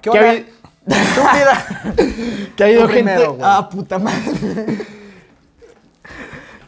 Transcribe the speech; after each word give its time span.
¿Qué 0.00 0.10
¿Qué 0.10 0.46
Estúpida. 0.86 1.66
Que 2.56 2.64
ha 2.64 2.66
habido 2.66 2.86
Tú 2.86 2.92
gente. 2.92 3.26
ah, 3.42 3.68
puta 3.70 3.98
madre. 3.98 4.86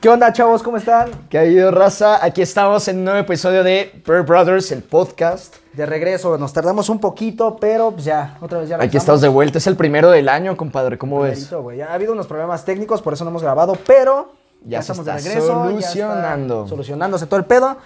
¿Qué 0.01 0.09
onda, 0.09 0.33
chavos? 0.33 0.63
¿Cómo 0.63 0.77
están? 0.77 1.11
Que 1.29 1.39
ha 1.39 1.43
habido 1.43 1.71
raza. 1.71 2.25
Aquí 2.25 2.43
estamos 2.43 2.87
en 2.89 2.99
un 2.99 3.05
nuevo 3.05 3.21
episodio 3.21 3.63
de 3.63 4.03
Bird 4.07 4.27
Brothers, 4.27 4.71
el 4.73 4.83
podcast. 4.83 5.57
De 5.73 5.87
regreso, 5.87 6.37
nos 6.39 6.53
tardamos 6.53 6.89
un 6.89 6.99
poquito, 6.99 7.57
pero 7.57 7.93
pues 7.93 8.05
ya, 8.05 8.37
otra 8.41 8.59
vez 8.59 8.69
ya 8.69 8.77
Aquí 8.83 8.97
estamos 8.97 9.21
de 9.21 9.29
vuelta. 9.29 9.59
Es 9.59 9.67
el 9.67 9.77
primero 9.77 10.11
del 10.11 10.29
año, 10.29 10.57
compadre. 10.57 10.99
¿Cómo 10.99 11.21
ves? 11.21 11.33
Primerito, 11.33 11.63
güey. 11.63 11.79
Ya 11.79 11.87
ha 11.87 11.95
habido 11.95 12.13
unos 12.13 12.27
problemas 12.27 12.65
técnicos, 12.65 13.01
por 13.01 13.15
eso 13.15 13.25
no 13.25 13.31
hemos 13.31 13.43
grabado, 13.43 13.77
pero 13.87 14.33
Ya 14.65 14.81
estamos 14.81 15.05
de 15.07 15.13
regreso. 15.15 15.39
ya 15.39 15.47
solucionando. 15.47 16.57
está 16.59 16.69
solucionándose 16.69 17.27
todo 17.27 17.39
el 17.39 17.47
pedo 17.47 17.77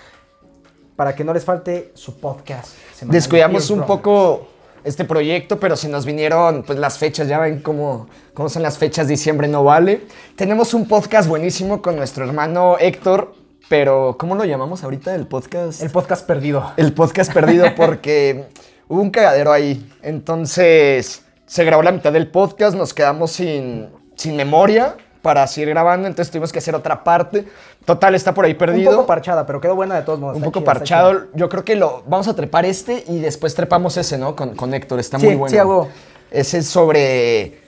para 0.97 1.15
que 1.15 1.23
no 1.23 1.33
les 1.35 1.45
falte 1.45 1.93
su 1.95 2.19
podcast. 2.19 2.75
Descuidamos 3.03 3.71
un 3.71 3.83
poco 3.85 4.49
este 4.87 5.05
proyecto, 5.05 5.59
pero 5.59 5.77
se 5.77 5.89
nos 5.89 6.07
vinieron 6.07 6.63
pues 6.63 6.79
las 6.79 6.97
fechas, 6.97 7.27
ya 7.27 7.41
ven 7.41 7.61
cómo, 7.61 8.09
cómo 8.35 8.49
son 8.49 8.63
las 8.63 8.79
fechas, 8.79 9.09
diciembre 9.09 9.49
no 9.49 9.65
vale. 9.65 10.03
Tenemos 10.37 10.75
un 10.75 10.87
podcast 10.87 11.29
buenísimo 11.29 11.83
con 11.83 11.97
nuestro 11.97 12.25
hermano 12.25 12.77
Héctor, 12.79 13.35
pero 13.69 14.15
¿cómo 14.17 14.37
lo 14.37 14.45
llamamos 14.45 14.85
ahorita 14.85 15.13
el 15.17 15.27
podcast? 15.27 15.83
El 15.83 15.91
podcast 15.91 16.25
perdido. 16.25 16.73
el 16.77 16.93
podcast 16.93 17.33
perdido 17.35 17.67
porque 17.77 18.45
hubo 18.87 19.03
un 19.03 19.11
cagadero 19.11 19.51
ahí. 19.51 19.93
Entonces 20.03 21.25
se 21.47 21.65
grabó 21.65 21.83
la 21.83 21.91
mitad 21.91 22.13
del 22.13 22.31
podcast, 22.31 22.77
nos 22.77 22.95
quedamos 22.95 23.33
sin, 23.33 23.89
sin 24.15 24.37
memoria 24.37 24.97
para 25.27 25.45
seguir 25.49 25.71
grabando, 25.71 26.07
entonces 26.07 26.31
tuvimos 26.31 26.53
que 26.53 26.61
hacer 26.61 26.73
otra 26.77 27.03
parte. 27.03 27.45
Total, 27.85 28.15
está 28.15 28.33
por 28.33 28.45
ahí 28.45 28.55
perdido. 28.55 28.91
Un 28.91 28.97
poco 28.99 29.09
parchada, 29.09 29.45
pero 29.45 29.61
quedó 29.61 29.75
buena 29.75 29.97
de 29.97 30.03
todos 30.03 30.21
modos. 30.21 30.37
Un 30.37 30.45
poco 30.45 30.63
parchado. 30.63 31.25
Yo 31.35 31.49
creo 31.49 31.65
que 31.65 31.75
lo 31.75 32.05
vamos 32.07 32.29
a 32.29 32.37
trepar 32.37 32.65
este 32.65 33.03
y 33.09 33.19
después 33.19 33.57
trepamos 33.57 33.97
ese, 33.97 34.19
¿no? 34.19 34.37
Con, 34.37 34.55
con 34.55 34.73
Héctor. 34.73 35.01
Está 35.01 35.19
Sí, 35.19 35.27
muy 35.27 35.35
bueno. 35.35 35.51
sí, 35.51 35.57
huevo. 35.57 35.89
Ese 36.31 36.59
es 36.59 36.69
sobre, 36.69 37.59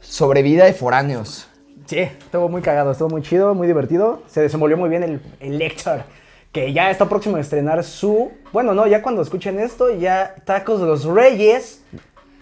sobre 0.00 0.42
vida 0.42 0.64
de 0.64 0.72
foráneos. 0.72 1.46
Sí, 1.86 1.98
estuvo 2.00 2.48
muy 2.48 2.62
cagado, 2.62 2.90
estuvo 2.90 3.10
muy 3.10 3.22
chido, 3.22 3.54
muy 3.54 3.68
divertido. 3.68 4.22
Se 4.28 4.40
desenvolvió 4.40 4.76
muy 4.76 4.88
bien 4.88 5.04
el, 5.04 5.20
el 5.38 5.56
lector, 5.58 6.02
que 6.50 6.72
ya 6.72 6.90
está 6.90 7.08
próximo 7.08 7.36
a 7.36 7.40
estrenar 7.40 7.84
su... 7.84 8.32
Bueno, 8.52 8.74
no, 8.74 8.88
ya 8.88 9.02
cuando 9.02 9.22
escuchen 9.22 9.60
esto, 9.60 9.94
ya 9.94 10.34
Tacos 10.44 10.80
de 10.80 10.86
los 10.86 11.04
Reyes 11.04 11.82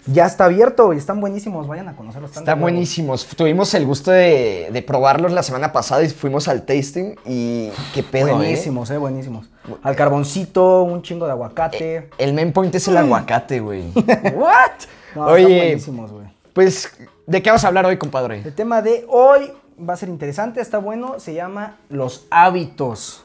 ya 0.07 0.27
está 0.27 0.47
abierto 0.47 0.93
y 0.93 0.97
están 0.97 1.21
buenísimos. 1.21 1.67
Vayan 1.69 1.89
a 1.89 1.97
conocerlos. 1.97 2.31
están 2.31 2.43
Están 2.43 2.61
buenísimos. 2.61 3.27
Tuvimos 3.27 3.73
el 3.75 3.87
gusto 3.87 4.11
de, 4.11 4.69
de 4.73 4.83
probarlos 4.83 5.33
la 5.33 5.43
semana 5.43 5.73
pasada 5.73 6.03
y 6.03 6.09
fuimos 6.09 6.49
al 6.49 6.63
tasting 6.63 7.17
y 7.25 7.71
qué 7.95 8.03
pedo, 8.03 8.29
¿eh? 8.29 8.35
Buenísimos, 8.35 8.91
eh, 8.91 8.99
buenísimos. 8.99 9.49
Al 9.83 9.97
carboncito, 9.97 10.83
un 10.83 11.03
chingo 11.03 11.27
de 11.27 11.33
aguacate. 11.33 12.11
El 12.19 12.35
main 12.35 12.53
point 12.53 12.75
es 12.75 12.89
el 12.89 12.97
aguacate, 12.97 13.61
güey. 13.61 13.91
¿What? 14.35 14.71
No, 15.15 15.27
Oye. 15.27 15.43
están 15.43 15.59
buenísimos, 15.59 16.13
güey. 16.13 16.27
Pues, 16.53 16.93
¿de 17.27 17.43
qué 17.43 17.51
vamos 17.51 17.65
a 17.65 17.69
hablar 17.69 17.87
hoy, 17.87 17.97
compadre? 17.97 18.43
El 18.45 18.55
tema 18.55 18.83
de 18.83 19.07
hoy 19.09 19.53
va 19.79 19.95
a 19.95 19.97
ser 19.97 20.09
interesante, 20.09 20.61
está 20.61 20.79
bueno, 20.79 21.19
se 21.19 21.35
llama 21.35 21.77
los 21.89 22.27
hábitos. 22.31 23.25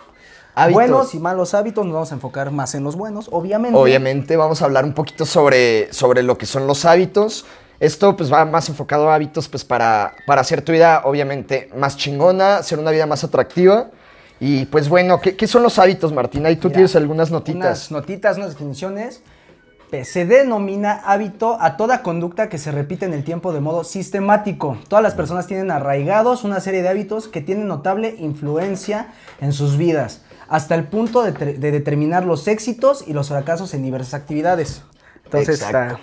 Hábitos. 0.59 0.73
Buenos 0.73 1.13
y 1.13 1.19
malos 1.19 1.53
hábitos, 1.53 1.86
nos 1.86 1.94
vamos 1.94 2.11
a 2.11 2.16
enfocar 2.16 2.50
más 2.50 2.73
en 2.73 2.83
los 2.83 2.95
buenos, 2.95 3.30
obviamente. 3.31 3.77
Obviamente 3.77 4.36
vamos 4.38 4.63
a 4.63 4.66
hablar 4.66 4.86
un 4.86 4.94
poquito 4.94 5.23
sobre, 5.23 5.94
sobre 5.94 6.23
lo 6.23 6.36
que 6.39 6.47
son 6.47 6.66
los 6.66 6.83
hábitos. 6.83 7.45
Esto 7.80 8.17
pues 8.17 8.33
va 8.33 8.44
más 8.44 8.67
enfocado 8.67 9.08
a 9.11 9.13
hábitos 9.13 9.47
pues 9.50 9.63
para, 9.63 10.16
para 10.25 10.41
hacer 10.41 10.63
tu 10.63 10.72
vida 10.72 11.03
obviamente 11.05 11.69
más 11.78 11.95
chingona, 11.95 12.58
hacer 12.58 12.80
una 12.80 12.89
vida 12.89 13.05
más 13.05 13.23
atractiva. 13.23 13.91
Y 14.39 14.66
pues 14.66 14.89
bueno, 14.89 15.22
¿qué, 15.22 15.35
qué 15.35 15.45
son 15.45 15.61
los 15.61 15.78
hábitos, 15.78 16.11
Martina? 16.11 16.50
Ahí 16.50 16.55
tú 16.55 16.69
Mira, 16.69 16.78
tienes 16.78 16.95
algunas 16.95 17.30
Unas 17.30 17.39
notitas. 17.39 17.91
notitas, 17.91 18.38
unas 18.38 18.50
definiciones. 18.50 19.22
Se 20.03 20.25
denomina 20.25 21.02
hábito 21.05 21.58
a 21.61 21.78
toda 21.78 22.02
conducta 22.02 22.50
que 22.50 22.58
se 22.58 22.72
repite 22.72 23.05
en 23.05 23.13
el 23.13 23.23
tiempo 23.23 23.53
de 23.53 23.61
modo 23.61 23.85
sistemático. 23.85 24.78
Todas 24.89 25.02
las 25.02 25.13
personas 25.13 25.47
tienen 25.47 25.72
arraigados 25.72 26.44
una 26.44 26.59
serie 26.59 26.81
de 26.81 26.89
hábitos 26.89 27.30
que 27.30 27.39
tienen 27.41 27.67
notable 27.67 28.16
influencia 28.19 29.13
en 29.40 29.53
sus 29.53 29.78
vidas, 29.78 30.23
hasta 30.50 30.75
el 30.75 30.85
punto 30.85 31.24
de, 31.24 31.31
determinar 31.58 32.25
los 32.25 32.47
éxitos 32.47 33.03
y 33.08 33.13
los 33.13 33.30
fracasos 33.30 33.74
en 33.74 33.84
diversas 33.84 34.13
actividades. 34.13 34.84
Entonces, 35.25 35.62
está- 35.62 36.00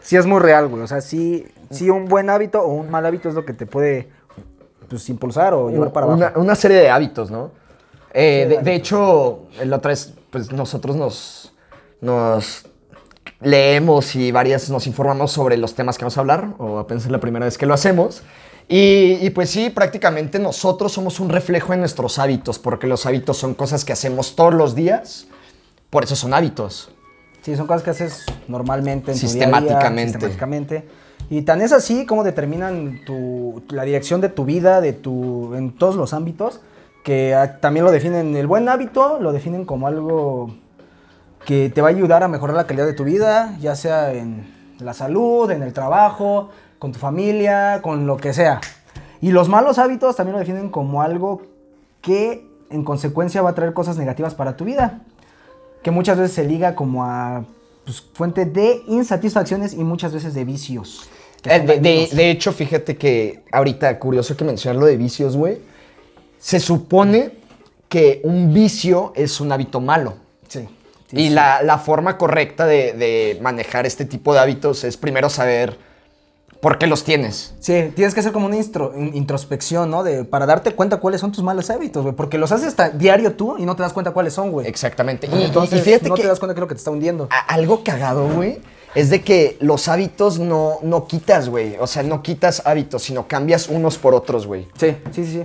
sí 0.00 0.16
es 0.16 0.26
muy 0.26 0.40
real, 0.40 0.68
güey. 0.68 0.82
O 0.82 0.86
sea, 0.86 1.00
sí, 1.00 1.46
sí 1.70 1.90
un 1.90 2.06
buen 2.06 2.30
hábito 2.30 2.62
o 2.62 2.68
un 2.68 2.90
mal 2.90 3.06
hábito 3.06 3.28
es 3.28 3.34
lo 3.34 3.44
que 3.44 3.52
te 3.52 3.66
puede 3.66 4.08
pues, 4.88 5.08
impulsar 5.08 5.54
o 5.54 5.70
llevar 5.70 5.92
para 5.92 6.06
abajo. 6.06 6.18
Una, 6.18 6.32
una 6.36 6.54
serie 6.54 6.78
de 6.78 6.90
hábitos, 6.90 7.30
¿no? 7.30 7.50
Eh, 8.12 8.60
de 8.62 8.74
hecho, 8.74 9.46
la 9.64 9.76
otra 9.76 9.88
vez, 9.88 10.14
pues 10.30 10.52
nosotros 10.52 10.94
nos, 10.94 11.52
nos 12.00 12.66
leemos 13.40 14.14
y 14.14 14.30
varias 14.30 14.70
nos 14.70 14.86
informamos 14.86 15.32
sobre 15.32 15.56
los 15.56 15.74
temas 15.74 15.98
que 15.98 16.04
vamos 16.04 16.16
a 16.16 16.20
hablar, 16.20 16.48
o 16.58 16.78
apenas 16.78 17.04
es 17.04 17.10
la 17.10 17.18
primera 17.18 17.44
vez 17.44 17.58
que 17.58 17.66
lo 17.66 17.74
hacemos. 17.74 18.22
Y, 18.68 19.18
y 19.20 19.30
pues 19.30 19.50
sí, 19.50 19.70
prácticamente 19.70 20.38
nosotros 20.38 20.92
somos 20.92 21.20
un 21.20 21.28
reflejo 21.28 21.72
de 21.72 21.78
nuestros 21.78 22.18
hábitos, 22.18 22.58
porque 22.58 22.86
los 22.86 23.04
hábitos 23.06 23.36
son 23.36 23.54
cosas 23.54 23.84
que 23.84 23.92
hacemos 23.92 24.36
todos 24.36 24.54
los 24.54 24.74
días, 24.74 25.26
por 25.90 26.04
eso 26.04 26.16
son 26.16 26.32
hábitos. 26.32 26.90
Sí, 27.42 27.56
son 27.56 27.66
cosas 27.66 27.82
que 27.82 27.90
haces 27.90 28.24
normalmente 28.48 29.12
en 29.12 29.20
tu 29.20 29.26
día 29.26 29.44
a 29.44 29.46
día, 29.46 29.58
Sistemáticamente. 29.58 30.12
sistemáticamente. 30.12 30.88
Y 31.30 31.42
tan 31.42 31.60
es 31.60 31.72
así 31.72 32.06
como 32.06 32.24
determinan 32.24 33.00
tu, 33.04 33.62
la 33.68 33.84
dirección 33.84 34.20
de 34.20 34.30
tu 34.30 34.44
vida, 34.44 34.80
de 34.80 34.92
tu, 34.94 35.54
en 35.54 35.72
todos 35.72 35.94
los 35.94 36.14
ámbitos, 36.14 36.60
que 37.02 37.36
también 37.60 37.84
lo 37.84 37.92
definen, 37.92 38.34
el 38.34 38.46
buen 38.46 38.68
hábito 38.68 39.18
lo 39.20 39.32
definen 39.32 39.66
como 39.66 39.86
algo 39.86 40.54
que 41.44 41.68
te 41.68 41.82
va 41.82 41.88
a 41.88 41.90
ayudar 41.90 42.22
a 42.22 42.28
mejorar 42.28 42.56
la 42.56 42.66
calidad 42.66 42.86
de 42.86 42.94
tu 42.94 43.04
vida, 43.04 43.56
ya 43.60 43.76
sea 43.76 44.12
en 44.12 44.46
la 44.78 44.94
salud, 44.94 45.50
en 45.50 45.62
el 45.62 45.74
trabajo, 45.74 46.48
con 46.78 46.92
tu 46.92 46.98
familia, 46.98 47.80
con 47.82 48.06
lo 48.06 48.16
que 48.16 48.32
sea. 48.32 48.60
Y 49.20 49.30
los 49.32 49.48
malos 49.48 49.78
hábitos 49.78 50.16
también 50.16 50.34
lo 50.34 50.38
definen 50.40 50.68
como 50.70 51.02
algo 51.02 51.42
que 52.02 52.46
en 52.70 52.84
consecuencia 52.84 53.42
va 53.42 53.50
a 53.50 53.54
traer 53.54 53.72
cosas 53.72 53.96
negativas 53.96 54.34
para 54.34 54.56
tu 54.56 54.64
vida 54.64 55.00
que 55.82 55.90
muchas 55.90 56.16
veces 56.18 56.34
se 56.34 56.44
liga 56.44 56.74
como 56.74 57.04
a 57.04 57.44
pues, 57.84 58.00
fuente 58.14 58.46
de 58.46 58.82
insatisfacciones 58.88 59.74
y 59.74 59.84
muchas 59.84 60.14
veces 60.14 60.32
de 60.32 60.44
vicios. 60.44 61.08
Eh, 61.44 61.60
de, 61.60 61.66
de- 61.66 61.76
dañinos. 61.80 62.10
de 62.16 62.30
hecho, 62.30 62.52
fíjate 62.52 62.96
que 62.96 63.42
ahorita, 63.52 63.98
curioso 63.98 64.34
que 64.34 64.44
mencionas 64.44 64.80
lo 64.80 64.86
de 64.86 64.96
vicios, 64.96 65.36
güey. 65.36 65.58
Se 66.38 66.58
supone 66.58 67.32
que 67.88 68.22
un 68.24 68.52
vicio 68.54 69.12
es 69.14 69.40
un 69.40 69.52
hábito 69.52 69.80
malo. 69.80 70.14
Sí. 70.48 70.66
sí, 71.10 71.16
y 71.18 71.28
sí. 71.28 71.30
La, 71.30 71.62
la 71.62 71.76
forma 71.76 72.16
correcta 72.16 72.64
de, 72.66 72.94
de 72.94 73.38
manejar 73.42 73.84
este 73.84 74.06
tipo 74.06 74.32
de 74.32 74.40
hábitos 74.40 74.84
es 74.84 74.96
primero 74.96 75.28
saber 75.28 75.76
por 76.64 76.78
qué 76.78 76.86
los 76.86 77.04
tienes. 77.04 77.52
Sí, 77.60 77.92
tienes 77.94 78.14
que 78.14 78.20
hacer 78.20 78.32
como 78.32 78.46
una 78.46 78.56
instro- 78.56 78.92
in- 78.96 79.14
introspección, 79.14 79.90
¿no? 79.90 80.02
De, 80.02 80.24
para 80.24 80.46
darte 80.46 80.70
cuenta 80.74 80.96
cuáles 80.96 81.20
son 81.20 81.30
tus 81.30 81.44
malos 81.44 81.68
hábitos, 81.68 82.02
güey. 82.02 82.14
Porque 82.16 82.38
los 82.38 82.50
haces 82.52 82.68
hasta 82.68 82.88
diario 82.88 83.34
tú 83.34 83.56
y 83.58 83.66
no 83.66 83.76
te 83.76 83.82
das 83.82 83.92
cuenta 83.92 84.12
cuáles 84.12 84.32
son, 84.32 84.50
güey. 84.50 84.66
Exactamente. 84.66 85.28
Y, 85.30 85.42
Entonces, 85.44 85.80
y 85.80 85.82
fíjate 85.82 86.08
no 86.08 86.14
que 86.14 86.22
te 86.22 86.28
das 86.28 86.38
cuenta 86.40 86.54
que 86.54 86.60
es 86.60 86.62
lo 86.62 86.68
que 86.68 86.74
te 86.74 86.78
está 86.78 86.90
hundiendo. 86.90 87.28
algo 87.48 87.84
cagado, 87.84 88.26
güey, 88.30 88.60
es 88.94 89.10
de 89.10 89.20
que 89.20 89.58
los 89.60 89.88
hábitos 89.88 90.38
no, 90.38 90.78
no 90.80 91.06
quitas, 91.06 91.50
güey. 91.50 91.76
O 91.78 91.86
sea, 91.86 92.02
no 92.02 92.22
quitas 92.22 92.62
hábitos, 92.64 93.02
sino 93.02 93.28
cambias 93.28 93.68
unos 93.68 93.98
por 93.98 94.14
otros, 94.14 94.46
güey. 94.46 94.66
Sí, 94.78 94.96
sí, 95.12 95.26
sí. 95.26 95.44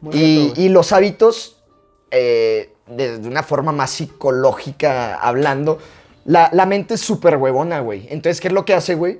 Muy 0.00 0.14
Y, 0.56 0.68
los 0.68 0.92
hábitos, 0.92 1.56
eh, 2.12 2.72
de, 2.86 3.18
de 3.18 3.28
una 3.28 3.42
forma 3.42 3.72
más 3.72 3.90
psicológica 3.90 5.16
hablando, 5.16 5.78
la, 6.24 6.48
la 6.52 6.64
mente 6.66 6.94
es 6.94 7.00
súper 7.00 7.36
huevona, 7.36 7.80
güey. 7.80 8.06
Entonces, 8.10 8.40
¿qué 8.40 8.48
es 8.48 8.54
lo 8.54 8.64
que 8.64 8.74
hace, 8.74 8.94
güey? 8.94 9.18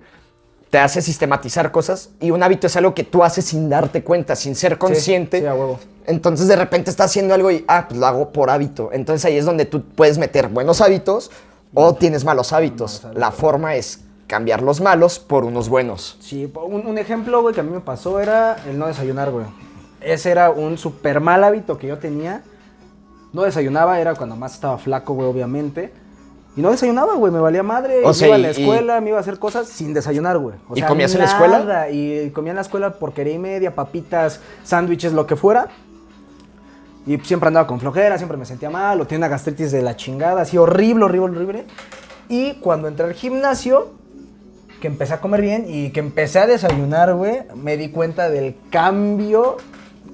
Te 0.70 0.78
hace 0.78 1.02
sistematizar 1.02 1.72
cosas 1.72 2.10
y 2.20 2.30
un 2.30 2.42
hábito 2.42 2.68
es 2.68 2.76
algo 2.76 2.94
que 2.94 3.02
tú 3.04 3.24
haces 3.24 3.44
sin 3.44 3.68
darte 3.68 4.04
cuenta, 4.04 4.36
sin 4.36 4.54
ser 4.54 4.78
consciente. 4.78 5.40
sí, 5.40 5.46
a 5.46 5.54
huevo. 5.54 5.78
Entonces, 6.06 6.48
de 6.48 6.56
repente 6.56 6.90
estás 6.90 7.06
haciendo 7.10 7.34
algo 7.34 7.50
y, 7.50 7.64
ah, 7.68 7.86
pues 7.88 7.98
lo 7.98 8.06
hago 8.06 8.30
por 8.30 8.50
hábito. 8.50 8.90
Entonces, 8.92 9.24
ahí 9.24 9.36
es 9.36 9.44
donde 9.44 9.64
tú 9.64 9.82
puedes 9.82 10.18
meter 10.18 10.48
buenos 10.48 10.80
hábitos 10.80 11.30
o 11.74 11.94
tienes 11.94 12.24
malos 12.24 12.52
hábitos. 12.52 13.02
La 13.14 13.30
forma 13.30 13.74
es 13.74 14.00
cambiar 14.26 14.62
los 14.62 14.80
malos 14.80 15.18
por 15.18 15.44
unos 15.44 15.68
buenos. 15.68 16.16
Sí, 16.20 16.50
un, 16.54 16.86
un 16.86 16.98
ejemplo, 16.98 17.42
güey, 17.42 17.54
que 17.54 17.60
a 17.60 17.64
mí 17.64 17.70
me 17.70 17.80
pasó 17.80 18.20
era 18.20 18.56
el 18.68 18.78
no 18.78 18.86
desayunar, 18.86 19.30
güey. 19.30 19.46
Ese 20.00 20.30
era 20.30 20.50
un 20.50 20.78
súper 20.78 21.20
mal 21.20 21.44
hábito 21.44 21.78
que 21.78 21.88
yo 21.88 21.98
tenía. 21.98 22.42
No 23.32 23.42
desayunaba, 23.42 24.00
era 24.00 24.14
cuando 24.14 24.36
más 24.36 24.54
estaba 24.54 24.78
flaco, 24.78 25.14
güey, 25.14 25.28
obviamente. 25.28 25.92
Y 26.56 26.62
no 26.62 26.70
desayunaba, 26.70 27.14
güey, 27.14 27.32
me 27.32 27.38
valía 27.38 27.62
madre. 27.62 28.02
O 28.04 28.12
sea, 28.12 28.26
iba 28.28 28.36
a 28.36 28.38
la 28.38 28.48
y- 28.48 28.56
y- 28.56 28.60
escuela, 28.62 29.00
me 29.00 29.10
iba 29.10 29.18
a 29.18 29.20
hacer 29.20 29.38
cosas 29.38 29.68
sin 29.68 29.94
desayunar, 29.94 30.36
güey. 30.38 30.56
O 30.68 30.76
¿Y 30.76 30.82
comías 30.82 31.12
en 31.14 31.20
la 31.20 31.26
escuela? 31.26 31.58
nada, 31.60 31.90
Y 31.90 32.30
comía 32.30 32.50
en 32.50 32.56
la 32.56 32.62
escuela 32.62 32.94
porquería 32.94 33.34
y 33.34 33.38
media, 33.38 33.74
papitas, 33.74 34.40
sándwiches, 34.64 35.12
lo 35.12 35.26
que 35.26 35.36
fuera. 35.36 35.68
Y 37.06 37.18
siempre 37.18 37.48
andaba 37.48 37.66
con 37.66 37.80
flojera, 37.80 38.18
siempre 38.18 38.36
me 38.36 38.44
sentía 38.44 38.68
mal, 38.68 39.00
o 39.00 39.06
tenía 39.06 39.18
una 39.20 39.28
gastritis 39.28 39.72
de 39.72 39.80
la 39.82 39.96
chingada, 39.96 40.42
así 40.42 40.58
horrible, 40.58 41.04
horrible, 41.04 41.36
horrible. 41.36 41.64
Y 42.28 42.54
cuando 42.54 42.88
entré 42.88 43.06
al 43.06 43.14
gimnasio, 43.14 43.92
que 44.80 44.86
empecé 44.88 45.14
a 45.14 45.20
comer 45.20 45.40
bien 45.40 45.64
y 45.68 45.90
que 45.90 46.00
empecé 46.00 46.40
a 46.40 46.46
desayunar, 46.46 47.14
güey, 47.14 47.40
me 47.54 47.76
di 47.76 47.90
cuenta 47.90 48.28
del 48.28 48.56
cambio 48.70 49.56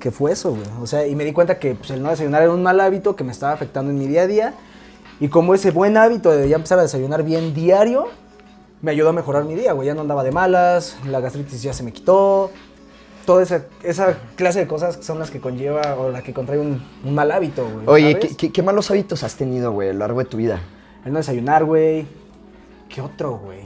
que 0.00 0.10
fue 0.10 0.32
eso, 0.32 0.50
güey. 0.50 0.62
O 0.80 0.86
sea, 0.86 1.06
y 1.06 1.14
me 1.16 1.24
di 1.24 1.32
cuenta 1.32 1.58
que 1.58 1.74
pues, 1.74 1.90
el 1.90 2.02
no 2.02 2.10
desayunar 2.10 2.42
era 2.42 2.52
un 2.52 2.62
mal 2.62 2.78
hábito 2.80 3.16
que 3.16 3.24
me 3.24 3.32
estaba 3.32 3.52
afectando 3.52 3.90
en 3.90 3.98
mi 3.98 4.06
día 4.06 4.22
a 4.22 4.26
día. 4.26 4.54
Y 5.20 5.28
como 5.28 5.54
ese 5.54 5.70
buen 5.70 5.96
hábito 5.96 6.30
de 6.30 6.48
ya 6.48 6.56
empezar 6.56 6.78
a 6.78 6.82
desayunar 6.82 7.22
bien 7.22 7.54
diario, 7.54 8.08
me 8.82 8.90
ayudó 8.90 9.10
a 9.10 9.12
mejorar 9.12 9.44
mi 9.44 9.54
día, 9.54 9.72
güey. 9.72 9.86
Ya 9.86 9.94
no 9.94 10.02
andaba 10.02 10.22
de 10.22 10.32
malas, 10.32 10.96
la 11.06 11.20
gastritis 11.20 11.62
ya 11.62 11.72
se 11.72 11.82
me 11.82 11.92
quitó. 11.92 12.50
Toda 13.24 13.42
esa, 13.42 13.64
esa 13.82 14.18
clase 14.36 14.60
de 14.60 14.66
cosas 14.68 14.98
son 15.00 15.18
las 15.18 15.30
que 15.30 15.40
conlleva 15.40 15.96
o 15.98 16.10
la 16.10 16.22
que 16.22 16.32
contrae 16.32 16.60
un, 16.60 16.82
un 17.04 17.14
mal 17.14 17.30
hábito, 17.32 17.68
güey. 17.68 17.86
Oye. 17.86 18.18
¿qué, 18.18 18.36
qué, 18.36 18.52
qué 18.52 18.62
malos 18.62 18.90
hábitos 18.90 19.24
has 19.24 19.34
tenido, 19.34 19.72
güey, 19.72 19.88
a 19.88 19.92
lo 19.92 20.00
largo 20.00 20.20
de 20.20 20.26
tu 20.26 20.36
vida? 20.36 20.60
El 21.04 21.12
no 21.12 21.18
desayunar, 21.18 21.64
güey. 21.64 22.06
¿Qué 22.88 23.00
otro, 23.00 23.38
güey? 23.38 23.60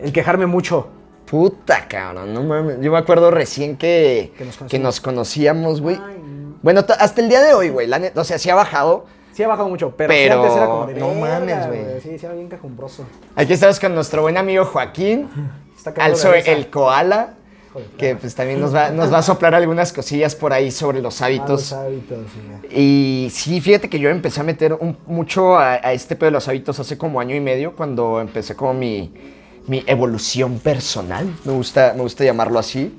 El 0.00 0.12
quejarme 0.12 0.46
mucho. 0.46 0.88
Puta, 1.26 1.86
cabrón, 1.88 2.32
no 2.32 2.42
mames. 2.42 2.80
Yo 2.80 2.90
me 2.90 2.98
acuerdo 2.98 3.30
recién 3.30 3.76
que, 3.76 4.32
Que 4.38 4.44
nos 4.46 4.56
que 4.56 4.78
nos 4.78 5.00
conocíamos, 5.00 5.82
güey. 5.82 5.96
Ay, 5.96 6.18
no. 6.18 6.56
Bueno, 6.62 6.84
hasta 6.98 7.20
el 7.20 7.28
día 7.28 7.42
de 7.42 7.52
hoy, 7.52 7.68
güey, 7.68 7.86
la 7.86 7.98
neta, 7.98 8.20
o 8.20 8.24
sea, 8.24 8.38
sí 8.38 8.48
ha 8.48 8.54
bajado. 8.54 9.04
Sí 9.38 9.44
ha 9.44 9.46
bajado 9.46 9.68
mucho, 9.68 9.94
pero, 9.96 10.12
antes 10.12 10.56
era 10.56 10.66
como 10.66 10.86
de 10.88 10.94
no 10.94 11.14
mames, 11.14 11.68
güey. 11.68 12.00
Sí, 12.02 12.18
sí 12.18 12.26
era 12.26 12.34
bien 12.34 12.48
cajumbroso. 12.48 13.04
Aquí 13.36 13.52
estamos 13.52 13.78
con 13.78 13.94
nuestro 13.94 14.22
buen 14.22 14.36
amigo 14.36 14.64
Joaquín, 14.64 15.28
risa. 15.96 16.36
el 16.38 16.68
koala, 16.70 17.34
que 17.96 18.16
pues 18.16 18.34
también 18.34 18.60
nos 18.60 18.74
va, 18.74 18.90
nos 18.90 19.12
va 19.12 19.18
a 19.18 19.22
soplar 19.22 19.54
algunas 19.54 19.92
cosillas 19.92 20.34
por 20.34 20.52
ahí 20.52 20.72
sobre 20.72 21.00
los 21.00 21.22
hábitos. 21.22 21.70
Malos 21.70 21.72
hábitos, 21.72 22.18
sí. 22.68 22.76
Y 22.76 23.30
sí, 23.30 23.60
fíjate 23.60 23.88
que 23.88 24.00
yo 24.00 24.10
empecé 24.10 24.40
a 24.40 24.42
meter 24.42 24.72
un- 24.72 24.96
mucho 25.06 25.56
a, 25.56 25.74
a 25.74 25.92
este 25.92 26.16
pedo 26.16 26.30
de 26.30 26.32
los 26.32 26.48
hábitos 26.48 26.80
hace 26.80 26.98
como 26.98 27.20
año 27.20 27.36
y 27.36 27.40
medio, 27.40 27.76
cuando 27.76 28.20
empecé 28.20 28.56
como 28.56 28.74
mi, 28.74 29.14
mi 29.68 29.84
evolución 29.86 30.58
personal, 30.58 31.32
me 31.44 31.52
gusta, 31.52 31.92
me 31.94 32.02
gusta 32.02 32.24
llamarlo 32.24 32.58
así. 32.58 32.92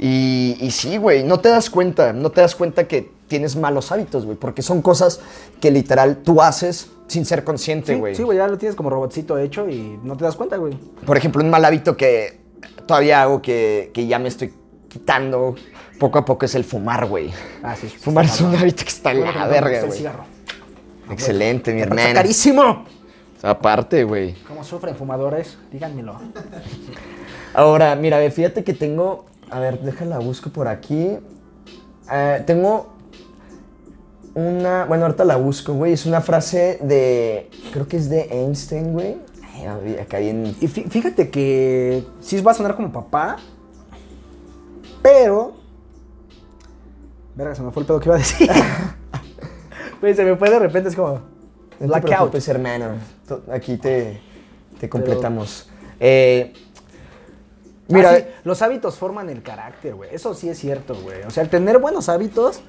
Y, 0.00 0.56
y 0.60 0.72
sí, 0.72 0.96
güey, 0.96 1.22
no 1.22 1.38
te 1.38 1.50
das 1.50 1.70
cuenta, 1.70 2.12
no 2.12 2.30
te 2.30 2.40
das 2.40 2.56
cuenta 2.56 2.88
que 2.88 3.12
tienes 3.34 3.56
malos 3.56 3.90
hábitos, 3.90 4.24
güey, 4.24 4.36
porque 4.36 4.62
son 4.62 4.80
cosas 4.80 5.18
que 5.60 5.72
literal 5.72 6.18
tú 6.18 6.40
haces 6.40 6.88
sin 7.08 7.24
ser 7.24 7.42
consciente, 7.42 7.94
Sí, 7.94 7.98
güey. 7.98 8.14
sí, 8.14 8.22
güey, 8.22 8.38
ya 8.38 8.46
lo 8.46 8.56
tienes 8.58 8.76
como 8.76 8.90
robotcito 8.90 9.36
hecho 9.38 9.68
y 9.68 9.98
no 10.04 10.16
te 10.16 10.22
das 10.22 10.36
cuenta, 10.36 10.56
güey. 10.56 10.74
Por 11.04 11.16
ejemplo, 11.16 11.42
un 11.42 11.50
mal 11.50 11.64
hábito 11.64 11.96
que 11.96 12.38
todavía 12.86 13.22
hago 13.22 13.42
que, 13.42 13.90
que 13.92 14.06
ya 14.06 14.20
me 14.20 14.28
estoy 14.28 14.54
quitando 14.88 15.56
poco 15.98 16.20
a 16.20 16.24
poco 16.24 16.44
es 16.44 16.54
el 16.54 16.62
fumar, 16.62 17.06
güey. 17.06 17.32
Ah, 17.64 17.74
sí. 17.74 17.88
Fumar 17.88 18.26
es 18.26 18.40
un 18.40 18.54
hábito 18.54 18.84
que 18.84 18.90
está 18.90 19.10
en 19.10 19.22
la 19.22 19.48
verga, 19.48 19.80
el 19.80 19.86
güey. 19.86 20.06
Excelente, 21.10 21.74
mi 21.74 21.80
Está 21.82 21.94
hermano. 21.94 22.14
carísimo. 22.14 22.84
Aparte, 23.42 24.04
güey. 24.04 24.34
¿Cómo 24.46 24.62
sufren 24.62 24.94
fumadores? 24.94 25.58
Díganmelo. 25.72 26.20
Ahora, 27.52 27.96
mira, 27.96 28.18
fíjate 28.30 28.62
que 28.62 28.74
tengo. 28.74 29.26
A 29.50 29.58
ver, 29.60 29.80
déjala, 29.80 30.18
busco 30.20 30.50
por 30.50 30.68
aquí. 30.68 31.18
Eh, 32.10 32.42
tengo 32.46 32.93
una. 34.34 34.84
Bueno, 34.86 35.04
ahorita 35.06 35.24
la 35.24 35.36
busco, 35.36 35.72
güey. 35.74 35.92
Es 35.92 36.06
una 36.06 36.20
frase 36.20 36.78
de. 36.82 37.50
Creo 37.72 37.86
que 37.88 37.96
es 37.96 38.08
de 38.08 38.22
Einstein, 38.30 38.92
güey. 38.92 39.16
Ay, 39.54 39.96
Acá 40.00 40.18
bien. 40.18 40.56
Y 40.60 40.66
fí- 40.68 40.88
fíjate 40.90 41.30
que 41.30 42.04
sí 42.20 42.40
va 42.40 42.52
a 42.52 42.54
sonar 42.54 42.74
como 42.76 42.92
papá, 42.92 43.36
pero... 45.02 45.54
Verga, 47.36 47.54
se 47.54 47.62
me 47.62 47.70
fue 47.70 47.82
el 47.82 47.86
pedo 47.86 48.00
que 48.00 48.08
iba 48.08 48.16
a 48.16 48.18
decir. 48.18 48.48
Güey, 50.00 50.14
se 50.14 50.24
me 50.24 50.36
fue 50.36 50.50
de 50.50 50.58
repente, 50.58 50.90
es 50.90 50.96
como... 50.96 51.20
No 51.80 51.86
Blackout. 51.88 52.06
preocupes, 52.10 52.48
hermano. 52.48 52.86
Aquí 53.50 53.76
te, 53.78 54.20
te 54.78 54.88
completamos. 54.88 55.68
Eh, 55.98 56.52
mira, 57.88 58.10
Ah, 58.10 58.16
sí, 58.18 58.24
los 58.44 58.60
hábitos 58.62 58.96
forman 58.98 59.30
el 59.30 59.42
carácter, 59.42 59.94
güey. 59.94 60.10
Eso 60.14 60.34
sí 60.34 60.48
es 60.48 60.58
cierto, 60.58 60.94
güey. 61.02 61.22
O 61.22 61.30
sea, 61.30 61.42
el 61.42 61.48
tener 61.48 61.78
buenos 61.78 62.08
hábitos 62.10 62.60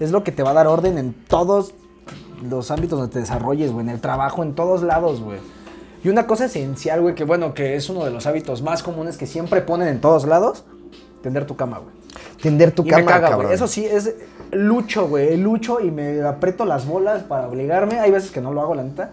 es 0.00 0.10
lo 0.10 0.24
que 0.24 0.32
te 0.32 0.42
va 0.42 0.50
a 0.50 0.54
dar 0.54 0.66
orden 0.66 0.98
en 0.98 1.14
todos 1.14 1.74
los 2.48 2.70
ámbitos 2.70 2.98
donde 2.98 3.12
te 3.12 3.20
desarrolles, 3.20 3.72
güey. 3.72 3.86
En 3.86 3.90
el 3.90 4.00
trabajo, 4.00 4.42
en 4.42 4.54
todos 4.54 4.82
lados, 4.82 5.20
güey. 5.20 5.38
Y 6.04 6.08
una 6.08 6.26
cosa 6.26 6.44
esencial, 6.44 7.00
güey, 7.00 7.14
que 7.14 7.24
bueno, 7.24 7.54
que 7.54 7.74
es 7.74 7.88
uno 7.88 8.04
de 8.04 8.10
los 8.10 8.26
hábitos 8.26 8.62
más 8.62 8.82
comunes 8.82 9.16
que 9.16 9.26
siempre 9.26 9.60
ponen 9.60 9.88
en 9.88 10.00
todos 10.00 10.26
lados, 10.26 10.64
tender 11.22 11.46
tu 11.46 11.56
cama, 11.56 11.78
güey. 11.78 11.94
tender 12.40 12.70
tu 12.72 12.84
y 12.84 12.90
cama, 12.90 13.02
me 13.02 13.06
caga, 13.06 13.28
cabrón. 13.30 13.46
güey. 13.46 13.54
Eso 13.54 13.66
sí, 13.66 13.84
es 13.84 14.14
lucho, 14.52 15.08
güey. 15.08 15.36
Lucho 15.36 15.80
y 15.80 15.90
me 15.90 16.22
aprieto 16.22 16.64
las 16.64 16.86
bolas 16.86 17.24
para 17.24 17.48
obligarme. 17.48 17.98
Hay 17.98 18.10
veces 18.10 18.30
que 18.30 18.40
no 18.40 18.52
lo 18.52 18.60
hago, 18.60 18.74
la 18.74 18.84
neta. 18.84 19.10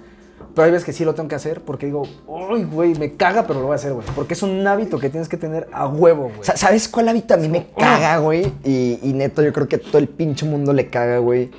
Pero 0.55 0.65
hay 0.65 0.71
veces 0.71 0.85
que 0.85 0.94
sí 0.94 1.03
lo 1.03 1.15
tengo 1.15 1.27
que 1.29 1.35
hacer 1.35 1.61
porque 1.61 1.88
digo, 1.88 2.03
uy, 2.27 2.63
güey, 2.65 2.94
me 2.95 3.13
caga, 3.13 3.47
pero 3.47 3.59
lo 3.59 3.65
voy 3.67 3.73
a 3.73 3.75
hacer, 3.75 3.91
güey. 3.94 4.05
Porque 4.15 4.35
es 4.35 4.44
un 4.44 4.65
hábito 4.67 5.00
que 5.00 5.09
tienes 5.09 5.27
que 5.27 5.38
tener 5.38 5.67
a 5.73 5.88
huevo, 5.88 6.25
güey. 6.29 6.44
Sa- 6.44 6.55
¿Sabes 6.57 6.88
cuál 6.88 7.09
hábito 7.09 7.33
a 7.33 7.38
mí 7.38 7.47
me 7.50 7.67
caga, 7.75 8.17
güey? 8.19 8.51
Y, 8.63 9.00
y 9.01 9.13
neto, 9.13 9.41
yo 9.41 9.51
creo 9.51 9.67
que 9.67 9.79
todo 9.79 9.97
el 9.97 10.07
pinche 10.07 10.45
mundo 10.45 10.71
le 10.71 10.89
caga, 10.89 11.17
güey. 11.17 11.50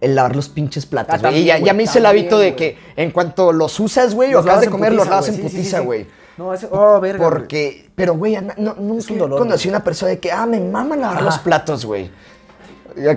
El 0.00 0.14
lavar 0.16 0.34
los 0.34 0.48
pinches 0.48 0.86
platos, 0.86 1.14
Ah, 1.14 1.18
güey. 1.18 1.34
y 1.42 1.46
también, 1.46 1.58
ya, 1.60 1.66
ya 1.66 1.72
me 1.72 1.84
hice 1.84 2.00
el 2.00 2.06
hábito 2.06 2.38
de 2.38 2.54
que 2.56 2.76
en 2.96 3.12
cuanto 3.12 3.52
los 3.52 3.78
usas, 3.80 4.14
güey, 4.14 4.34
o 4.34 4.40
acabas 4.40 4.60
de 4.60 4.68
comer, 4.70 4.92
los 4.92 5.08
lavas 5.08 5.28
en 5.28 5.36
güey. 5.36 5.44
Sí, 5.44 5.48
sí, 5.48 5.56
putiza, 5.58 5.78
sí, 5.78 5.84
güey. 5.84 6.06
No, 6.36 6.52
ese, 6.52 6.68
oh, 6.70 7.00
verga. 7.00 7.24
Porque, 7.24 7.88
pero, 7.94 8.14
güey, 8.14 8.36
no, 8.58 8.74
nunca 8.74 8.98
Es 8.98 9.10
un 9.10 9.18
dolor, 9.18 9.38
conocí 9.38 9.68
una 9.68 9.82
persona 9.84 10.10
de 10.10 10.18
que, 10.18 10.30
ah, 10.32 10.44
me 10.46 10.60
mama 10.60 10.96
lavar 10.96 11.16
Ajá. 11.18 11.24
los 11.24 11.38
platos, 11.38 11.86
güey. 11.86 12.10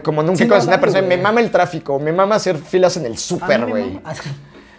Como 0.04 0.22
nunca 0.24 0.38
Sí, 0.38 0.44
no, 0.44 0.50
conocí 0.52 0.68
una 0.68 0.80
persona, 0.80 1.02
güey. 1.06 1.18
me 1.18 1.24
mama 1.24 1.40
el 1.42 1.52
tráfico, 1.52 2.00
me 2.00 2.12
mama 2.14 2.36
hacer 2.36 2.58
filas 2.58 2.96
en 2.98 3.06
el 3.08 3.18
súper, 3.18 3.66
güey. 3.66 4.00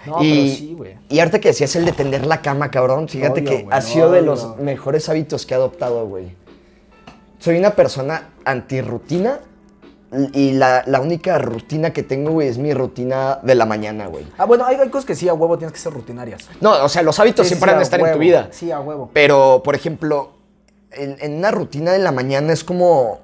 No, 0.07 0.23
y, 0.23 0.31
pero 0.31 0.57
sí, 0.57 0.75
güey. 0.77 0.97
y 1.09 1.19
ahorita 1.19 1.41
que 1.41 1.49
decías 1.49 1.75
el 1.77 1.85
de 1.85 1.93
tender 1.93 2.27
la 2.27 2.41
cama, 2.41 2.71
cabrón, 2.71 3.09
fíjate 3.09 3.45
que 3.45 3.67
ha 3.71 3.81
sido 3.81 4.11
de 4.11 4.23
los 4.23 4.57
mejores 4.59 5.09
hábitos 5.09 5.45
que 5.47 5.55
he 5.55 5.57
adoptado, 5.57 6.07
güey. 6.07 6.35
Soy 7.39 7.59
una 7.59 7.71
persona 7.71 8.31
antirrutina 8.45 9.41
y 10.33 10.53
la, 10.53 10.83
la 10.87 11.01
única 11.01 11.39
rutina 11.39 11.93
que 11.93 12.03
tengo, 12.03 12.33
güey, 12.33 12.49
es 12.49 12.59
mi 12.59 12.75
rutina 12.75 13.39
de 13.43 13.55
la 13.55 13.65
mañana, 13.65 14.07
güey. 14.07 14.27
Ah, 14.39 14.45
bueno, 14.45 14.65
hay, 14.67 14.77
hay 14.77 14.89
cosas 14.89 15.05
que 15.05 15.15
sí 15.15 15.29
a 15.29 15.35
huevo 15.35 15.57
tienes 15.57 15.73
que 15.73 15.79
ser 15.79 15.93
rutinarias. 15.93 16.49
No, 16.61 16.85
o 16.85 16.89
sea, 16.89 17.03
los 17.03 17.19
hábitos 17.21 17.47
Sí, 17.47 17.51
siempre 17.51 17.69
sí, 17.69 17.73
van 17.75 17.81
a 17.81 17.83
estar 17.83 18.01
en 18.01 18.13
tu 18.13 18.19
vida. 18.19 18.49
Sí, 18.51 18.73
a 18.73 18.81
huevo. 18.81 19.11
Pero, 19.13 19.63
por 19.65 19.75
ejemplo, 19.75 20.33
en, 20.93 21.17
en 21.21 21.35
una 21.37 21.51
rutina 21.51 21.93
de 21.93 22.01
la 22.01 22.11
mañana 22.11 22.53
es 22.53 22.65
como, 22.65 23.21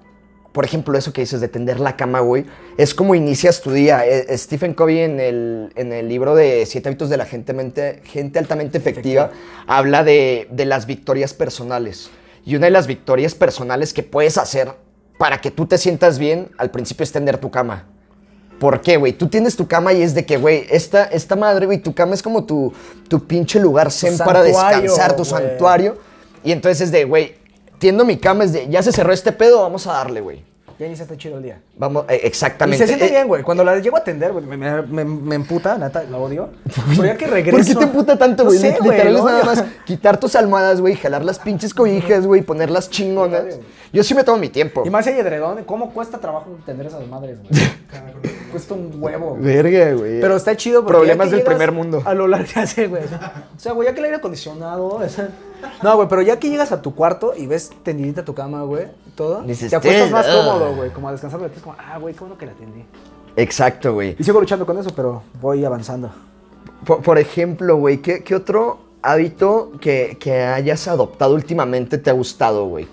por 0.57 0.65
ejemplo, 0.65 0.97
eso 0.97 1.13
que 1.13 1.21
dices 1.21 1.43
de 1.43 1.49
tender 1.49 1.79
la 1.81 1.97
cama, 1.97 2.21
güey, 2.21 2.47
es 2.79 2.95
como 2.95 3.15
inicias 3.15 3.61
tu 3.61 3.73
día. 3.73 4.07
Eh, 4.07 4.25
eh, 4.27 4.39
Stephen 4.39 4.73
Covey 4.73 5.01
en 5.01 5.21
el, 5.21 5.71
en 5.77 5.93
el 5.93 6.09
libro 6.09 6.35
de 6.35 6.65
Siete 6.65 6.89
hábitos 6.89 7.11
de 7.11 7.19
la 7.19 7.27
gente, 7.27 7.53
mente- 7.53 8.01
gente 8.05 8.39
altamente 8.39 8.79
efectiva, 8.79 9.33
habla 9.67 10.03
de, 10.03 10.49
de 10.51 10.65
las 10.65 10.87
victorias 10.87 11.35
personales. 11.35 12.09
Y 12.47 12.57
una 12.57 12.69
de 12.69 12.71
las 12.71 12.87
victorias 12.87 13.35
personales 13.35 13.93
que 13.93 14.03
puedes 14.03 14.39
hacer 14.39 14.71
para 15.19 15.43
que 15.43 15.51
tú 15.51 15.67
te 15.67 15.77
sientas 15.77 16.19
bien, 16.19 16.49
al 16.57 16.71
principio 16.71 17.05
es 17.05 17.13
tender 17.13 17.37
tu 17.37 17.51
cama. 17.51 17.85
¿Por 18.59 18.81
qué, 18.81 18.97
güey? 18.97 19.13
Tú 19.13 19.29
tienes 19.29 19.57
tu 19.57 19.69
cama 19.69 19.93
y 19.93 20.01
es 20.01 20.15
de 20.15 20.25
que, 20.25 20.39
güey, 20.39 20.65
esta, 20.71 21.05
esta 21.05 21.37
madre, 21.37 21.67
güey, 21.67 21.81
tu 21.81 21.95
cama 21.95 22.15
es 22.15 22.23
como 22.23 22.45
tu, 22.47 22.73
tu 23.09 23.27
pinche 23.27 23.61
lugar 23.61 23.93
zen 23.93 24.17
para 24.17 24.43
descansar, 24.43 25.17
tu 25.17 25.25
güey. 25.25 25.31
santuario. 25.31 25.99
Y 26.43 26.53
entonces 26.53 26.81
es 26.81 26.93
de, 26.93 27.05
güey, 27.05 27.35
tiendo 27.79 28.05
mi 28.05 28.17
cama, 28.19 28.45
es 28.45 28.53
de, 28.53 28.69
ya 28.69 28.83
se 28.83 28.93
cerró 28.93 29.13
este 29.13 29.33
pedo, 29.33 29.63
vamos 29.63 29.87
a 29.87 29.93
darle, 29.93 30.21
güey. 30.21 30.45
Ya 30.79 30.85
iniciaste 30.87 31.17
chido 31.17 31.39
el 31.39 31.43
día. 31.43 31.59
Vamos, 31.79 32.05
eh, 32.07 32.21
Y 32.23 32.27
exactamente. 32.27 32.77
se 32.77 32.87
siente 32.87 33.07
Eh, 33.07 33.11
bien, 33.11 33.29
güey. 33.29 33.43
Cuando 33.43 33.65
la 33.65 33.79
llego 33.79 33.97
a 33.97 34.01
atender, 34.01 34.33
güey, 34.33 34.45
me, 34.45 34.59
me, 34.59 35.05
me, 35.07 35.35
emputa, 35.35 35.79
neta, 35.79 36.03
la 36.05 36.19
odio. 36.19 36.51
Pero 36.91 37.05
ya 37.07 37.17
que 37.17 37.27
regreso... 37.27 37.57
¿Por 37.57 37.67
qué 37.67 37.75
te 37.75 37.85
emputa 37.85 38.19
tanto, 38.19 38.45
No 38.45 38.51
güey? 38.51 38.61
sé, 38.61 38.77
güey, 38.79 38.91
Literal 38.91 39.07
es 39.17 39.21
lo 39.23 39.25
nada 39.27 39.45
más 39.45 39.65
quitar 39.87 40.21
tus 40.21 40.37
almohadas, 40.37 40.83
güey, 40.83 40.95
jalar 40.95 41.25
las 41.25 41.39
pinches 41.39 41.73
cobijas, 41.73 42.27
güey, 42.27 42.43
ponerlas 42.43 42.91
chingonas. 42.91 43.45
Yo 43.91 44.05
sí 44.05 44.15
me 44.15 44.23
tomo 44.23 44.37
mi 44.37 44.51
tiempo. 44.51 44.83
Y 44.85 44.91
más 44.91 45.07
hay 45.07 45.19
edredón, 45.19 45.65
¿cómo 45.65 45.95
cuesta 45.95 46.19
trabajo 46.19 46.51
entender 46.55 46.89
esas 46.89 47.09
madres, 47.09 47.39
güey? 47.41 47.53
cuesta 48.53 48.75
un 48.75 49.03
huevo. 49.03 49.39
Verga, 49.41 49.95
güey. 49.95 50.21
Pero 50.21 50.37
está 50.37 50.59
chido 50.59 50.83
porque. 50.83 50.99
Problemas 50.99 51.31
del 51.31 51.43
primer 51.43 51.73
mundo. 51.73 52.03
A 52.05 52.13
lo 52.13 52.27
largo, 52.29 52.49
ya 52.55 52.67
sé, 52.67 52.87
güey. 52.87 53.03
O 53.05 53.59
sea, 53.59 53.73
güey, 53.73 53.89
ya 53.89 53.95
que 53.95 54.01
el 54.01 54.05
aire 54.07 54.19
acondicionado. 54.19 54.89
o 54.89 55.09
sea, 55.09 55.31
no, 55.83 55.97
güey, 55.97 56.09
pero 56.09 56.23
ya 56.23 56.39
que 56.39 56.49
llegas 56.51 56.73
a 56.73 56.83
tu 56.83 56.95
cuarto 56.95 57.33
y 57.37 57.47
ves 57.47 57.71
tendidita 57.83 58.25
tu 58.25 58.35
cama, 58.35 58.63
güey, 58.63 58.87
todo. 59.15 59.43
Dices, 59.43 59.71
te 59.71 59.77
acuestas 59.77 60.11
más 60.11 60.27
cómodo, 60.27 60.75
güey, 60.75 60.91
como 60.91 61.09
a 61.09 61.13
descansar. 61.13 61.41
Es 61.55 61.63
como, 61.63 61.77
ah, 61.79 61.99
güey, 61.99 62.15
qué 62.15 62.21
bueno 62.21 62.37
que 62.39 62.47
la 62.47 62.53
atendí. 62.53 62.85
Exacto, 63.37 63.93
güey. 63.95 64.17
Y 64.19 64.25
sigo 64.25 64.41
luchando 64.41 64.65
con 64.67 64.79
eso, 64.79 64.91
pero 64.95 65.23
voy 65.41 65.65
avanzando. 65.65 66.11
Por, 66.85 67.03
por 67.03 67.19
ejemplo, 67.19 67.77
güey, 67.77 67.99
¿qué, 67.99 68.23
qué 68.25 68.35
otro 68.35 68.79
hábito 69.03 69.73
que, 69.81 70.17
que 70.21 70.43
hayas 70.43 70.89
adoptado 70.89 71.35
últimamente 71.35 71.99
te 71.99 72.11
ha 72.11 72.15
gustado, 72.15 72.67
güey? 72.67 72.89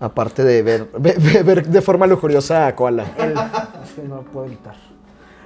Aparte 0.00 0.44
de 0.44 0.62
ver, 0.62 0.88
ve- 0.98 1.16
ve- 1.18 1.42
ver 1.42 1.66
de 1.66 1.80
forma 1.80 2.06
lujuriosa 2.06 2.66
a 2.66 2.74
Koala. 2.76 3.06
El, 3.18 3.30
es 3.84 3.92
que 3.96 4.02
no 4.02 4.16
lo 4.16 4.22
puedo 4.22 4.46
evitar. 4.46 4.74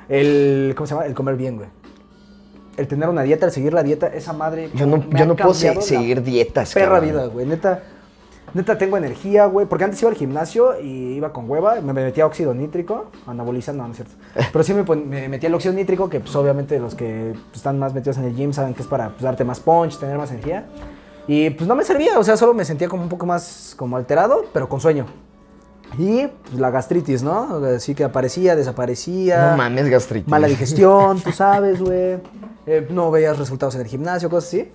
El, 0.09 0.73
¿cómo 0.77 0.87
se 0.87 0.95
llama? 0.95 1.07
El 1.07 1.15
comer 1.15 1.37
bien, 1.37 1.57
güey. 1.57 1.69
El 2.79 2.89
tener 2.89 3.09
una 3.09 3.23
dieta, 3.23 3.45
el 3.47 3.53
seguir 3.53 3.75
la 3.75 3.83
dieta, 3.83 4.07
esa 4.07 4.33
madre. 4.33 4.71
Yo 4.75 4.87
no, 4.87 5.05
yo 5.11 5.27
no 5.27 5.37
puedo 5.37 5.53
se- 5.53 5.81
seguir 5.83 6.23
dietas, 6.23 6.73
perra 6.73 6.95
cabrón. 7.01 7.11
vida, 7.11 7.27
güey. 7.27 7.45
Neta, 7.45 7.83
neta 8.55 8.79
tengo 8.79 8.97
energía, 8.97 9.47
güey. 9.47 9.67
Porque 9.67 9.85
antes 9.85 10.01
iba 10.01 10.11
al 10.11 10.17
gimnasio 10.17 10.81
y 10.81 11.15
iba 11.15 11.33
con 11.33 11.51
hueva. 11.51 11.81
Me 11.81 11.93
metía 11.93 12.25
óxido 12.25 12.55
nítrico, 12.55 13.07
anabolizando, 13.27 13.83
no, 13.83 13.89
no 13.89 13.93
es 13.93 13.97
cierto. 13.99 14.15
Pero 14.53 14.63
sí 14.65 14.73
me, 14.75 14.85
me 14.97 15.29
metía 15.29 15.49
el 15.49 15.55
óxido 15.55 15.75
nítrico, 15.75 16.09
que 16.09 16.21
pues 16.21 16.35
obviamente 16.37 16.79
los 16.79 16.95
que 16.95 17.35
están 17.55 17.79
más 17.79 17.93
metidos 17.95 18.17
en 18.19 18.25
el 18.25 18.35
gym 18.37 18.53
saben 18.53 18.75
que 18.75 18.83
es 18.83 18.89
para 18.89 19.09
pues, 19.11 19.23
darte 19.23 19.45
más 19.45 19.61
punch, 19.61 19.99
tener 19.99 20.17
más 20.17 20.31
energía. 20.31 20.67
Y 21.27 21.51
pues 21.51 21.69
no 21.69 21.75
me 21.75 21.85
servía, 21.85 22.19
o 22.19 22.25
sea, 22.25 22.37
solo 22.39 22.55
me 22.55 22.65
sentía 22.65 22.89
como 22.89 23.03
un 23.03 23.09
poco 23.11 23.27
más 23.27 23.75
como 23.77 23.97
alterado, 23.99 24.47
pero 24.53 24.69
con 24.69 24.81
sueño. 24.81 25.05
Y 25.99 26.27
pues, 26.27 26.61
la 26.61 26.71
gastritis, 26.71 27.23
¿no? 27.23 27.65
Así 27.65 27.95
que 27.95 28.05
aparecía, 28.05 28.55
desaparecía. 28.57 29.51
No 29.51 29.57
mames, 29.57 29.89
gastritis. 29.89 30.29
Mala 30.29 30.47
digestión, 30.47 31.21
tú 31.21 31.33
sabes, 31.33 31.81
güey. 31.83 32.19
Eh, 32.71 32.87
no 32.91 33.11
veías 33.11 33.39
resultados 33.39 33.75
en 33.77 33.81
el 33.81 33.87
gimnasio, 33.87 34.29
cosas 34.29 34.49
así. 34.49 34.73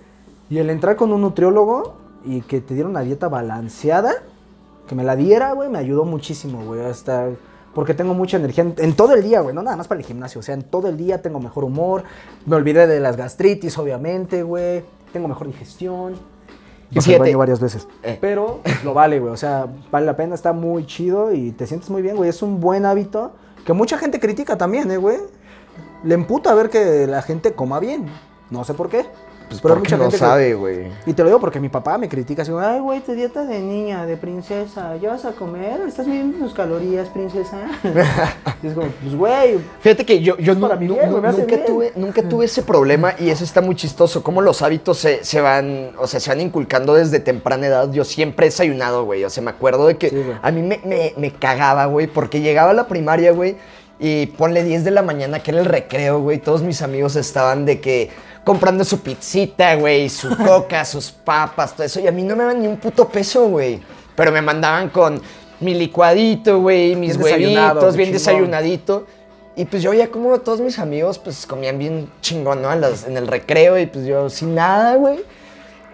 Y 0.50 0.58
el 0.58 0.68
entrar 0.68 0.96
con 0.96 1.12
un 1.12 1.20
nutriólogo 1.20 1.94
y 2.24 2.40
que 2.40 2.60
te 2.60 2.74
diera 2.74 2.88
una 2.88 3.00
dieta 3.00 3.28
balanceada, 3.28 4.12
que 4.88 4.96
me 4.96 5.04
la 5.04 5.14
diera, 5.14 5.52
güey, 5.52 5.68
me 5.68 5.78
ayudó 5.78 6.04
muchísimo, 6.04 6.64
güey. 6.64 6.84
Hasta 6.84 7.28
porque 7.72 7.94
tengo 7.94 8.14
mucha 8.14 8.36
energía 8.36 8.64
en, 8.64 8.74
en 8.78 8.94
todo 8.94 9.14
el 9.14 9.22
día, 9.22 9.40
güey, 9.40 9.54
no 9.54 9.62
nada 9.62 9.76
más 9.76 9.86
para 9.86 10.00
el 10.00 10.06
gimnasio. 10.06 10.40
O 10.40 10.42
sea, 10.42 10.54
en 10.54 10.62
todo 10.62 10.88
el 10.88 10.96
día 10.96 11.22
tengo 11.22 11.38
mejor 11.38 11.62
humor. 11.62 12.02
Me 12.46 12.56
olvidé 12.56 12.86
de 12.88 12.98
las 12.98 13.16
gastritis, 13.16 13.78
obviamente, 13.78 14.42
güey. 14.42 14.82
Tengo 15.12 15.28
mejor 15.28 15.46
digestión. 15.46 16.14
Y 16.90 17.18
baño 17.18 17.38
varias 17.38 17.60
veces. 17.60 17.86
Eh. 18.02 18.18
Pero 18.20 18.60
lo 18.84 18.92
vale, 18.92 19.20
güey. 19.20 19.32
O 19.32 19.36
sea, 19.36 19.68
vale 19.90 20.06
la 20.06 20.16
pena, 20.16 20.34
está 20.34 20.52
muy 20.52 20.86
chido 20.86 21.32
y 21.32 21.52
te 21.52 21.66
sientes 21.66 21.90
muy 21.90 22.02
bien, 22.02 22.16
güey. 22.16 22.28
Es 22.28 22.42
un 22.42 22.60
buen 22.60 22.86
hábito 22.86 23.32
que 23.64 23.72
mucha 23.72 23.98
gente 23.98 24.20
critica 24.20 24.56
también, 24.56 24.90
¿eh, 24.90 24.96
güey? 24.96 25.18
Le 26.04 26.14
emputa 26.14 26.54
ver 26.54 26.70
que 26.70 27.06
la 27.06 27.22
gente 27.22 27.52
coma 27.52 27.80
bien. 27.80 28.06
No 28.50 28.64
sé 28.64 28.74
por 28.74 28.88
qué. 28.88 29.06
Pues 29.48 29.60
pero 29.60 29.74
hay 29.74 29.80
mucha 29.80 29.96
no 29.98 30.04
gente 30.04 30.16
sabe, 30.16 30.54
güey. 30.54 30.88
y 31.04 31.12
te 31.12 31.22
lo 31.22 31.28
digo 31.28 31.38
porque 31.38 31.60
mi 31.60 31.68
papá 31.68 31.98
me 31.98 32.08
critica 32.08 32.40
así, 32.42 32.50
ay, 32.58 32.80
güey, 32.80 33.00
tu 33.00 33.12
dieta 33.12 33.44
de 33.44 33.60
niña, 33.60 34.06
de 34.06 34.16
princesa, 34.16 34.96
¿ya 34.96 35.10
vas 35.10 35.26
a 35.26 35.32
comer? 35.32 35.82
¿Estás 35.86 36.06
midiendo 36.06 36.38
tus 36.38 36.54
calorías, 36.54 37.10
princesa? 37.10 37.58
y 38.62 38.66
es 38.66 38.72
como, 38.72 38.86
pues, 39.02 39.14
güey, 39.14 39.58
Fíjate 39.80 40.06
que 40.06 40.20
yo, 40.22 40.38
yo 40.38 40.58
para 40.58 40.76
bien, 40.76 40.98
nunca, 41.10 41.64
tuve, 41.66 41.92
nunca 41.94 42.22
tuve 42.28 42.46
ese 42.46 42.62
problema 42.62 43.14
y 43.18 43.28
eso 43.28 43.44
está 43.44 43.60
muy 43.60 43.76
chistoso. 43.76 44.22
Cómo 44.22 44.40
los 44.40 44.62
hábitos 44.62 44.96
se, 44.98 45.22
se 45.22 45.42
van, 45.42 45.90
o 45.98 46.06
sea, 46.06 46.20
se 46.20 46.30
van 46.30 46.40
inculcando 46.40 46.94
desde 46.94 47.20
temprana 47.20 47.66
edad. 47.66 47.92
Yo 47.92 48.04
siempre 48.04 48.46
he 48.46 48.48
desayunado, 48.48 49.04
güey. 49.04 49.24
O 49.24 49.30
sea, 49.30 49.42
me 49.42 49.50
acuerdo 49.50 49.86
de 49.86 49.98
que 49.98 50.08
Sí, 50.08 50.24
a 50.40 50.50
mí 50.52 50.62
me, 50.62 50.80
me- 50.86 51.12
me 51.18 51.30
cagaba, 51.30 51.84
güey, 51.84 52.06
porque 52.06 52.40
llegaba 52.40 52.70
a 52.70 52.74
la 52.74 52.88
primaria, 52.88 53.32
güey, 53.32 53.56
y 53.98 54.26
ponle 54.26 54.64
10 54.64 54.84
de 54.84 54.90
la 54.90 55.02
mañana, 55.02 55.40
que 55.42 55.50
era 55.52 55.60
el 55.60 55.66
recreo, 55.66 56.20
güey. 56.20 56.38
Todos 56.38 56.62
mis 56.62 56.82
amigos 56.82 57.16
estaban 57.16 57.64
de 57.64 57.80
que 57.80 58.10
comprando 58.44 58.84
su 58.84 59.00
pizzita, 59.00 59.74
güey, 59.76 60.08
su 60.08 60.36
coca, 60.44 60.84
sus 60.84 61.10
papas, 61.10 61.74
todo 61.74 61.84
eso. 61.86 62.00
Y 62.00 62.06
a 62.06 62.12
mí 62.12 62.22
no 62.22 62.34
me 62.36 62.42
daban 62.44 62.60
ni 62.60 62.66
un 62.66 62.76
puto 62.76 63.08
peso, 63.08 63.46
güey. 63.48 63.80
Pero 64.16 64.30
me 64.32 64.42
mandaban 64.42 64.88
con 64.90 65.20
mi 65.60 65.74
licuadito, 65.74 66.60
güey, 66.60 66.94
mis 66.96 67.16
huevitos, 67.16 67.96
bien 67.96 68.08
chingón. 68.08 68.12
desayunadito. 68.12 69.06
Y 69.56 69.64
pues 69.66 69.82
yo 69.82 69.90
veía 69.90 70.10
como 70.10 70.36
todos 70.40 70.60
mis 70.60 70.78
amigos 70.80 71.18
pues 71.20 71.46
comían 71.46 71.78
bien 71.78 72.10
chingón, 72.20 72.60
¿no? 72.60 72.72
En, 72.72 72.80
las- 72.80 73.06
en 73.06 73.16
el 73.16 73.28
recreo 73.28 73.78
y 73.78 73.86
pues 73.86 74.04
yo 74.04 74.28
sin 74.28 74.54
nada, 74.54 74.96
güey. 74.96 75.20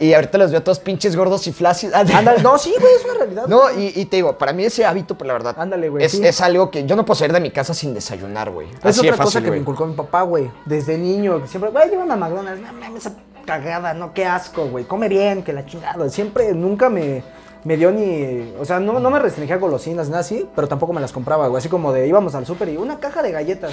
Y 0.01 0.15
ahorita 0.15 0.39
los 0.39 0.51
veo 0.51 0.63
todos 0.63 0.81
pinches 0.81 1.15
gordos 1.15 1.47
y 1.47 1.53
flácidos. 1.53 1.95
ándale, 2.15 2.43
no, 2.43 2.57
sí, 2.59 2.75
güey, 2.81 2.95
es 2.95 3.05
una 3.05 3.15
realidad. 3.15 3.47
No, 3.47 3.71
y, 3.71 3.93
y 3.95 4.07
te 4.07 4.17
digo, 4.17 4.37
para 4.39 4.55
mí 4.55 4.65
ese 4.65 4.85
hábito, 4.87 5.17
pues 5.17 5.29
la 5.29 5.35
verdad, 5.35 5.55
Ándale, 5.59 5.91
güey, 5.91 6.05
es, 6.05 6.13
sí. 6.13 6.27
es 6.27 6.41
algo 6.41 6.71
que 6.71 6.87
yo 6.87 6.97
no 6.97 7.05
puedo 7.05 7.19
salir 7.19 7.35
de 7.35 7.41
mi 7.41 7.51
casa 7.51 7.75
sin 7.75 7.93
desayunar, 7.93 8.51
güey. 8.51 8.69
Es 8.71 8.85
Así 8.85 9.01
otra 9.01 9.13
de 9.13 9.17
fácil, 9.19 9.25
cosa 9.25 9.43
que 9.43 9.51
me 9.51 9.59
inculcó 9.59 9.87
mi 9.87 9.95
papá, 9.95 10.23
güey, 10.23 10.51
desde 10.65 10.97
niño, 10.97 11.47
siempre, 11.47 11.71
güey, 11.71 11.91
llévame 11.91 12.15
a 12.15 12.17
McDonald's, 12.17 12.63
no 12.63 12.73
mames, 12.73 13.07
esa 13.07 13.15
cagada, 13.45 13.93
no, 13.93 14.15
qué 14.15 14.25
asco, 14.25 14.67
güey, 14.69 14.87
come 14.87 15.09
bien, 15.09 15.43
que 15.43 15.53
la 15.53 15.67
chingada. 15.67 16.09
Siempre, 16.09 16.55
nunca 16.55 16.89
me, 16.89 17.23
me 17.65 17.77
dio 17.77 17.91
ni, 17.91 18.55
o 18.59 18.65
sea, 18.65 18.81
no, 18.81 19.01
no 19.01 19.11
me 19.11 19.19
restringía 19.19 19.59
golosinas, 19.59 20.09
nada 20.09 20.21
así, 20.21 20.49
pero 20.57 20.67
tampoco 20.67 20.95
me 20.95 21.01
las 21.03 21.13
compraba, 21.13 21.47
güey, 21.49 21.59
así 21.59 21.69
como 21.69 21.93
de, 21.93 22.07
íbamos 22.07 22.35
al 22.35 22.47
súper 22.47 22.71
y 22.71 22.79
una 22.79 22.99
caja 23.01 23.23
de 23.23 23.33
galletas, 23.33 23.73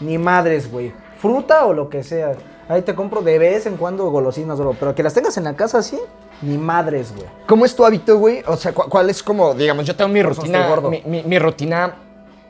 ni 0.00 0.18
madres, 0.18 0.70
güey, 0.70 0.92
fruta 1.20 1.66
o 1.66 1.72
lo 1.72 1.88
que 1.88 2.02
sea. 2.02 2.32
Ahí 2.68 2.82
te 2.82 2.94
compro 2.94 3.22
de 3.22 3.38
vez 3.38 3.64
en 3.66 3.76
cuando 3.76 4.10
golosinas, 4.10 4.58
bro, 4.58 4.74
pero 4.78 4.94
que 4.94 5.02
las 5.02 5.14
tengas 5.14 5.36
en 5.38 5.44
la 5.44 5.54
casa 5.54 5.78
así, 5.78 5.98
ni 6.42 6.58
madres, 6.58 7.12
güey. 7.14 7.26
¿Cómo 7.46 7.64
es 7.64 7.74
tu 7.74 7.84
hábito, 7.84 8.18
güey? 8.18 8.42
O 8.46 8.56
sea, 8.56 8.72
cu- 8.72 8.88
¿cuál 8.90 9.08
es 9.08 9.22
como, 9.22 9.54
digamos, 9.54 9.86
yo 9.86 9.96
tengo 9.96 10.08
mi 10.10 10.22
rutina, 10.22 10.68
gordo. 10.68 10.90
mi, 10.90 11.02
mi- 11.06 11.22
mi 11.22 11.38
rutina 11.38 11.94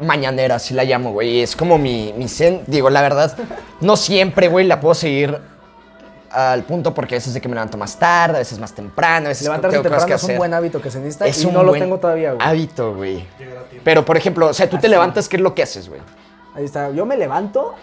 mañanera, 0.01 0.57
así 0.57 0.75
la 0.75 0.83
llamo, 0.85 1.13
güey. 1.13 1.39
y 1.39 1.41
Es 1.43 1.55
como 1.55 1.79
mi, 1.79 2.13
mi 2.17 2.29
zen. 2.29 2.63
Digo, 2.67 2.91
la 2.91 3.01
verdad, 3.03 3.37
no 3.81 3.97
siempre, 3.97 4.49
güey, 4.49 4.67
la 4.67 4.81
puedo 4.81 4.95
seguir 4.95 5.39
al 6.31 6.63
punto 6.65 6.93
porque 6.93 7.15
a 7.15 7.19
veces 7.19 7.33
de 7.33 7.41
que 7.41 7.49
me 7.49 7.55
levanto 7.55 7.79
más 7.79 7.99
tarde, 7.99 8.37
a 8.37 8.39
veces 8.41 8.59
más 8.59 8.73
temprano, 8.75 9.27
a 9.27 9.29
veces 9.31 9.45
Levantarse 9.45 9.77
tengo 9.79 9.85
cosas 9.89 10.01
temprano 10.05 10.07
que 10.09 10.15
es 10.15 10.23
un 10.25 10.27
hacer. 10.31 10.39
buen 10.39 10.55
hábito 10.55 10.83
que 10.83 10.91
se 10.91 10.99
necesita 10.99 11.27
Es 11.27 11.43
y 11.43 11.47
un 11.47 11.55
no 11.55 11.63
lo 11.63 11.71
buen 11.71 11.81
tengo 11.83 11.99
todavía, 11.99 12.33
güey. 12.35 12.47
Hábito, 12.47 12.95
güey. 12.95 13.25
Pero, 13.83 14.05
por 14.05 14.17
ejemplo, 14.17 14.49
o 14.49 14.53
sea, 14.53 14.69
tú 14.69 14.79
te 14.79 14.89
levantas, 14.89 15.29
¿qué 15.29 15.37
es 15.37 15.43
lo 15.43 15.55
que 15.55 15.63
haces, 15.63 15.89
güey? 15.89 16.01
Ahí 16.55 16.65
está. 16.65 16.91
Yo 16.91 17.07
me 17.07 17.17
levanto. 17.17 17.75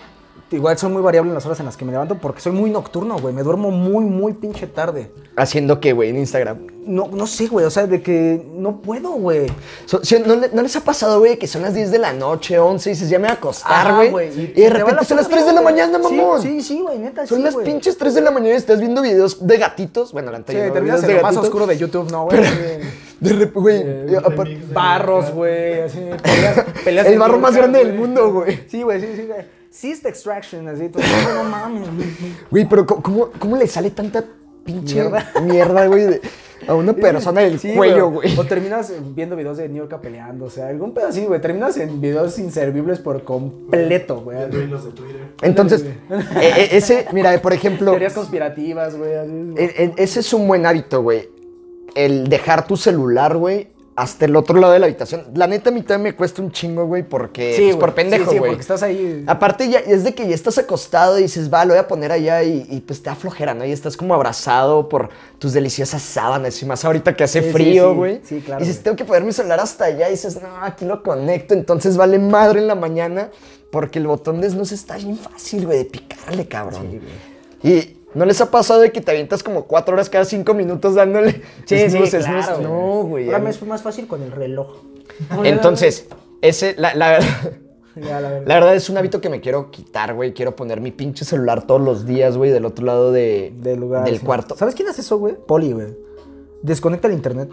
Igual 0.51 0.77
son 0.77 0.93
muy 0.93 1.01
variables 1.01 1.33
las 1.33 1.43
horas 1.47 1.59
en 1.59 1.65
las 1.65 1.75
que 1.75 1.85
me 1.85 1.91
levanto 1.91 2.19
porque 2.19 2.39
soy 2.39 2.51
muy 2.51 2.69
nocturno, 2.69 3.17
güey. 3.17 3.33
Me 3.33 3.41
duermo 3.41 3.71
muy, 3.71 4.05
muy 4.05 4.33
pinche 4.33 4.67
tarde. 4.67 5.11
Haciendo 5.35 5.79
qué, 5.79 5.91
güey, 5.93 6.11
en 6.11 6.17
Instagram. 6.17 6.67
No, 6.85 7.07
no 7.11 7.25
sé, 7.25 7.47
güey. 7.47 7.65
O 7.65 7.71
sea, 7.71 7.87
de 7.87 8.03
que 8.03 8.45
no 8.55 8.79
puedo, 8.79 9.09
güey. 9.13 9.47
So- 9.87 10.03
si- 10.03 10.19
¿no, 10.19 10.35
le- 10.35 10.49
no 10.53 10.61
les 10.61 10.75
ha 10.75 10.81
pasado, 10.81 11.17
güey, 11.17 11.37
que 11.39 11.47
son 11.47 11.63
las 11.63 11.73
10 11.73 11.89
de 11.89 11.97
la 11.97 12.13
noche, 12.13 12.59
11, 12.59 12.91
y 12.91 12.93
dices, 12.93 13.09
ya 13.09 13.17
me 13.17 13.23
voy 13.25 13.31
a 13.31 13.37
acostar, 13.37 14.11
güey? 14.11 14.27
Y, 14.29 14.31
se 14.53 14.61
de 14.61 14.69
repente 14.69 14.95
la 14.95 15.03
son 15.03 15.17
las 15.17 15.25
puta 15.25 15.37
3 15.37 15.47
de 15.47 15.53
la 15.53 15.61
mañana, 15.61 15.97
mamón. 15.97 16.39
Sí, 16.41 16.61
sí, 16.61 16.75
sí, 16.75 16.81
güey, 16.81 16.99
neta, 16.99 17.25
Son 17.25 17.39
sí, 17.39 17.43
las 17.43 17.55
pinches 17.55 17.97
3 17.97 18.13
de 18.13 18.21
la 18.21 18.29
mañana 18.29 18.53
y 18.53 18.57
estás 18.57 18.79
viendo 18.79 19.01
videos 19.01 19.45
de 19.47 19.57
gatitos. 19.57 20.13
Bueno, 20.13 20.29
la 20.31 20.37
Sí, 20.37 20.41
anterior. 20.41 20.73
terminas 20.73 21.03
en 21.03 21.15
lo 21.15 21.21
más 21.23 21.37
oscuro 21.37 21.65
de 21.65 21.77
YouTube, 21.77 22.11
¿no, 22.11 22.25
güey? 22.25 22.39
De 23.19 23.29
repente, 23.31 23.59
güey. 23.59 23.81
Eh, 23.83 24.19
y 24.47 24.73
Barros, 24.73 25.31
güey, 25.31 25.81
así, 25.81 25.99
peleas, 26.23 26.65
peleas 26.83 27.07
El 27.07 27.13
en 27.13 27.19
barro 27.19 27.39
más 27.39 27.55
grande 27.55 27.79
del 27.83 27.93
mundo, 27.97 28.31
güey. 28.31 28.59
Sí, 28.67 28.83
güey, 28.83 29.01
sí, 29.01 29.07
sí, 29.15 29.23
güey. 29.25 29.54
Cyst 29.75 30.05
extraction, 30.05 30.67
así, 30.69 30.87
tú, 30.89 30.99
no, 30.99 31.43
no 31.43 31.49
mames, 31.49 31.81
güey. 31.95 32.07
Güey, 32.51 32.69
pero 32.69 32.85
¿cómo- 32.85 33.29
¿cómo, 33.37 33.57
le 33.57 33.67
sale 33.67 33.91
tanta 33.91 34.23
pinche 34.63 34.95
Mierda. 35.43 35.87
güey, 35.87 36.21
a 36.67 36.73
una 36.73 36.93
persona 36.93 37.41
del 37.41 37.59
Sí, 37.59 37.73
cuello, 37.75 38.09
güey? 38.09 38.35
O 38.39 38.45
terminas 38.45 38.91
viendo 39.13 39.35
videos 39.35 39.57
de 39.57 39.67
New 39.69 39.85
York 39.87 40.01
peleando, 40.01 40.45
o 40.45 40.49
sea, 40.49 40.69
algún 40.69 40.93
pedo 40.93 41.07
así, 41.09 41.25
güey. 41.25 41.39
Terminas 41.41 41.75
en 41.77 41.99
videos 42.01 42.39
inservibles 42.39 42.99
por 42.99 43.23
completo, 43.23 44.21
güey. 44.21 44.49
Los 44.67 44.85
de 44.85 44.91
Twitter. 44.91 45.21
Entonces, 45.41 45.83
eh, 45.83 45.93
eh, 46.41 46.67
ese, 46.71 47.07
mira, 47.11 47.39
por 47.41 47.53
ejemplo, 47.53 47.91
Teorías 47.91 48.13
conspirativas, 48.13 48.95
güey. 48.95 49.11
e- 49.57 49.83
e- 49.83 49.93
ese 49.97 50.21
es 50.21 50.33
un 50.33 50.47
buen 50.47 50.65
hábito, 50.65 51.03
güey. 51.03 51.29
El 51.93 52.27
dejar 52.29 52.65
tu 52.65 52.77
celular, 52.77 53.37
güey, 53.37 53.67
hasta 53.97 54.25
el 54.25 54.35
otro 54.35 54.59
lado 54.59 54.73
de 54.73 54.79
la 54.79 54.87
habitación. 54.87 55.23
La 55.35 55.47
neta, 55.47 55.69
a 55.69 55.73
mí 55.73 55.81
también 55.81 56.13
me 56.13 56.17
cuesta 56.17 56.41
un 56.41 56.51
chingo, 56.51 56.85
güey, 56.85 57.03
porque, 57.03 57.53
Sí, 57.53 57.61
pues, 57.61 57.65
güey. 57.75 57.79
por 57.79 57.93
pendejo, 57.95 58.25
Sí, 58.25 58.31
sí, 58.31 58.37
güey. 58.39 58.51
porque 58.51 58.61
estás 58.61 58.83
ahí. 58.83 59.23
Aparte, 59.25 59.69
ya 59.69 59.79
es 59.79 60.03
de 60.03 60.13
que 60.13 60.27
ya 60.27 60.35
estás 60.35 60.57
acostado 60.57 61.17
y 61.17 61.21
dices, 61.23 61.53
va, 61.53 61.63
lo 61.63 61.73
voy 61.73 61.79
a 61.79 61.87
poner 61.87 62.11
allá 62.11 62.43
y, 62.43 62.67
y, 62.69 62.81
pues 62.81 63.01
te 63.01 63.09
da 63.09 63.15
flojera, 63.15 63.53
¿no? 63.53 63.63
Y 63.63 63.71
estás 63.71 63.95
como 63.95 64.13
abrazado 64.13 64.89
por 64.89 65.09
tus 65.39 65.53
deliciosas 65.53 66.01
sábanas 66.01 66.61
y 66.61 66.65
más 66.65 66.83
ahorita 66.83 67.15
que 67.15 67.23
hace 67.23 67.39
Sí, 67.39 67.47
sí, 67.47 67.53
frío, 67.53 67.91
sí. 67.91 67.95
güey. 67.95 68.21
Sí, 68.25 68.41
claro, 68.45 68.61
Y 68.61 68.67
dices, 68.67 68.77
güey. 68.77 68.83
tengo 68.83 68.97
que 68.97 69.05
poner 69.05 69.23
mi 69.23 69.31
celular 69.31 69.61
hasta 69.61 69.85
allá 69.85 70.09
y 70.09 70.11
dices, 70.11 70.41
no, 70.41 70.49
aquí 70.61 70.83
lo 70.83 71.01
conecto. 71.01 71.53
Entonces 71.53 71.95
vale 71.95 72.19
madre 72.19 72.59
en 72.59 72.67
la 72.67 72.75
mañana 72.75 73.29
porque 73.71 73.99
el 73.99 74.07
botón 74.07 74.41
de 74.41 74.49
snooze 74.49 74.75
está 74.75 74.97
bien 74.97 75.17
fácil, 75.17 75.65
güey, 75.67 75.77
de 75.79 75.85
picarle, 75.85 76.47
cabrón. 76.47 76.99
y 77.63 77.97
¿no 78.15 78.25
les 78.25 78.41
ha 78.41 78.49
pasado 78.49 78.79
de 78.81 78.91
que 78.91 79.01
te 79.01 79.11
avientas 79.11 79.43
como 79.43 79.65
cuatro 79.65 79.93
horas 79.93 80.09
cada 80.09 80.25
cinco 80.25 80.53
minutos 80.53 80.95
dándole 80.95 81.41
Sí, 81.65 81.77
snooze, 81.89 82.21
sí, 82.21 82.29
claro, 82.29 82.61
No, 82.61 83.03
güey. 83.03 83.25
Ahora 83.27 83.39
me 83.39 83.49
es 83.51 83.61
más 83.63 83.81
fácil 83.81 84.07
con 84.07 84.23
el 84.23 84.31
reloj. 84.31 84.77
Entonces, 85.43 86.07
ese, 86.41 86.75
la, 86.77 86.95
la 86.95 87.11
verdad... 87.11 87.27
Ya, 87.95 88.19
la 88.19 88.29
verdad. 88.29 88.47
La 88.47 88.53
verdad 88.55 88.75
es 88.75 88.89
un 88.89 88.97
hábito 88.97 89.21
que 89.21 89.29
me 89.29 89.39
quiero 89.39 89.71
quitar, 89.71 90.13
güey. 90.15 90.33
Quiero 90.33 90.53
poner 90.53 90.81
mi 90.81 90.91
pinche 90.91 91.23
celular 91.23 91.65
todos 91.65 91.79
los 91.79 92.05
días, 92.05 92.35
güey, 92.35 92.51
del 92.51 92.65
otro 92.65 92.85
lado 92.85 93.13
de, 93.13 93.53
Del 93.61 93.79
lugar. 93.79 94.03
del 94.03 94.19
sí. 94.19 94.25
cuarto. 94.25 94.57
¿Sabes 94.57 94.75
quién 94.75 94.89
hace 94.89 94.99
eso, 94.99 95.17
güey? 95.17 95.37
Poli, 95.47 95.71
güey. 95.71 95.95
Desconecta 96.61 97.07
el 97.07 97.13
internet. 97.13 97.49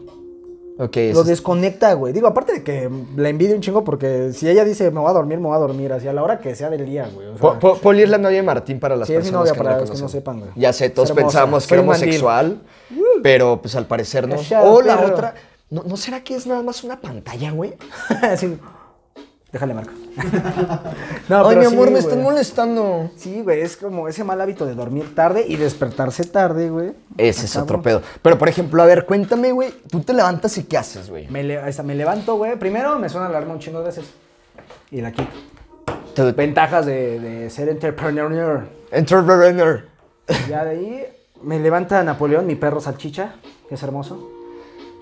Lo 1.12 1.22
desconecta, 1.24 1.92
güey. 1.94 2.12
Digo, 2.12 2.26
aparte 2.26 2.52
de 2.54 2.62
que 2.62 2.90
la 3.16 3.28
envidio 3.28 3.54
un 3.54 3.60
chingo 3.60 3.84
porque 3.84 4.32
si 4.32 4.48
ella 4.48 4.64
dice 4.64 4.90
me 4.90 5.00
voy 5.00 5.10
a 5.10 5.12
dormir, 5.12 5.38
me 5.38 5.46
voy 5.46 5.56
a 5.56 5.58
dormir. 5.58 5.92
Así 5.92 6.08
a 6.08 6.12
la 6.12 6.22
hora 6.22 6.38
que 6.40 6.54
sea 6.54 6.70
del 6.70 6.84
día, 6.86 7.08
güey. 7.14 7.28
O 7.28 7.38
sea, 7.38 7.58
Po- 7.58 7.78
Po- 7.78 7.92
es 7.92 8.08
la 8.08 8.18
novia 8.18 8.38
de 8.38 8.42
Martín 8.42 8.80
para 8.80 8.96
las 8.96 9.06
Sí, 9.06 9.14
es 9.14 9.18
mi 9.18 9.22
personas 9.24 9.40
novia, 9.40 9.52
que 9.52 9.58
para 9.58 9.74
no 9.74 9.80
los 9.80 9.90
que 9.90 9.98
no 9.98 10.08
sepan, 10.08 10.40
güey. 10.40 10.50
Ya 10.56 10.72
sé, 10.72 10.90
todos 10.90 11.10
hermosa. 11.10 11.26
pensábamos 11.26 11.66
que 11.66 11.74
era 11.74 11.82
mandil. 11.82 12.02
homosexual, 12.04 12.58
pero 13.22 13.60
pues 13.60 13.76
al 13.76 13.86
parecer 13.86 14.26
no. 14.28 14.36
O 14.64 14.80
la 14.82 15.00
otra, 15.00 15.34
¿no, 15.70 15.82
¿no 15.84 15.96
será 15.96 16.24
que 16.24 16.34
es 16.36 16.46
nada 16.46 16.62
más 16.62 16.82
una 16.84 17.00
pantalla, 17.00 17.50
güey? 17.52 17.74
Sí. 18.36 18.56
Déjale 19.52 19.74
marco. 19.74 19.92
no, 21.28 21.46
Ay, 21.46 21.56
pero 21.56 21.60
mi 21.60 21.66
sí, 21.66 21.74
amor, 21.74 21.90
me 21.90 21.98
están 21.98 22.22
molestando. 22.22 23.10
Sí, 23.16 23.42
güey, 23.42 23.60
es 23.60 23.76
como 23.76 24.08
ese 24.08 24.24
mal 24.24 24.40
hábito 24.40 24.64
de 24.64 24.74
dormir 24.74 25.14
tarde 25.14 25.44
y 25.46 25.56
despertarse 25.56 26.24
tarde, 26.24 26.70
güey. 26.70 26.92
Ese 27.18 27.44
es 27.44 27.56
otro 27.56 27.82
pedo. 27.82 28.00
Pero, 28.22 28.38
por 28.38 28.48
ejemplo, 28.48 28.82
a 28.82 28.86
ver, 28.86 29.04
cuéntame, 29.04 29.52
güey, 29.52 29.70
tú 29.90 30.00
te 30.00 30.14
levantas 30.14 30.56
y 30.56 30.64
¿qué 30.64 30.78
haces, 30.78 31.10
güey? 31.10 31.28
Me, 31.28 31.42
le- 31.42 31.60
levanto, 31.94 32.36
güey. 32.36 32.58
Primero 32.58 32.98
me 32.98 33.10
suena 33.10 33.28
la 33.28 33.36
alarma 33.36 33.52
un 33.54 33.60
chingo 33.60 33.80
de 33.80 33.84
veces. 33.86 34.06
Y 34.90 35.02
la 35.02 35.12
quito. 35.12 35.28
Te- 36.14 36.32
Ventajas 36.32 36.86
de, 36.86 37.20
de 37.20 37.50
ser 37.50 37.68
entrepreneur. 37.68 38.66
Entrepreneur. 38.90 39.84
Ya 40.48 40.64
de 40.64 40.70
ahí 40.70 41.04
me 41.42 41.58
levanta 41.60 42.02
Napoleón, 42.02 42.46
mi 42.46 42.54
perro 42.54 42.80
salchicha, 42.80 43.34
que 43.68 43.74
es 43.74 43.82
hermoso. 43.82 44.30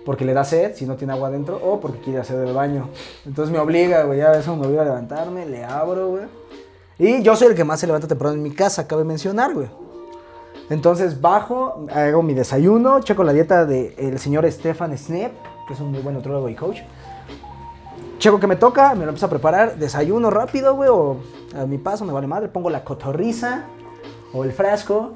Porque 0.04 0.24
le 0.24 0.32
da 0.32 0.44
sed 0.44 0.74
si 0.74 0.86
no 0.86 0.96
tiene 0.96 1.12
agua 1.12 1.28
adentro 1.28 1.60
o 1.62 1.80
porque 1.80 1.98
quiere 1.98 2.20
hacer 2.20 2.46
el 2.46 2.54
baño. 2.54 2.88
Entonces 3.26 3.52
me 3.52 3.58
obliga, 3.58 4.04
güey, 4.04 4.18
ya 4.18 4.32
eso 4.32 4.56
me 4.56 4.66
obliga 4.66 4.82
a 4.82 4.86
levantarme, 4.86 5.46
le 5.46 5.64
abro, 5.64 6.08
güey. 6.08 6.24
Y 6.98 7.22
yo 7.22 7.36
soy 7.36 7.48
el 7.48 7.54
que 7.54 7.64
más 7.64 7.80
se 7.80 7.86
levanta 7.86 8.08
temprano 8.08 8.34
en 8.34 8.42
mi 8.42 8.50
casa, 8.50 8.86
cabe 8.86 9.04
mencionar, 9.04 9.54
güey. 9.54 9.68
Entonces 10.70 11.20
bajo, 11.20 11.86
hago 11.92 12.22
mi 12.22 12.32
desayuno, 12.32 13.00
checo 13.00 13.24
la 13.24 13.32
dieta 13.32 13.66
del 13.66 14.18
señor 14.18 14.50
Stefan 14.50 14.96
Snep, 14.96 15.32
que 15.66 15.74
es 15.74 15.80
un 15.80 15.90
muy 15.90 16.00
buen 16.00 16.14
nutrólogo 16.14 16.48
y 16.48 16.54
coach. 16.54 16.80
Checo 18.18 18.38
que 18.38 18.46
me 18.46 18.56
toca, 18.56 18.94
me 18.94 19.04
lo 19.04 19.08
empiezo 19.10 19.26
a 19.26 19.30
preparar, 19.30 19.76
desayuno 19.76 20.30
rápido, 20.30 20.76
güey, 20.76 20.90
o 20.90 21.16
a 21.56 21.64
mi 21.64 21.78
paso, 21.78 22.04
me 22.04 22.12
vale 22.12 22.26
madre, 22.26 22.48
pongo 22.48 22.70
la 22.70 22.84
cotorriza 22.84 23.64
o 24.32 24.44
el 24.44 24.52
frasco. 24.52 25.12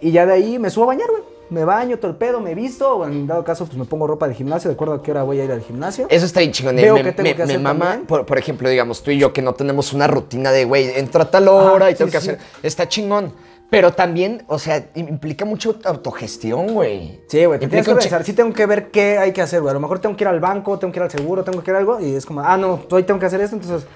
Y 0.00 0.12
ya 0.12 0.24
de 0.24 0.32
ahí 0.32 0.58
me 0.58 0.70
subo 0.70 0.84
a 0.84 0.88
bañar, 0.88 1.10
güey. 1.10 1.22
Me 1.50 1.64
baño, 1.64 1.98
todo 1.98 2.12
el 2.12 2.16
pedo, 2.16 2.40
me 2.40 2.54
visto, 2.54 2.96
o 2.96 3.04
en 3.06 3.26
dado 3.26 3.42
caso, 3.44 3.66
pues 3.66 3.76
me 3.76 3.84
pongo 3.84 4.06
ropa 4.06 4.26
del 4.28 4.36
gimnasio, 4.36 4.68
de 4.70 4.74
acuerdo 4.74 4.94
a 4.94 5.02
qué 5.02 5.10
hora 5.10 5.24
voy 5.24 5.40
a 5.40 5.44
ir 5.44 5.50
al 5.52 5.60
gimnasio. 5.62 6.06
Eso 6.08 6.24
está 6.26 6.40
bien 6.40 6.52
chingón. 6.52 6.76
Veo 6.76 6.94
me, 6.94 7.02
que 7.02 7.12
tengo 7.12 7.28
me- 7.28 7.34
que 7.34 7.38
me 7.38 7.44
hacer 7.44 7.60
mama, 7.60 8.00
por, 8.06 8.24
por 8.24 8.38
ejemplo, 8.38 8.68
digamos, 8.68 9.02
tú 9.02 9.10
y 9.10 9.18
yo 9.18 9.32
que 9.32 9.42
no 9.42 9.52
tenemos 9.54 9.92
una 9.92 10.06
rutina 10.06 10.52
de, 10.52 10.64
güey, 10.64 10.90
entro 10.96 11.22
a 11.22 11.30
tal 11.30 11.48
hora 11.48 11.86
Ah, 11.86 11.90
y 11.90 11.94
tengo 11.96 12.10
sí, 12.10 12.16
que 12.16 12.22
sí. 12.22 12.30
hacer. 12.30 12.40
Está 12.62 12.88
chingón. 12.88 13.32
Pero 13.68 13.92
también, 13.92 14.42
o 14.48 14.58
sea, 14.58 14.84
implica 14.96 15.44
mucha 15.44 15.70
autogestión, 15.84 16.74
güey. 16.74 17.20
Sí, 17.28 17.44
güey, 17.44 17.60
te 17.60 17.68
tienes 17.68 17.84
que 17.86 17.92
organizar. 17.92 18.24
Sí 18.24 18.32
tengo 18.32 18.52
que 18.52 18.66
ver 18.66 18.90
qué 18.90 19.18
hay 19.18 19.32
que 19.32 19.42
hacer, 19.42 19.60
güey. 19.60 19.70
A 19.70 19.74
lo 19.74 19.80
mejor 19.80 20.00
tengo 20.00 20.16
que 20.16 20.24
ir 20.24 20.28
al 20.28 20.40
banco, 20.40 20.76
tengo 20.78 20.92
que 20.92 20.98
ir 20.98 21.02
al 21.04 21.10
seguro, 21.10 21.44
tengo 21.44 21.62
que 21.62 21.70
ir 21.70 21.76
a 21.76 21.78
algo. 21.78 22.00
Y 22.00 22.14
es 22.16 22.26
como, 22.26 22.40
ah, 22.40 22.56
no, 22.56 22.80
hoy 22.90 23.04
tengo 23.04 23.20
que 23.20 23.26
hacer 23.26 23.40
esto. 23.40 23.54
Entonces, 23.54 23.88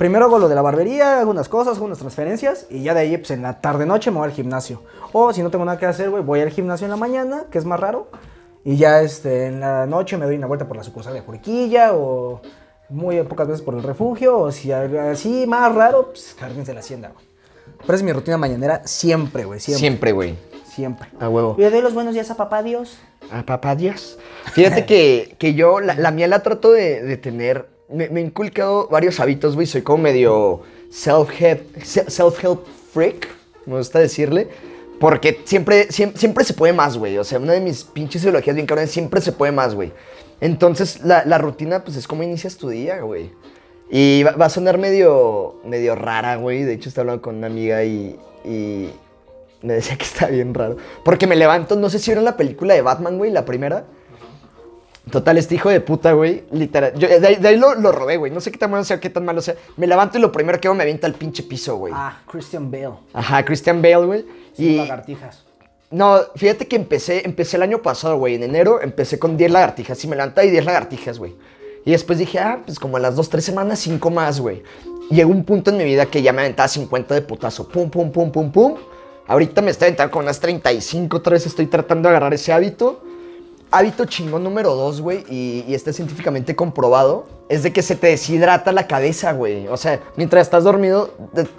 primero 0.00 0.24
hago 0.24 0.38
lo 0.38 0.48
de 0.48 0.54
la 0.54 0.62
barbería, 0.62 1.20
hago 1.20 1.30
unas 1.30 1.50
cosas, 1.50 1.76
hago 1.76 1.84
unas 1.84 1.98
transferencias. 1.98 2.66
Y 2.70 2.82
ya 2.82 2.94
de 2.94 3.00
ahí, 3.00 3.18
pues 3.18 3.32
en 3.32 3.42
la 3.42 3.60
tarde-noche 3.60 4.10
me 4.10 4.16
voy 4.16 4.28
al 4.28 4.32
gimnasio. 4.32 4.80
O 5.12 5.30
si 5.34 5.42
no 5.42 5.50
tengo 5.50 5.66
nada 5.66 5.78
que 5.78 5.84
hacer, 5.84 6.08
güey, 6.08 6.22
voy 6.22 6.40
al 6.40 6.48
gimnasio 6.48 6.86
en 6.86 6.90
la 6.90 6.96
mañana, 6.96 7.44
que 7.50 7.58
es 7.58 7.66
más 7.66 7.78
raro. 7.78 8.08
Y 8.64 8.76
ya 8.76 9.02
este, 9.02 9.44
en 9.44 9.60
la 9.60 9.84
noche 9.84 10.16
me 10.16 10.24
doy 10.24 10.36
una 10.36 10.46
vuelta 10.46 10.66
por 10.66 10.78
la 10.78 10.84
sucursal 10.84 11.12
de 11.12 11.20
Juriquilla 11.20 11.92
o 11.92 12.40
muy 12.88 13.22
pocas 13.24 13.46
veces 13.46 13.60
por 13.60 13.74
el 13.74 13.82
refugio. 13.82 14.38
O 14.38 14.50
si 14.50 14.72
así 14.72 15.44
más 15.46 15.74
raro, 15.74 16.06
pues 16.12 16.34
jardines 16.40 16.66
de 16.66 16.72
la 16.72 16.80
hacienda, 16.80 17.10
güey. 17.12 17.26
Pero 17.82 17.94
es 17.94 18.02
mi 18.02 18.14
rutina 18.14 18.38
mañanera 18.38 18.80
siempre, 18.86 19.44
güey, 19.44 19.60
siempre. 19.60 19.80
Siempre, 19.80 20.12
güey. 20.12 20.34
Siempre. 20.64 21.10
A 21.20 21.28
huevo. 21.28 21.56
Y 21.58 21.60
le 21.60 21.70
doy 21.70 21.82
los 21.82 21.92
buenos 21.92 22.14
días 22.14 22.30
a 22.30 22.38
papá 22.38 22.62
Dios. 22.62 22.96
A 23.30 23.42
papá 23.42 23.76
Dios. 23.76 24.18
Fíjate 24.54 24.86
que, 24.86 25.36
que 25.38 25.52
yo, 25.52 25.80
la, 25.80 25.94
la 25.94 26.10
mía 26.10 26.26
la 26.26 26.42
trato 26.42 26.72
de, 26.72 27.02
de 27.02 27.18
tener. 27.18 27.68
Me, 27.92 28.04
he 28.04 28.20
inculcado 28.20 28.88
varios 28.88 29.20
hábitos, 29.20 29.54
güey. 29.54 29.66
Soy 29.66 29.82
como 29.82 30.04
medio 30.04 30.62
self-help 30.90 31.82
self 31.82 32.44
freak, 32.92 33.28
me 33.66 33.76
gusta 33.76 33.98
decirle. 33.98 34.48
Porque 34.98 35.40
siempre, 35.44 35.90
siempre, 35.90 36.44
se 36.44 36.52
puede 36.52 36.72
más, 36.72 36.98
güey. 36.98 37.16
O 37.18 37.24
sea, 37.24 37.38
una 37.38 37.54
de 37.54 37.60
mis 37.60 37.84
pinches 37.84 38.22
ideologías 38.22 38.54
bien 38.54 38.66
cabrones, 38.66 38.90
siempre 38.90 39.20
se 39.20 39.32
puede 39.32 39.50
más, 39.50 39.74
güey. 39.74 39.92
Entonces, 40.40 41.00
la, 41.02 41.38
rutina, 41.38 41.84
pues 41.84 41.96
es 41.96 42.06
como 42.06 42.22
inicias 42.22 42.56
tu 42.56 42.68
día, 42.68 43.00
güey. 43.00 43.30
Y 43.90 44.22
va, 44.22 44.32
va 44.32 44.46
a 44.46 44.50
sonar 44.50 44.78
medio, 44.78 45.56
medio 45.64 45.94
rara, 45.94 46.36
güey. 46.36 46.64
De 46.64 46.74
hecho, 46.74 46.90
estaba 46.90 47.04
hablando 47.04 47.22
con 47.22 47.36
una 47.36 47.46
amiga 47.46 47.82
y, 47.82 48.18
y 48.44 48.90
me 49.62 49.74
decía 49.74 49.96
que 49.96 50.04
está 50.04 50.26
bien 50.26 50.54
raro. 50.54 50.76
Porque 51.04 51.26
me 51.26 51.36
levanto, 51.36 51.76
no 51.76 51.90
sé 51.90 51.98
si 51.98 52.10
vieron 52.10 52.24
la 52.24 52.36
película 52.36 52.74
de 52.74 52.82
Batman, 52.82 53.18
güey, 53.18 53.30
la 53.30 53.44
primera. 53.44 53.86
Total, 55.10 55.36
este 55.38 55.54
hijo 55.56 55.68
de 55.70 55.80
puta, 55.80 56.12
güey, 56.12 56.44
literal. 56.52 56.92
Yo, 56.94 57.08
de, 57.08 57.26
ahí- 57.26 57.36
de 57.36 57.48
ahí 57.48 57.56
lo, 57.56 57.74
lo 57.74 57.90
robé, 57.92 58.16
güey. 58.16 58.30
No 58.32 58.40
sé 58.40 58.50
qué 58.52 58.58
tan 58.58 58.70
bueno 58.70 58.84
sea, 58.84 59.00
qué 59.00 59.10
tan 59.10 59.24
malo 59.24 59.40
sea. 59.40 59.54
Me 59.76 59.86
levanto 59.86 60.18
y 60.18 60.20
lo 60.20 60.30
primero 60.30 60.60
que 60.60 60.68
hago 60.68 60.74
me 60.74 60.82
avienta 60.82 61.06
al 61.06 61.14
pinche 61.14 61.42
piso, 61.42 61.76
güey. 61.76 61.92
Ah, 61.96 62.18
Christian 62.30 62.70
Bale. 62.70 62.90
Ajá, 63.12 63.44
Christian 63.44 63.82
Bale, 63.82 64.06
güey. 64.06 64.24
Y 64.56 64.66
Y 64.68 64.76
lagartijas. 64.76 65.44
no, 65.90 66.18
fíjate 66.36 66.66
que 66.68 66.76
empecé, 66.76 67.22
empecé 67.26 67.56
el 67.56 67.62
año 67.62 67.82
pasado, 67.82 68.16
güey. 68.18 68.34
En 68.36 68.42
enero 68.44 68.80
empecé 68.80 69.18
con 69.18 69.36
10 69.36 69.50
lagartijas. 69.50 70.02
Y 70.04 70.08
me 70.08 70.16
levantaba 70.16 70.46
y 70.46 70.50
10 70.50 70.64
lagartijas, 70.64 71.18
güey. 71.18 71.34
Y 71.84 71.92
después 71.92 72.18
dije, 72.18 72.38
ah, 72.38 72.60
pues 72.64 72.78
como 72.78 72.96
a 72.98 73.00
las 73.00 73.16
2, 73.16 73.28
3 73.30 73.44
semanas, 73.44 73.78
5 73.80 74.10
más, 74.10 74.38
güey. 74.40 74.62
Llegó 75.10 75.30
un 75.32 75.44
punto 75.44 75.70
en 75.70 75.78
mi 75.78 75.84
vida 75.84 76.06
que 76.06 76.22
ya 76.22 76.32
me 76.32 76.42
aventaba 76.42 76.68
50 76.68 77.14
de 77.14 77.22
putazo. 77.22 77.66
Pum, 77.68 77.90
pum, 77.90 78.12
pum, 78.12 78.30
pum, 78.30 78.52
pum. 78.52 78.74
Ahorita 79.26 79.62
me 79.62 79.70
estoy 79.70 79.86
aventando 79.86 80.10
con 80.12 80.22
unas 80.24 80.38
35, 80.40 81.16
otra 81.16 81.32
vez 81.32 81.46
estoy 81.46 81.66
tratando 81.66 82.08
de 82.08 82.10
agarrar 82.16 82.34
ese 82.34 82.52
hábito. 82.52 83.02
Hábito 83.70 84.04
chingón 84.04 84.42
número 84.42 84.74
2, 84.74 85.00
güey, 85.00 85.24
y, 85.28 85.64
y 85.68 85.74
está 85.74 85.92
científicamente 85.92 86.56
comprobado, 86.56 87.26
es 87.48 87.62
de 87.62 87.72
que 87.72 87.82
se 87.82 87.94
te 87.94 88.08
deshidrata 88.08 88.72
la 88.72 88.86
cabeza, 88.86 89.32
güey. 89.32 89.68
O 89.68 89.76
sea, 89.76 90.00
mientras 90.16 90.42
estás 90.42 90.64
dormido, 90.64 91.10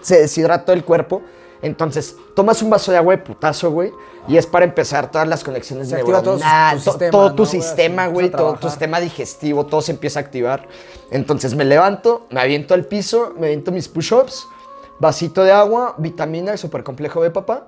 se 0.01 0.19
deshidrata 0.19 0.73
el 0.73 0.83
cuerpo. 0.83 1.21
Entonces, 1.61 2.15
tomas 2.35 2.61
un 2.61 2.69
vaso 2.69 2.91
de 2.91 2.97
agua 2.97 3.15
de 3.15 3.23
putazo, 3.23 3.71
güey, 3.71 3.91
y 4.27 4.37
es 4.37 4.47
para 4.47 4.65
empezar 4.65 5.11
todas 5.11 5.27
las 5.27 5.43
conexiones 5.43 5.89
Se 5.89 5.95
activa 5.95 6.21
todo 6.21 6.37
tu 6.37 6.79
sistema, 6.79 7.11
todo 7.11 7.29
¿no, 7.29 7.35
tu 7.35 7.43
güey? 7.43 7.61
sistema, 7.61 8.09
todo 8.09 8.53
tu 8.55 8.69
sistema 8.69 8.99
digestivo, 8.99 9.65
todo 9.65 9.81
se 9.81 9.91
empieza 9.91 10.19
a 10.19 10.23
activar. 10.23 10.67
Entonces 11.11 11.53
me 11.53 11.63
levanto, 11.63 12.25
me 12.29 12.41
aviento 12.41 12.73
al 12.73 12.85
piso, 12.85 13.33
me 13.37 13.47
aviento 13.47 13.71
mis 13.71 13.87
push-ups, 13.87 14.47
vasito 14.99 15.43
de 15.43 15.51
agua, 15.51 15.95
vitamina, 15.97 16.57
super 16.57 16.83
complejo 16.83 17.21
de 17.21 17.31
papá. 17.31 17.67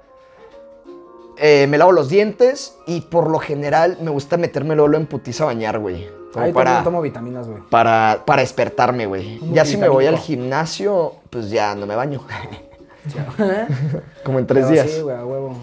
Eh, 1.37 1.65
me 1.67 1.77
lavo 1.77 1.91
los 1.91 2.09
dientes 2.09 2.77
y 2.85 3.01
por 3.01 3.29
lo 3.29 3.39
general 3.39 3.97
me 4.01 4.11
gusta 4.11 4.37
meterme 4.37 4.75
luego 4.75 4.95
en 4.95 5.07
putiza 5.07 5.43
a 5.43 5.47
bañar, 5.47 5.79
güey. 5.79 6.07
Como 6.31 6.45
Ahí 6.45 6.53
para, 6.53 6.71
también 6.71 6.83
tomo 6.83 7.01
vitaminas, 7.01 7.47
güey. 7.47 7.61
para, 7.69 8.23
para 8.25 8.41
despertarme, 8.41 9.05
güey. 9.05 9.39
Ya 9.51 9.65
si 9.65 9.77
me 9.77 9.87
voy 9.87 10.05
al 10.07 10.17
gimnasio, 10.17 11.13
pues 11.29 11.49
ya 11.49 11.75
no 11.75 11.85
me 11.85 11.95
baño. 11.95 12.21
Como 14.23 14.39
en 14.39 14.47
tres 14.47 14.63
Pero 14.65 14.73
días. 14.73 14.89
Sí, 14.89 15.01
güey, 15.01 15.15
a 15.15 15.25
huevo. 15.25 15.57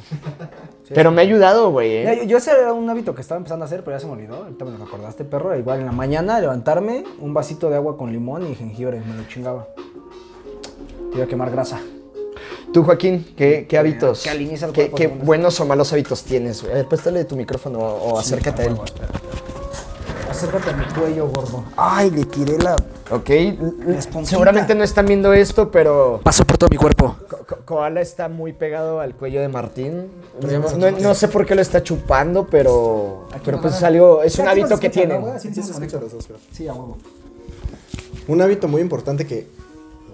Sí, 0.85 0.93
Pero 0.95 1.11
sí. 1.11 1.17
me 1.17 1.23
ha 1.23 1.25
ayudado, 1.25 1.71
güey. 1.71 1.97
¿eh? 1.97 2.19
yo, 2.19 2.25
yo 2.25 2.37
ese 2.37 2.51
era 2.53 2.73
un 2.73 2.89
hábito 2.91 3.15
que 3.15 3.21
estaba 3.23 3.39
empezando 3.39 3.65
a 3.65 3.67
hacer, 3.67 3.83
pero 3.83 3.97
ya 3.97 4.01
se 4.01 4.07
me 4.07 4.13
olvidó. 4.13 4.37
Ahorita 4.37 4.65
me 4.65 4.73
lo 4.73 4.85
recordaste, 4.85 5.25
perro. 5.25 5.57
Igual 5.57 5.81
en 5.81 5.87
la 5.87 5.93
mañana 5.93 6.39
levantarme, 6.41 7.05
un 7.21 7.33
vasito 7.33 7.71
de 7.71 7.77
agua 7.77 7.97
con 7.97 8.13
limón 8.13 8.47
y 8.47 8.55
jengibre. 8.55 9.01
Me 9.01 9.15
lo 9.17 9.25
chingaba. 9.29 9.69
Iba 11.15 11.25
a 11.25 11.27
quemar 11.27 11.51
grasa. 11.51 11.81
Tú, 12.73 12.85
Joaquín, 12.85 13.27
¿qué, 13.37 13.67
qué 13.69 13.79
hábitos? 13.79 14.23
que 14.23 14.31
aliniza 14.31 14.67
el 14.67 14.73
¿Qué, 14.73 14.91
cuerpo 14.91 15.17
buenos 15.25 15.59
o 15.61 15.67
malos 15.67 15.93
hábitos 15.93 16.23
tienes? 16.23 16.61
güey? 16.63 16.73
A 16.73 16.77
ver, 16.77 16.87
préstale 16.87 17.25
tu 17.25 17.35
micrófono 17.37 17.79
o, 17.81 18.13
o 18.15 18.19
acércate 18.19 18.63
a 18.63 18.65
él. 18.67 18.73
huevo, 18.73 18.85
espera, 18.85 19.07
espera. 19.07 20.31
Acércate 20.31 20.71
a 20.71 20.77
mi 20.77 20.85
cuello, 20.95 21.29
gordo. 21.29 21.65
Ay, 21.77 22.11
le 22.13 22.25
tiré 22.25 22.57
la. 22.59 22.77
Ok. 23.11 23.29
esponjita. 23.31 24.25
Seguramente 24.31 24.75
no 24.77 24.85
están 24.85 25.05
viendo 25.07 25.33
esto, 25.33 25.69
pero 25.73 26.21
Pasó 26.23 26.45
por 26.45 26.57
todo 26.59 26.69
mi 26.71 26.77
cuerpo. 26.77 27.17
Co- 27.29 27.39
Co- 27.45 27.59
Koala 27.65 28.01
está 28.01 28.29
muy 28.29 28.53
pegado 28.53 29.01
al 29.01 29.15
cuello 29.17 29.41
de 29.41 29.49
Martín. 29.49 30.07
No, 30.41 30.77
no- 30.77 30.91
no 30.93 31.15
sé 31.17 31.27
por 31.27 31.45
qué 31.45 31.57
lo 31.57 31.63
está 31.63 31.83
chupando, 31.83 32.47
pero, 32.47 33.27
pero 33.45 33.61
pues 33.61 33.75
es 33.75 33.83
algo, 33.83 34.23
es 34.23 34.39
un 34.39 34.47
hábito 34.47 34.79
que 34.79 34.93
creo. 34.93 35.35
Sí, 36.53 36.69
a 36.69 36.73
huevo. 36.73 36.97
Un 38.29 38.41
hábito 38.41 38.69
muy 38.69 38.81
importante 38.81 39.27
que 39.27 39.49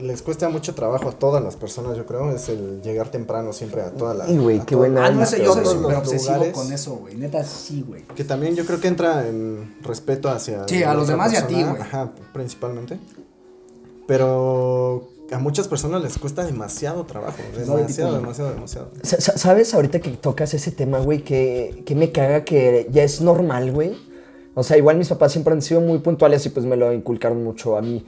les 0.00 0.22
cuesta 0.22 0.48
mucho 0.48 0.74
trabajo 0.74 1.09
a 1.09 1.12
todas 1.12 1.42
las 1.42 1.56
personas, 1.56 1.96
yo 1.96 2.06
creo, 2.06 2.30
es 2.30 2.48
el 2.48 2.80
llegar 2.82 3.11
temprano 3.11 3.52
siempre 3.52 3.82
a 3.82 3.90
todas 3.90 4.16
las. 4.16 4.37
Güey, 4.37 4.59
a 4.61 4.64
qué 4.66 4.74
todas- 4.76 4.90
buena 4.90 5.06
Ah, 5.06 5.11
no, 5.11 5.22
ese 5.22 5.38
yo 5.42 5.52
soy 5.54 5.64
súper 5.64 5.80
los 5.92 5.94
obsesivo 5.98 6.52
con 6.52 6.72
eso, 6.72 6.94
güey. 6.96 7.14
Neta, 7.16 7.42
sí, 7.44 7.85
güey. 7.87 8.02
Que 8.14 8.24
también 8.24 8.54
yo 8.56 8.64
creo 8.66 8.80
que 8.80 8.88
entra 8.88 9.26
en 9.28 9.76
respeto 9.82 10.28
hacia. 10.28 10.66
Sí, 10.68 10.82
a 10.82 10.94
los 10.94 11.09
demás 11.09 11.32
y 11.32 11.37
a 11.37 11.46
ti, 11.46 11.54
persona, 11.54 11.70
güey. 11.72 11.82
Ajá, 11.82 12.11
principalmente. 12.32 12.98
Pero 14.06 15.09
a 15.32 15.38
muchas 15.38 15.66
personas 15.68 16.02
les 16.02 16.18
cuesta 16.18 16.44
demasiado 16.44 17.04
trabajo. 17.04 17.38
Demasiado, 17.56 18.14
demasiado, 18.14 18.52
demasiado. 18.52 18.90
Sa- 19.02 19.37
¿Sabes 19.37 19.74
ahorita 19.74 20.00
que 20.00 20.11
tocas 20.11 20.54
ese 20.54 20.70
tema, 20.70 20.98
güey? 21.00 21.22
Que, 21.22 21.82
que 21.85 21.94
me 21.94 22.12
caga 22.12 22.44
que 22.44 22.88
ya 22.92 23.02
es 23.02 23.20
normal, 23.20 23.72
güey. 23.72 23.96
O 24.54 24.62
sea, 24.62 24.76
igual 24.78 24.96
mis 24.96 25.09
papás 25.09 25.32
siempre 25.32 25.52
han 25.52 25.61
sido 25.61 25.80
muy 25.80 25.98
puntuales 25.98 26.46
y 26.46 26.50
pues 26.50 26.64
me 26.64 26.76
lo 26.76 26.92
inculcaron 26.92 27.42
mucho 27.42 27.76
a 27.76 27.82
mí. 27.82 28.06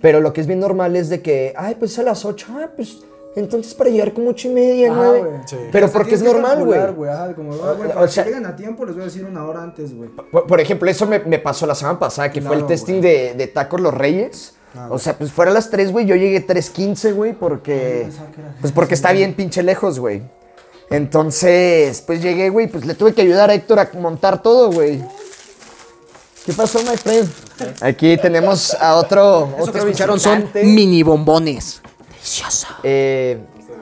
Pero 0.00 0.20
lo 0.20 0.32
que 0.32 0.40
es 0.40 0.46
bien 0.46 0.60
normal 0.60 0.94
es 0.96 1.08
de 1.08 1.20
que, 1.22 1.52
ay, 1.56 1.74
pues 1.78 1.92
es 1.92 1.98
a 1.98 2.02
las 2.04 2.24
8, 2.24 2.46
ah, 2.50 2.68
pues 2.76 2.98
entonces 3.36 3.74
para 3.74 3.90
llegar 3.90 4.12
como 4.14 4.30
8 4.30 4.48
y 4.48 4.50
media, 4.52 4.90
Ajá, 4.92 5.00
nueve. 5.04 5.20
güey. 5.20 5.40
Sí. 5.46 5.56
Pero 5.70 5.88
porque 5.90 6.14
es 6.14 6.22
normal, 6.22 6.64
güey. 6.64 6.78
ah, 6.78 6.92
güey, 6.96 7.48
O 7.50 7.94
para 7.94 8.08
sea- 8.08 8.24
que 8.24 8.30
lleguen 8.30 8.46
a 8.46 8.56
tiempo 8.56 8.84
les 8.84 8.94
voy 8.94 9.02
a 9.02 9.04
decir 9.06 9.24
una 9.24 9.44
hora 9.46 9.62
antes, 9.62 9.94
güey. 9.94 10.08
Por, 10.10 10.46
por 10.46 10.60
ejemplo, 10.60 10.90
eso 10.90 11.06
me, 11.06 11.18
me 11.20 11.38
pasó 11.38 11.66
la 11.66 11.74
semana 11.74 11.98
pasada, 11.98 12.30
que 12.32 12.40
fue 12.40 12.56
el 12.56 12.66
testing 12.66 13.00
de, 13.00 13.34
de 13.34 13.46
Tacos 13.48 13.80
Los 13.80 13.94
Reyes. 13.94 14.54
o 14.90 14.98
sea, 14.98 15.16
pues 15.16 15.32
fuera 15.32 15.50
a 15.50 15.54
las 15.54 15.70
3, 15.70 15.92
güey, 15.92 16.06
yo 16.06 16.14
llegué 16.16 16.44
3.15, 16.46 17.12
güey, 17.14 17.32
porque... 17.32 18.02
era- 18.02 18.54
Pues 18.60 18.72
porque 18.72 18.94
está 18.94 19.12
bien 19.12 19.34
pinche 19.34 19.62
lejos, 19.62 19.98
güey. 19.98 20.22
Entonces, 20.90 22.02
pues 22.06 22.22
llegué, 22.22 22.48
güey, 22.50 22.66
pues 22.66 22.84
le 22.86 22.94
tuve 22.94 23.12
que 23.12 23.22
ayudar 23.22 23.50
a 23.50 23.54
Héctor 23.54 23.78
a 23.78 23.90
montar 23.98 24.42
todo, 24.42 24.70
güey. 24.72 25.02
¿Qué 26.48 26.54
pasó, 26.54 26.78
my 26.82 26.96
friend? 26.96 27.28
Aquí 27.82 28.16
tenemos 28.16 28.72
a 28.72 28.94
otro, 28.96 29.54
otro 29.58 29.84
visitante. 29.84 30.64
mini 30.64 31.02
bombones. 31.02 31.82
Eh, 32.84 33.38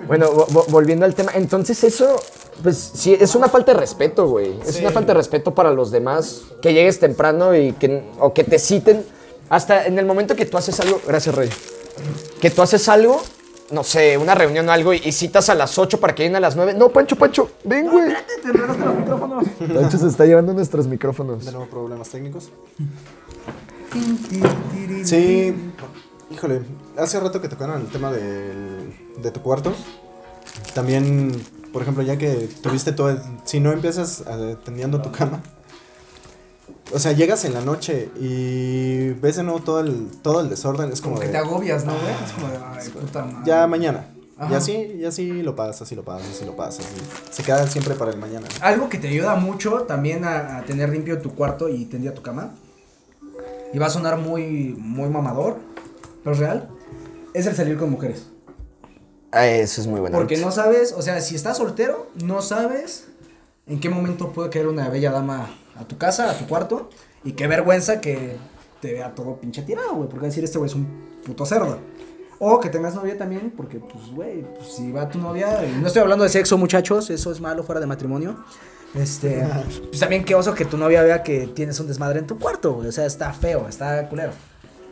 bueno, 0.09 0.33
vo- 0.33 0.49
vo- 0.49 0.65
volviendo 0.71 1.05
al 1.05 1.15
tema, 1.15 1.31
entonces 1.37 1.85
eso, 1.85 2.21
pues 2.65 2.91
sí, 2.95 3.17
es 3.21 3.37
una 3.37 3.49
falta 3.49 3.73
de 3.73 3.79
respeto, 3.79 4.27
güey. 4.27 4.59
Es 4.67 4.81
una 4.81 4.91
falta 4.91 5.13
de 5.13 5.19
respeto 5.19 5.55
para 5.55 5.71
los 5.71 5.93
demás. 5.93 6.41
Que 6.61 6.73
llegues 6.75 6.99
temprano 6.99 7.55
y 7.55 7.73
que, 7.75 8.03
o 8.19 8.33
que 8.35 8.43
te 8.43 8.59
citen. 8.59 9.05
Hasta 9.49 9.87
en 9.87 9.97
el 10.01 10.05
momento 10.07 10.35
que 10.35 10.45
tú 10.45 10.59
haces 10.59 10.81
algo, 10.81 11.01
gracias, 11.07 11.37
Rey. 11.37 11.49
Que 12.41 12.51
tú 12.51 12.63
haces 12.63 12.89
algo, 12.89 13.23
no 13.71 13.83
sé, 13.85 14.17
una 14.19 14.35
reunión 14.35 14.69
o 14.69 14.73
algo 14.73 14.95
y, 14.95 14.99
y 15.05 15.13
citas 15.13 15.49
a 15.49 15.55
las 15.55 15.79
8 15.79 15.99
para 16.01 16.15
que 16.15 16.23
lleguen 16.23 16.37
a 16.37 16.41
las 16.41 16.57
9. 16.57 16.75
No, 16.75 16.89
Pancho, 16.91 17.17
Pancho, 17.17 17.51
ven, 17.65 17.89
güey. 17.91 18.13
Te 18.43 18.53
los 18.53 18.77
micrófonos. 18.97 19.45
Pancho 19.75 19.99
se 19.99 20.07
está 20.09 20.25
llevando 20.25 20.53
nuestros 20.53 20.87
micrófonos. 20.87 21.45
De 21.45 21.53
nuevo, 21.53 21.67
problemas 21.67 22.09
técnicos. 22.09 22.51
Sí, 25.05 25.55
híjole, 26.31 26.63
hace 26.97 27.19
rato 27.21 27.41
que 27.41 27.49
tocaron 27.49 27.81
el 27.81 27.87
tema 27.89 28.11
del- 28.13 28.95
de 29.19 29.31
tu 29.31 29.41
cuarto. 29.43 29.73
También, 30.75 31.33
por 31.73 31.83
ejemplo, 31.83 32.03
ya 32.03 32.17
que 32.17 32.49
tuviste 32.63 32.93
todo 32.93 33.11
el... 33.11 33.21
Si 33.45 33.61
no 33.61 33.73
empiezas 33.73 34.23
eh, 34.29 34.57
tendiendo 34.65 35.01
tu 35.03 35.11
cama, 35.13 35.41
o 36.92 36.99
sea, 36.99 37.12
llegas 37.12 37.44
en 37.44 37.55
la 37.55 37.61
noche 37.61 38.11
y 38.20 39.11
ves 39.14 39.37
de 39.37 39.42
nuevo 39.42 39.61
todo 39.61 39.81
el, 39.81 40.09
todo 40.22 40.40
el 40.40 40.49
desorden, 40.49 40.92
es 40.92 41.01
como, 41.01 41.14
Como 41.16 41.20
que 41.20 41.27
de, 41.27 41.33
te 41.33 41.38
agobias, 41.38 41.85
¿no, 41.85 41.92
güey? 41.92 42.14
Es 42.25 42.33
como 42.33 42.49
de, 42.49 42.59
ay, 42.64 42.88
puta 42.88 43.25
madre. 43.25 43.38
ya 43.44 43.66
mañana. 43.66 44.07
Y 44.51 44.53
así, 44.53 44.72
y 44.99 45.05
así 45.07 45.42
lo 45.42 45.57
pasas, 45.57 45.90
y 45.90 45.94
lo 45.94 46.05
pasas, 46.05 46.42
y 46.42 46.44
lo 46.44 46.55
pasas. 46.55 46.85
y 46.85 47.33
se 47.35 47.42
queda 47.42 47.66
siempre 47.66 47.94
para 47.94 48.11
el 48.11 48.18
mañana. 48.18 48.46
Algo 48.61 48.90
que 48.90 48.99
te 48.99 49.09
ayuda 49.09 49.35
mucho 49.37 49.83
también 49.83 50.25
a, 50.25 50.59
a 50.59 50.62
tener 50.64 50.90
limpio 50.90 51.20
tu 51.22 51.35
cuarto 51.35 51.70
y 51.70 51.87
tendría 51.87 52.12
tu 52.12 52.20
cama. 52.20 52.53
Y 53.72 53.79
va 53.79 53.87
a 53.87 53.90
sonar 53.90 54.18
muy, 54.18 54.77
muy 54.79 55.09
mamador, 55.09 55.57
pero 56.22 56.35
es 56.35 56.38
real. 56.38 56.68
Es 57.33 57.46
el 57.46 57.57
salir 57.57 57.79
con 57.79 57.90
mujeres. 57.90 58.27
Ah, 59.33 59.46
eso 59.46 59.81
es 59.81 59.87
muy 59.87 60.01
bueno. 60.01 60.16
Porque 60.16 60.37
no 60.37 60.51
sabes, 60.51 60.92
o 60.92 61.03
sea, 61.03 61.20
si 61.20 61.35
estás 61.35 61.57
soltero, 61.57 62.11
no 62.22 62.42
sabes 62.42 63.07
en 63.67 63.81
qué 63.81 63.89
momento 63.89 64.33
puede 64.33 64.51
caer 64.51 64.69
una 64.69 64.89
bella 64.89 65.11
dama 65.11 65.51
a 65.77 65.85
tu 65.85 65.99
casa, 65.99 66.31
a 66.31 66.39
tu 66.39 66.47
cuarto. 66.47 66.89
Y 67.25 67.33
qué 67.33 67.47
vergüenza 67.47 68.01
que 68.01 68.37
te 68.81 68.93
vea 68.93 69.15
todo 69.15 69.37
pinche 69.37 69.63
tirado, 69.63 69.95
güey. 69.95 70.09
Porque 70.09 70.21
va 70.21 70.27
a 70.27 70.31
decir, 70.31 70.45
este 70.45 70.59
güey 70.59 70.71
es 70.71 70.77
un 70.77 70.87
puto 71.25 71.45
cerdo. 71.45 71.79
O 72.39 72.61
que 72.61 72.69
tengas 72.69 72.95
novia 72.95 73.17
también, 73.19 73.53
porque, 73.57 73.81
pues, 73.81 74.11
güey, 74.15 74.43
pues, 74.43 74.75
si 74.75 74.93
va 74.93 75.09
tu 75.09 75.19
novia. 75.19 75.65
y 75.65 75.81
no 75.81 75.87
estoy 75.87 76.03
hablando 76.03 76.23
de 76.23 76.31
sexo, 76.31 76.59
muchachos, 76.59 77.11
eso 77.11 77.33
es 77.33 77.41
malo 77.41 77.65
fuera 77.65 77.81
de 77.81 77.87
matrimonio. 77.87 78.45
Este, 78.95 79.45
pues 79.89 79.99
también 79.99 80.25
qué 80.25 80.35
oso 80.35 80.55
que 80.55 80.65
tu 80.65 80.77
novia 80.77 81.03
vea 81.03 81.23
que 81.23 81.49
tienes 81.49 81.81
un 81.81 81.89
desmadre 81.89 82.21
en 82.21 82.27
tu 82.27 82.39
cuarto, 82.39 82.75
güey. 82.75 82.89
O 82.89 82.93
sea, 82.93 83.07
está 83.07 83.33
feo, 83.33 83.67
está 83.69 84.09
culero. 84.09 84.33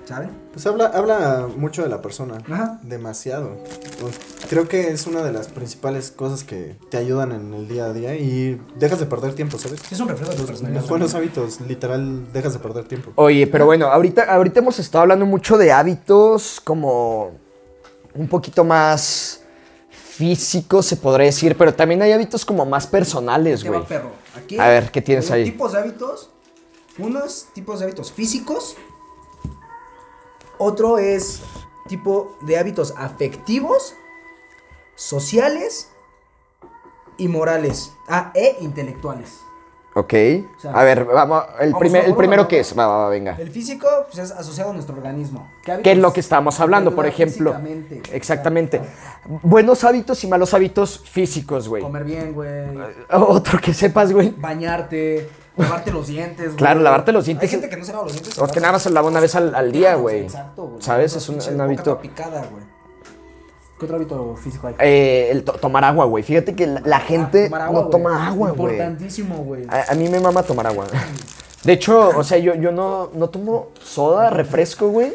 ¿Saben? 0.05 0.31
Pues 0.53 0.67
habla, 0.67 0.87
habla 0.87 1.49
mucho 1.57 1.83
de 1.83 1.89
la 1.89 2.03
persona. 2.03 2.39
Ajá. 2.51 2.79
Demasiado. 2.83 3.57
Pues, 4.01 4.15
creo 4.51 4.69
que 4.69 4.89
es 4.89 5.07
una 5.07 5.23
de 5.23 5.33
las 5.33 5.49
principales 5.49 6.11
cosas 6.11 6.45
que 6.45 6.77
te 6.91 6.99
ayudan 6.99 7.33
en 7.33 7.55
el 7.55 7.69
día 7.69 7.87
a 7.87 7.93
día 7.93 8.15
y 8.15 8.61
dejas 8.77 9.01
de 9.01 9.07
perder 9.07 9.35
tiempo, 9.35 9.59
¿sabes? 9.59 9.81
Es 9.91 9.99
un 10.01 10.09
reflejo 10.09 10.33
de 10.33 10.37
tu 10.37 10.47
personalidad. 10.47 10.83
Los 10.83 10.91
buenos 10.91 11.15
hábitos, 11.15 11.61
literal, 11.63 12.31
dejas 12.33 12.53
de 12.53 12.59
perder 12.59 12.85
tiempo. 12.85 13.13
Oye, 13.15 13.47
pero 13.47 13.65
bueno, 13.65 13.87
ahorita, 13.87 14.25
ahorita 14.25 14.61
hemos 14.61 14.79
estado 14.79 15.03
hablando 15.03 15.25
mucho 15.25 15.57
de 15.57 15.73
hábitos 15.73 16.61
como 16.63 17.33
un 18.15 18.29
poquito 18.29 18.63
más 18.63 19.41
físicos, 19.91 20.87
se 20.87 20.97
podría 20.97 21.27
decir, 21.27 21.57
pero 21.57 21.75
también 21.75 22.03
hay 22.03 22.13
hábitos 22.13 22.45
como 22.45 22.65
más 22.65 22.87
personales, 22.87 23.65
güey. 23.65 23.83
perro. 23.85 24.13
Aquí 24.37 24.59
A 24.59 24.69
ver, 24.69 24.91
¿qué 24.91 25.01
tienes 25.01 25.31
hay 25.31 25.43
ahí? 25.43 25.51
Tipos 25.51 25.73
de 25.73 25.79
hábitos. 25.79 26.31
Unos 26.99 27.49
tipos 27.55 27.81
de 27.81 27.87
hábitos 27.87 28.13
físicos. 28.13 28.77
Otro 30.59 30.99
es 30.99 31.43
tipo 31.89 32.37
de 32.43 32.59
hábitos 32.59 32.95
afectivos, 32.97 33.95
sociales 34.95 35.91
y 37.17 37.29
morales. 37.29 37.93
Ah, 38.09 38.33
e 38.35 38.57
intelectuales. 38.61 39.41
Ok. 39.97 40.13
sea, 40.59 40.73
a 40.73 40.83
ver, 40.83 41.05
vamos, 41.05 41.45
el, 41.61 41.71
vamos 41.71 41.81
primer, 41.81 42.05
el 42.05 42.17
primero 42.17 42.49
que 42.49 42.59
es, 42.59 42.77
va, 42.77 42.87
va, 42.87 42.97
va, 42.99 43.09
venga. 43.09 43.37
El 43.39 43.51
físico 43.51 43.87
pues, 44.07 44.19
es 44.19 44.33
asociado 44.33 44.71
a 44.71 44.73
nuestro 44.75 44.97
organismo. 44.97 45.49
¿Qué 45.65 45.93
es 45.93 45.99
lo 45.99 46.13
que 46.13 46.19
estábamos 46.19 46.59
hablando, 46.59 46.95
por 46.95 47.07
ejemplo? 47.07 47.55
Exactamente. 48.13 48.81
Buenos 49.43 49.85
hábitos 49.85 50.23
y 50.25 50.27
malos 50.27 50.53
hábitos 50.53 50.99
físicos, 50.99 51.69
güey. 51.69 51.83
Comer 51.83 52.05
bien, 52.05 52.33
güey. 52.33 52.77
Otro 53.11 53.61
que 53.61 53.73
sepas, 53.73 54.13
güey. 54.13 54.35
Bañarte. 54.37 55.29
Lavarte 55.57 55.93
los 55.93 56.07
dientes, 56.09 56.47
güey. 56.47 56.57
Claro, 56.57 56.81
lavarte 56.81 57.13
los 57.13 57.27
dientes 57.27 57.45
Hay 57.45 57.51
gente 57.51 57.69
que 57.69 57.77
no 57.77 57.85
se 57.85 57.93
lava 57.93 58.05
los 58.05 58.13
dientes. 58.13 58.39
O 58.39 58.47
que 58.49 58.61
nada 58.61 58.73
más 58.73 58.83
se 58.83 58.91
lava 58.91 59.09
una 59.09 59.21
vez 59.21 59.35
al, 59.37 59.55
al 59.55 59.71
día, 59.71 59.95
güey. 59.95 60.23
Exacto, 60.23 60.67
güey. 60.67 60.83
¿Sabes? 60.83 61.15
Es 61.15 61.29
un, 61.29 61.39
un 61.55 61.61
hábito. 61.61 61.99
picada, 62.01 62.45
güey. 62.51 62.65
¿Qué 63.79 63.85
otro 63.87 63.97
hábito 63.97 64.37
físico 64.37 64.67
hay? 64.69 64.75
Eh, 64.81 65.29
el 65.31 65.45
to- 65.45 65.53
tomar 65.55 65.85
agua, 65.85 66.05
güey. 66.07 66.23
Fíjate 66.25 66.55
que 66.57 66.67
la, 66.67 66.81
la 66.85 67.01
gente 67.01 67.51
Ah, 67.53 67.67
agua, 67.67 67.83
no 67.83 67.89
toma 67.89 68.27
agua, 68.29 68.51
güey. 68.51 68.73
Importantísimo, 68.75 69.37
güey. 69.45 69.65
A, 69.69 69.93
a 69.93 69.95
mí 69.95 70.09
me 70.09 70.19
mama 70.21 70.43
tomar 70.43 70.67
agua. 70.67 70.87
De 71.65 71.73
hecho, 71.73 72.09
o 72.11 72.23
sea, 72.25 72.37
yo, 72.39 72.55
yo 72.57 72.73
no, 72.73 73.11
no 73.15 73.31
tomo 73.31 73.69
soda, 73.83 74.31
refresco, 74.31 74.89
güey. 74.89 75.15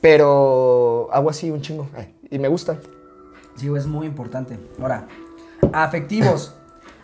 Pero 0.00 1.08
agua 1.12 1.32
sí, 1.32 1.50
un 1.50 1.60
chingo. 1.62 1.88
Ay, 1.96 2.14
y 2.30 2.38
me 2.38 2.48
gusta. 2.48 2.78
Sí, 3.56 3.68
güey, 3.68 3.80
es 3.80 3.86
muy 3.86 4.06
importante. 4.06 4.58
Ahora, 4.80 5.06
afectivos. 5.72 6.54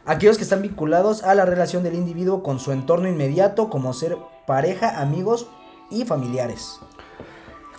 Aquellos 0.05 0.37
que 0.37 0.43
están 0.43 0.62
vinculados 0.62 1.23
a 1.23 1.35
la 1.35 1.45
relación 1.45 1.83
del 1.83 1.95
individuo 1.95 2.43
con 2.43 2.59
su 2.59 2.73
entorno 2.73 3.09
inmediato, 3.09 3.71
como 3.71 3.93
ser 3.93 4.17
pareja, 4.47 5.01
amigos 5.01 5.47
y 5.91 6.05
familiares. 6.05 6.81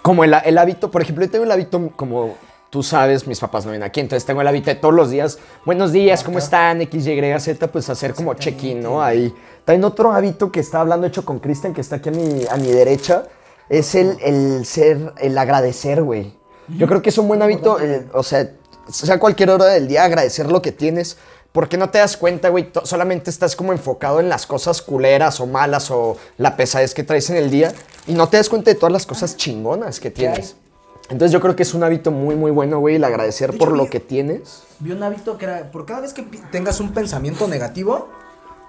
Como 0.01 0.23
el, 0.23 0.33
el 0.45 0.57
hábito, 0.57 0.89
por 0.89 1.01
ejemplo, 1.01 1.25
yo 1.25 1.31
tengo 1.31 1.43
el 1.43 1.51
hábito, 1.51 1.91
como 1.95 2.35
tú 2.69 2.81
sabes, 2.81 3.27
mis 3.27 3.39
papás 3.39 3.65
no 3.65 3.71
vienen 3.71 3.87
aquí, 3.87 3.99
entonces 3.99 4.25
tengo 4.25 4.41
el 4.41 4.47
hábito 4.47 4.71
de 4.71 4.75
todos 4.75 4.93
los 4.93 5.09
días, 5.09 5.37
buenos 5.65 5.91
días, 5.91 6.23
¿cómo 6.23 6.39
están? 6.39 6.81
X, 6.81 7.05
Y, 7.05 7.39
Z, 7.39 7.67
pues 7.67 7.89
hacer 7.89 8.13
como 8.13 8.33
check-in, 8.33 8.81
¿no? 8.81 9.03
Ahí. 9.03 9.31
También 9.65 9.83
otro 9.83 10.11
hábito 10.11 10.51
que 10.51 10.61
estaba 10.61 10.81
hablando, 10.81 11.05
hecho 11.05 11.23
con 11.23 11.39
Cristian, 11.39 11.73
que 11.73 11.81
está 11.81 11.97
aquí 11.97 12.09
a 12.09 12.13
mi, 12.13 12.45
a 12.49 12.55
mi 12.55 12.71
derecha, 12.71 13.25
es 13.69 13.95
el, 13.95 14.17
el 14.21 14.65
ser, 14.65 15.13
el 15.19 15.37
agradecer, 15.37 16.01
güey. 16.01 16.33
Yo 16.69 16.87
creo 16.87 17.01
que 17.01 17.09
es 17.09 17.17
un 17.17 17.27
buen 17.27 17.41
hábito, 17.41 17.79
eh, 17.79 18.07
o 18.13 18.23
sea, 18.23 18.49
sea 18.89 19.19
cualquier 19.19 19.49
hora 19.49 19.65
del 19.65 19.87
día, 19.87 20.05
agradecer 20.05 20.51
lo 20.51 20.61
que 20.61 20.71
tienes. 20.71 21.17
Porque 21.53 21.77
no 21.77 21.89
te 21.89 21.99
das 21.99 22.17
cuenta, 22.17 22.49
güey, 22.49 22.69
solamente 22.83 23.29
estás 23.29 23.55
como 23.55 23.71
enfocado 23.73 24.19
en 24.19 24.27
las 24.27 24.45
cosas 24.47 24.81
culeras 24.81 25.39
o 25.39 25.45
malas 25.47 25.89
o 25.91 26.17
la 26.37 26.57
pesadez 26.57 26.93
que 26.95 27.03
traes 27.03 27.29
en 27.29 27.35
el 27.37 27.49
día 27.51 27.71
y 28.07 28.13
no 28.13 28.27
te 28.27 28.37
das 28.37 28.49
cuenta 28.49 28.71
de 28.71 28.75
todas 28.75 28.91
las 28.91 29.05
cosas 29.05 29.37
chingonas 29.37 29.99
que 29.99 30.09
tienes. 30.11 30.55
Entonces 31.09 31.31
yo 31.31 31.39
creo 31.39 31.55
que 31.55 31.61
es 31.63 31.73
un 31.75 31.83
hábito 31.83 32.09
muy, 32.11 32.35
muy 32.35 32.49
bueno, 32.49 32.79
güey, 32.79 32.95
el 32.95 33.03
agradecer 33.03 33.51
De 33.51 33.57
por 33.59 33.71
lo 33.77 33.87
que 33.87 33.99
tienes. 33.99 34.63
Vi 34.79 34.91
un 34.93 35.03
hábito 35.03 35.37
que 35.37 35.45
era, 35.45 35.71
por 35.71 35.85
cada 35.85 36.01
vez 36.01 36.11
que 36.13 36.23
tengas 36.51 36.79
un 36.79 36.91
pensamiento 36.91 37.47
negativo, 37.47 38.07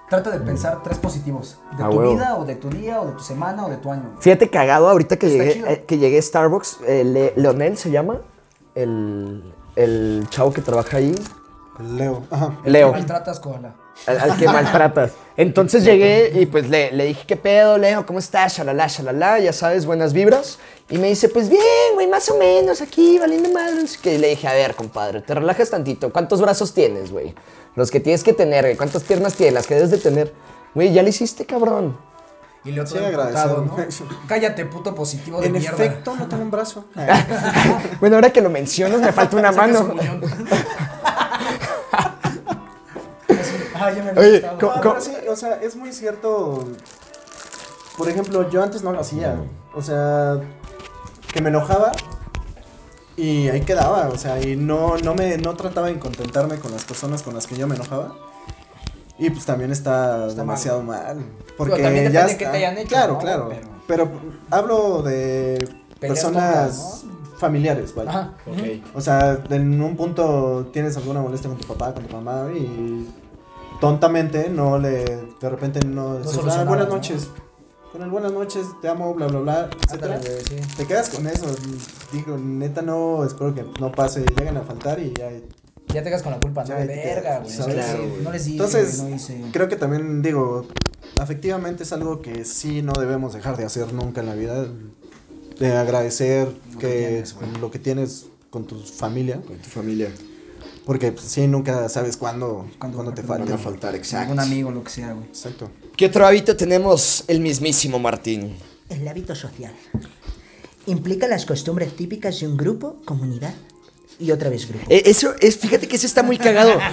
trata 0.09 0.29
de 0.29 0.39
pensar 0.41 0.83
tres 0.83 0.99
positivos. 0.99 1.57
De 1.77 1.83
Ah, 1.83 1.89
tu 1.89 1.97
huevo. 1.97 2.13
vida, 2.13 2.35
o 2.37 2.45
de 2.45 2.55
tu 2.55 2.69
día, 2.69 3.01
o 3.01 3.07
de 3.07 3.13
tu 3.13 3.23
semana, 3.23 3.65
o 3.65 3.69
de 3.69 3.77
tu 3.77 3.91
año. 3.91 4.15
Fíjate 4.19 4.49
cagado, 4.51 4.89
ahorita 4.89 5.17
que 5.17 5.25
Está 5.25 5.43
llegué, 5.43 5.73
eh, 5.73 5.85
que 5.87 5.97
llegué 5.97 6.19
a 6.19 6.21
Starbucks, 6.21 6.79
eh, 6.85 7.03
Le- 7.03 7.33
Leonel 7.35 7.77
se 7.77 7.89
llama, 7.89 8.21
el, 8.75 9.41
el 9.75 10.27
chavo 10.29 10.53
que 10.53 10.61
trabaja 10.61 10.97
ahí, 10.97 11.15
Leo. 11.79 12.23
Ajá. 12.31 12.57
Leo. 12.65 12.91
Maltratas, 12.91 13.39
koala. 13.39 13.75
al, 14.07 14.19
al 14.19 14.37
que 14.37 14.45
maltratas. 14.45 15.11
Entonces 15.37 15.83
llegué 15.83 16.31
y 16.35 16.45
pues 16.45 16.69
le, 16.69 16.91
le 16.91 17.05
dije, 17.05 17.23
¿qué 17.27 17.35
pedo, 17.35 17.77
Leo? 17.77 18.05
¿Cómo 18.05 18.19
estás? 18.19 18.57
Shalala, 18.57 18.87
shalala, 18.87 19.39
ya 19.39 19.51
sabes, 19.51 19.85
buenas 19.85 20.13
vibras. 20.13 20.59
Y 20.89 20.97
me 20.97 21.07
dice, 21.07 21.27
pues 21.29 21.49
bien, 21.49 21.61
güey, 21.95 22.07
más 22.07 22.29
o 22.29 22.37
menos, 22.37 22.81
aquí, 22.81 23.17
valiendo 23.19 23.49
madre. 23.51 23.75
Y 24.03 24.17
le 24.17 24.29
dije, 24.29 24.47
a 24.47 24.53
ver, 24.53 24.75
compadre, 24.75 25.21
te 25.21 25.33
relajas 25.33 25.69
tantito. 25.69 26.13
¿Cuántos 26.13 26.41
brazos 26.41 26.73
tienes, 26.73 27.11
güey? 27.11 27.33
Los 27.75 27.91
que 27.91 27.99
tienes 27.99 28.23
que 28.23 28.31
tener, 28.33 28.63
güey. 28.63 28.77
¿Cuántas 28.77 29.03
piernas 29.03 29.33
tienes? 29.33 29.53
Las 29.55 29.67
que 29.67 29.75
debes 29.75 29.91
de 29.91 29.97
tener. 29.97 30.33
Güey, 30.73 30.93
ya 30.93 31.01
lo 31.03 31.09
hiciste, 31.09 31.45
cabrón. 31.45 31.97
Y 32.63 32.71
le 32.71 32.81
otro 32.81 32.97
Sí. 32.97 33.03
¿no? 33.05 33.75
Cállate, 34.27 34.65
puto 34.65 34.95
positivo 34.95 35.39
de 35.39 35.47
En 35.47 35.51
mierda. 35.53 35.71
efecto, 35.83 36.15
no 36.15 36.27
tengo 36.27 36.43
un 36.43 36.51
brazo. 36.51 36.85
Bueno, 37.99 38.15
ahora 38.15 38.31
que 38.31 38.41
lo 38.41 38.49
mencionas, 38.49 39.01
me 39.01 39.11
falta 39.11 39.35
una 39.37 39.51
mano. 39.51 39.93
Muñón. 43.89 43.93
Ah, 43.93 43.97
ya 43.97 44.03
me 44.03 44.09
había 44.11 44.21
Oye, 44.21 44.39
gustado. 44.39 44.57
co- 44.59 44.67
No, 44.67 44.73
co- 44.81 44.89
pero 44.89 45.01
sí, 45.01 45.11
o 45.29 45.35
sea, 45.35 45.55
es 45.61 45.75
muy 45.75 45.91
cierto. 45.93 46.63
Por 47.97 48.09
ejemplo, 48.09 48.49
yo 48.49 48.61
antes 48.63 48.83
no 48.83 48.91
lo 48.91 48.99
hacía. 48.99 49.35
O 49.73 49.81
sea, 49.81 50.39
que 51.33 51.41
me 51.41 51.49
enojaba 51.49 51.91
y 53.17 53.47
ahí 53.49 53.61
quedaba. 53.61 54.09
O 54.09 54.17
sea, 54.17 54.41
y 54.41 54.55
no, 54.55 54.97
no 54.97 55.15
me 55.15 55.37
no 55.37 55.55
trataba 55.55 55.87
de 55.87 55.97
contentarme 55.99 56.57
con 56.59 56.71
las 56.71 56.83
personas 56.85 57.23
con 57.23 57.33
las 57.33 57.47
que 57.47 57.55
yo 57.55 57.67
me 57.67 57.75
enojaba. 57.75 58.15
Y 59.17 59.29
pues 59.29 59.45
también 59.45 59.71
está, 59.71 60.27
Está 60.27 60.41
demasiado 60.41 60.81
mal. 60.83 61.23
Porque 61.57 61.81
también 61.81 62.11
ya 62.11 62.25
depende 62.27 62.33
de 62.33 62.37
qué 62.37 62.43
está- 62.43 62.51
te 62.51 62.57
hayan 62.57 62.77
hecho, 62.77 62.87
Claro, 62.89 63.13
¿no? 63.13 63.19
claro. 63.19 63.49
Pero- 63.49 63.75
Pero, 63.87 64.09
hablo 64.49 65.03
de 65.03 65.57
Peleas 65.99 66.19
personas 66.25 67.01
tontas, 67.01 67.05
familiares, 67.39 67.93
vaya. 67.95 68.09
Ajá. 68.09 68.33
O 68.93 68.99
sea, 68.99 69.39
en 69.51 69.79
un 69.81 69.95
punto 69.95 70.69
tienes 70.73 70.97
alguna 70.97 71.21
molestia 71.21 71.49
con 71.49 71.59
tu 71.59 71.67
papá, 71.67 71.93
con 71.93 72.03
tu 72.03 72.13
mamá 72.15 72.47
y 72.53 73.07
tontamente 73.79 74.49
no 74.49 74.77
le, 74.77 75.03
de 75.39 75.49
repente 75.49 75.79
no, 75.85 76.19
dices, 76.19 76.39
ah, 76.49 76.63
buenas 76.65 76.87
¿no? 76.87 76.95
noches, 76.95 77.29
con 77.91 78.01
el 78.01 78.09
buenas 78.09 78.31
noches, 78.33 78.65
te 78.81 78.87
amo, 78.89 79.13
bla, 79.13 79.27
bla, 79.27 79.39
bla, 79.39 79.69
etcétera. 79.85 80.15
Ándale, 80.15 80.35
güey, 80.35 80.61
sí. 80.61 80.67
Te 80.77 80.85
quedas 80.85 81.09
con 81.09 81.27
eso, 81.27 81.45
digo, 82.11 82.37
neta 82.37 82.81
no, 82.81 83.23
espero 83.23 83.53
que 83.53 83.63
no 83.79 83.91
pase, 83.91 84.25
lleguen 84.37 84.57
a 84.57 84.61
faltar 84.63 84.99
y 84.99 85.13
ya. 85.13 85.29
Ya 85.93 86.03
te 86.03 86.09
quedas 86.09 86.23
con 86.23 86.31
la 86.33 86.39
culpa, 86.39 86.63
¿no? 86.63 86.67
Ya 86.69 86.77
De 86.79 86.87
te 86.87 86.95
verga, 86.95 87.39
güey. 87.39 87.51
¿sabes? 87.51 87.75
No 87.75 87.81
les- 87.81 87.85
Claro, 87.85 88.03
No 88.23 88.31
les 88.31 88.43
dije, 88.45 88.57
Entonces, 88.57 89.01
no 89.03 89.15
hice. 89.15 89.41
creo 89.53 89.69
que 89.69 89.75
también, 89.77 90.21
digo, 90.21 90.65
afectivamente 91.19 91.83
es 91.83 91.93
algo 91.93 92.21
que 92.21 92.43
sí 92.43 92.81
no 92.81 92.91
debemos 92.93 93.33
dejar 93.33 93.55
de 93.55 93.65
hacer 93.65 93.93
nunca 93.93 94.19
en 94.21 94.27
la 94.27 94.35
vida, 94.35 94.65
de 95.59 95.73
agradecer 95.77 96.47
Lo 96.73 96.79
que 96.79 96.87
que, 96.87 96.97
tienes, 97.07 97.33
güey. 97.35 97.51
lo 97.61 97.71
que 97.71 97.79
tienes 97.79 98.25
con 98.49 98.65
tu 98.65 98.77
familia. 98.79 99.39
Con 99.41 99.57
tu 99.57 99.69
familia. 99.69 100.09
Porque 100.85 101.11
pues, 101.11 101.25
sí, 101.25 101.47
nunca 101.47 101.89
sabes 101.89 102.15
cuándo, 102.15 102.67
Cuándo 102.77 102.97
cuándo 102.97 103.13
te 103.13 103.23
falta. 103.23 103.45
Van 103.45 103.53
a 103.53 103.57
faltar, 103.57 103.95
exacto. 103.95 104.33
Un 104.33 104.39
amigo, 104.39 104.71
lo 104.71 104.83
que 104.83 104.91
sea, 104.91 105.13
güey. 105.13 105.25
Exacto. 105.25 105.69
¿Qué 105.97 106.05
otro 106.05 106.27
hábito 106.27 106.55
tenemos? 106.55 107.23
El 107.27 107.39
mismísimo 107.39 107.97
Martín. 107.97 108.55
El 108.89 109.07
hábito 109.07 109.33
social. 109.33 109.73
Implica 110.85 111.27
las 111.27 111.45
costumbres 111.45 111.95
típicas 111.95 112.39
de 112.39 112.47
un 112.47 112.57
grupo, 112.57 112.97
comunidad 113.05 113.55
y 114.19 114.31
otra 114.31 114.49
vez 114.49 114.67
grupo. 114.67 114.85
Eh, 114.89 115.03
eso 115.05 115.33
es, 115.39 115.57
fíjate 115.57 115.87
que 115.87 115.95
eso 115.95 116.05
está 116.05 116.23
muy 116.23 116.37
cagado. 116.37 116.77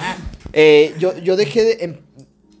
Eh, 0.55 0.93
yo, 0.99 1.17
yo 1.17 1.35
dejé 1.35 1.63
de. 1.63 1.83
em, 1.83 1.97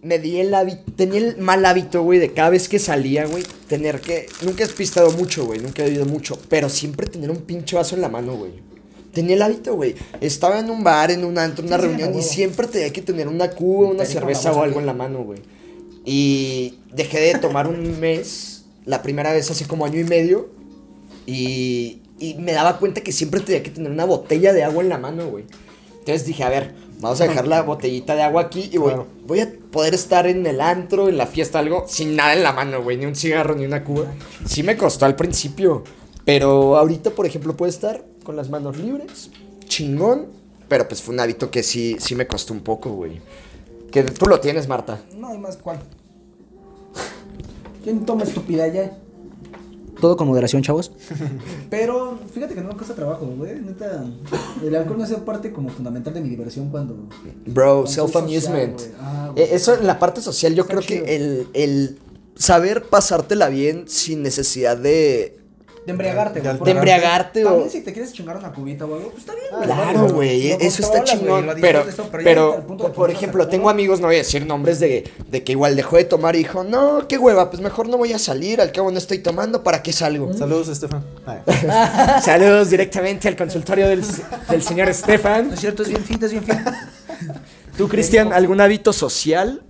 me 0.01 0.17
di 0.17 0.39
el 0.39 0.51
hábito. 0.55 0.81
Tenía 0.95 1.19
el 1.19 1.37
mal 1.37 1.63
hábito, 1.63 2.01
güey, 2.01 2.17
de 2.17 2.33
cada 2.33 2.49
vez 2.49 2.67
que 2.67 2.79
salía, 2.79 3.27
güey, 3.27 3.43
tener 3.67 4.01
que. 4.01 4.25
Nunca 4.41 4.63
he 4.63 4.67
pistado 4.67 5.11
mucho, 5.11 5.45
güey, 5.45 5.59
nunca 5.59 5.83
he 5.83 5.85
bebido 5.85 6.07
mucho, 6.07 6.39
pero 6.49 6.69
siempre 6.69 7.05
tener 7.05 7.29
un 7.29 7.41
pinche 7.43 7.75
vaso 7.75 7.93
en 7.93 8.01
la 8.01 8.09
mano, 8.09 8.35
güey. 8.35 8.72
Tenía 9.13 9.35
el 9.35 9.41
hábito, 9.41 9.75
güey. 9.75 9.95
Estaba 10.21 10.59
en 10.59 10.69
un 10.69 10.83
bar, 10.83 11.11
en 11.11 11.23
un 11.23 11.37
antro, 11.37 11.63
en 11.63 11.67
una 11.73 11.77
Sí, 11.81 11.87
reunión 11.87 12.17
y 12.17 12.21
siempre 12.21 12.67
tenía 12.67 12.91
que 12.91 13.01
tener 13.01 13.27
una 13.27 13.49
cuba, 13.51 13.89
una 13.89 14.05
cerveza 14.05 14.51
o 14.51 14.61
algo 14.63 14.79
en 14.79 14.85
la 14.85 14.93
mano, 14.93 15.23
güey. 15.23 15.39
Y 16.05 16.79
dejé 16.93 17.19
de 17.19 17.39
tomar 17.39 17.67
un 17.67 17.99
mes, 17.99 18.65
la 18.85 19.01
primera 19.01 19.31
vez 19.31 19.49
hace 19.51 19.65
como 19.65 19.85
año 19.85 19.99
y 19.99 20.03
medio. 20.03 20.49
Y, 21.25 22.01
y 22.19 22.33
me 22.35 22.51
daba 22.51 22.77
cuenta 22.79 23.01
que 23.01 23.11
siempre 23.11 23.39
tenía 23.39 23.63
que 23.63 23.69
tener 23.69 23.91
una 23.91 24.05
botella 24.05 24.51
de 24.53 24.63
agua 24.63 24.83
en 24.83 24.89
la 24.89 24.97
mano, 24.97 25.27
güey. 25.29 25.45
Entonces 25.99 26.25
dije, 26.25 26.43
a 26.43 26.49
ver, 26.49 26.73
vamos 26.99 27.21
a 27.21 27.27
dejar 27.27 27.47
la 27.47 27.61
botellita 27.61 28.13
de 28.15 28.23
agua 28.23 28.41
aquí 28.41 28.69
y 28.73 28.77
voy, 28.77 28.89
Claro. 28.89 29.07
voy 29.25 29.39
a 29.39 29.49
poder 29.71 29.93
estar 29.93 30.27
en 30.27 30.45
el 30.45 30.59
antro, 30.59 31.07
en 31.07 31.15
la 31.17 31.27
fiesta, 31.27 31.59
algo, 31.59 31.85
sin 31.87 32.17
nada 32.17 32.33
en 32.33 32.43
la 32.43 32.51
mano, 32.51 32.83
güey, 32.83 32.97
ni 32.97 33.05
un 33.05 33.15
cigarro, 33.15 33.55
ni 33.55 33.65
una 33.65 33.85
cuba. 33.85 34.07
Sí 34.45 34.63
me 34.63 34.75
costó 34.75 35.05
al 35.05 35.15
principio, 35.15 35.83
pero 36.25 36.75
ahorita, 36.77 37.11
por 37.11 37.25
ejemplo, 37.25 37.55
puedo 37.55 37.69
estar 37.69 38.03
con 38.23 38.35
las 38.35 38.49
manos 38.49 38.77
libres, 38.77 39.29
chingón, 39.65 40.27
pero 40.67 40.87
pues 40.87 41.01
fue 41.01 41.13
un 41.13 41.19
hábito 41.19 41.51
que 41.51 41.61
sí, 41.63 41.97
sí 41.99 42.15
me 42.15 42.25
costó 42.27 42.53
un 42.53 42.61
poco, 42.61 42.91
güey. 42.91 43.21
Que 43.91 44.03
tú 44.03 44.25
lo 44.25 44.39
tienes, 44.39 44.67
Marta. 44.67 45.01
No 45.15 45.27
hay 45.29 45.37
más 45.37 45.57
cuál. 45.57 45.79
¿Quién 47.83 48.05
toma 48.05 48.23
estupidez 48.23 48.73
ya? 48.73 48.97
Todo 49.99 50.17
con 50.17 50.27
moderación, 50.27 50.61
chavos. 50.63 50.91
Pero 51.69 52.19
fíjate 52.33 52.55
que 52.55 52.61
no 52.61 52.69
me 52.69 52.75
cuesta 52.75 52.95
trabajo, 52.95 53.25
güey. 53.37 53.59
Neta, 53.61 54.05
el 54.63 54.75
alcohol 54.75 54.97
no 54.97 55.03
hace 55.03 55.15
parte 55.17 55.53
como 55.53 55.69
fundamental 55.69 56.13
de 56.13 56.21
mi 56.21 56.29
diversión 56.29 56.69
cuando. 56.69 56.95
Bro, 57.45 57.85
self-amusement. 57.87 58.81
Ah. 58.99 59.31
Eh, 59.35 59.49
Eso 59.51 59.75
en 59.77 59.85
la 59.87 59.99
parte 59.99 60.21
social, 60.21 60.55
yo 60.55 60.63
Está 60.63 60.73
creo 60.75 60.81
chido. 60.87 61.05
que 61.05 61.15
el, 61.15 61.47
el 61.53 61.99
saber 62.35 62.83
pasártela 62.85 63.49
bien 63.49 63.85
sin 63.87 64.23
necesidad 64.23 64.77
de... 64.77 65.37
De 65.85 65.91
embriagarte, 65.91 66.35
De 66.35 66.39
güey. 66.41 66.51
alcohol. 66.51 66.65
De 66.65 66.71
embriagarte 66.71 67.45
o- 67.45 67.49
También 67.49 67.69
si 67.69 67.81
te 67.81 67.91
quieres 67.91 68.13
chingar 68.13 68.37
una 68.37 68.53
cubita 68.53 68.85
o 68.85 68.95
algo, 68.95 69.09
pues 69.09 69.19
está 69.23 69.33
bien, 69.33 69.47
güey. 69.51 69.63
Claro, 69.65 70.09
güey, 70.13 70.51
eso 70.51 70.81
está 70.81 70.99
güey, 70.99 71.03
chingón. 71.03 71.47
Pero, 71.59 71.83
pero, 72.23 72.63
de 72.67 72.89
por, 72.89 73.11
ejemplo, 73.11 73.47
tengo 73.49 73.69
amigos, 73.69 73.99
no 73.99 74.07
voy 74.07 74.15
a 74.15 74.19
decir 74.19 74.45
nombres, 74.45 74.79
de, 74.79 75.11
de 75.29 75.43
que 75.43 75.51
igual 75.51 75.75
dejó 75.75 75.97
de 75.97 76.05
tomar 76.05 76.35
y 76.35 76.39
dijo, 76.39 76.63
no, 76.63 77.05
qué 77.09 77.17
hueva, 77.17 77.49
pues 77.49 77.61
mejor 77.61 77.89
no 77.89 77.97
voy 77.97 78.13
a 78.13 78.19
salir, 78.19 78.61
al 78.61 78.71
cabo 78.71 78.91
no 78.91 78.97
estoy 78.97 79.19
tomando, 79.19 79.61
¿para 79.61 79.83
qué 79.83 79.91
salgo? 79.91 80.33
Saludos, 80.33 80.69
Estefan. 80.69 81.03
Saludos 82.23 82.69
directamente 82.69 83.27
al 83.27 83.35
consultorio 83.35 83.87
del, 83.89 84.03
del 84.49 84.63
señor 84.63 84.85
No 84.87 84.91
Estefan. 84.91 85.51
es 85.53 85.59
cierto, 85.59 85.83
es 85.83 85.89
bien 85.89 86.03
finta, 86.03 86.25
es 86.27 86.31
bien 86.31 86.43
finta. 86.45 86.89
¿Tú, 87.77 87.89
Cristian, 87.89 88.31
algún 88.31 88.61
hábito 88.61 88.93
social? 88.93 89.63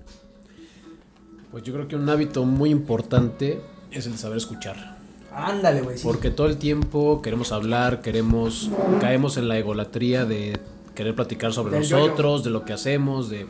Pues 1.52 1.64
yo 1.64 1.74
creo 1.74 1.88
que 1.88 1.96
un 1.96 2.10
hábito 2.10 2.46
muy 2.46 2.70
importante 2.70 3.62
es 3.92 4.06
el 4.06 4.14
de 4.14 4.18
saber 4.18 4.38
escuchar. 4.38 4.93
Ándale, 5.36 5.82
güey. 5.82 5.98
sí. 5.98 6.04
Porque 6.04 6.30
todo 6.30 6.48
el 6.48 6.58
tiempo 6.58 7.22
queremos 7.22 7.52
hablar, 7.52 8.02
queremos, 8.02 8.70
caemos 9.02 9.38
en 9.38 9.48
la 9.48 9.58
egolatría 9.58 10.26
de 10.26 10.60
querer 10.96 11.16
platicar 11.16 11.54
sobre 11.54 11.74
Del 11.74 11.82
nosotros, 11.82 12.44
de 12.44 12.50
lo 12.52 12.66
que 12.66 12.74
hacemos, 12.74 13.30
de 13.30 13.48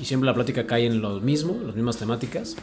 y 0.00 0.04
siempre 0.04 0.26
la 0.26 0.34
plática 0.34 0.66
cae 0.66 0.86
en 0.86 1.00
lo 1.00 1.20
mismo, 1.20 1.58
las 1.64 1.74
mismas 1.74 1.96
temáticas. 1.96 2.56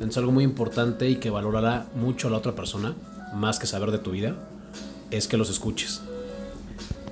Es 0.00 0.16
algo 0.18 0.30
muy 0.30 0.44
importante 0.44 1.08
y 1.08 1.16
que 1.16 1.30
valorará 1.30 1.86
mucho 1.94 2.28
a 2.28 2.30
la 2.30 2.36
otra 2.36 2.54
persona, 2.54 2.94
más 3.34 3.58
que 3.58 3.66
saber 3.66 3.90
de 3.90 3.98
tu 3.98 4.10
vida, 4.10 4.34
es 5.10 5.26
que 5.26 5.38
los 5.38 5.48
escuches. 5.48 6.02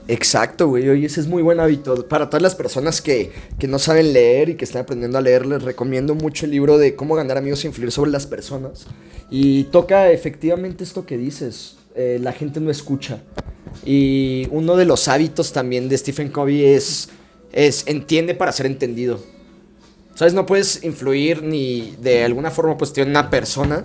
Exacto, 0.07 0.69
güey. 0.69 0.89
Oye, 0.89 1.07
ese 1.07 1.21
es 1.21 1.27
muy 1.27 1.43
buen 1.43 1.61
hábito. 1.61 2.07
Para 2.09 2.29
todas 2.29 2.43
las 2.43 2.55
personas 2.55 3.01
que, 3.01 3.33
que 3.59 3.67
no 3.69 3.79
saben 3.79 4.13
leer 4.13 4.51
y 4.51 4.55
que 4.55 4.65
están 4.65 4.83
aprendiendo 4.83 5.17
a 5.17 5.23
leer, 5.23 5.47
les 5.47 5.63
recomiendo 5.63 6.15
mucho 6.15 6.45
el 6.45 6.51
libro 6.53 6.77
de 6.77 6.95
Cómo 6.95 7.15
ganar 7.15 7.39
amigos 7.39 7.65
e 7.65 7.69
influir 7.69 7.91
sobre 7.91 8.11
las 8.11 8.27
personas. 8.27 8.87
Y 9.31 9.65
toca 9.65 10.11
efectivamente 10.11 10.85
esto 10.85 11.07
que 11.07 11.17
dices. 11.17 11.77
eh, 11.95 12.19
la 12.21 12.33
gente 12.33 12.61
no 12.61 12.71
escucha. 12.71 13.23
Y 13.85 14.47
uno 14.51 14.77
de 14.77 14.85
los 14.85 15.09
hábitos 15.09 15.53
también 15.53 15.89
de 15.89 15.97
Stephen 15.97 16.29
Covey 16.29 16.65
es, 16.65 17.09
es 17.53 17.85
entiende 17.87 18.35
para 18.35 18.53
ser 18.53 18.67
entendido. 18.67 19.21
¿Sabes? 20.15 20.35
No 20.35 20.47
puedes 20.47 20.85
influir 20.85 21.43
ni 21.43 21.97
de 22.01 22.25
alguna 22.25 22.51
forma 22.51 22.77
pues 22.77 22.97
en 22.99 23.09
una 23.09 23.31
persona 23.31 23.85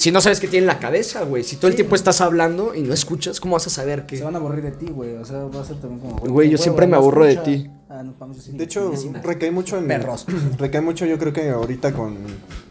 si 0.00 0.10
no 0.10 0.22
sabes 0.22 0.40
qué 0.40 0.48
tiene 0.48 0.64
en 0.64 0.66
la 0.68 0.78
cabeza, 0.78 1.24
güey. 1.24 1.44
Si 1.44 1.56
todo 1.56 1.66
el 1.66 1.74
Sí. 1.74 1.76
tiempo 1.76 1.94
estás 1.94 2.22
hablando 2.22 2.74
y 2.74 2.80
no 2.80 2.94
escuchas, 2.94 3.38
¿cómo 3.38 3.52
vas 3.54 3.66
a 3.66 3.70
saber 3.70 4.06
que... 4.06 4.16
Se 4.16 4.24
van 4.24 4.34
a 4.34 4.38
aburrir 4.38 4.64
de 4.64 4.70
ti, 4.70 4.86
güey. 4.86 5.16
O 5.16 5.24
sea, 5.26 5.44
va 5.44 5.60
a 5.60 5.64
ser 5.64 5.76
también 5.76 6.00
como. 6.00 6.16
Güey, 6.20 6.48
yo 6.48 6.56
siempre 6.56 6.86
me 6.86 6.96
aburro 6.96 7.26
de 7.26 7.36
ti. 7.36 7.70
Ah, 7.90 8.02
no, 8.02 8.14
vamos 8.18 8.36
a 8.36 8.40
decir 8.40 8.54
De 8.54 8.64
hecho, 8.64 8.92
recae 9.22 9.50
mucho 9.50 9.76
en. 9.76 9.86
Perros. 9.86 10.24
Recae 10.58 10.80
mucho, 10.80 11.04
yo 11.04 11.18
creo 11.18 11.34
que 11.34 11.50
ahorita 11.50 11.92
con 11.92 12.16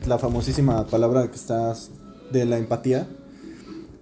la 0.07 0.17
famosísima 0.17 0.87
palabra 0.87 1.29
que 1.29 1.35
estás 1.35 1.91
de 2.31 2.45
la 2.45 2.57
empatía. 2.57 3.07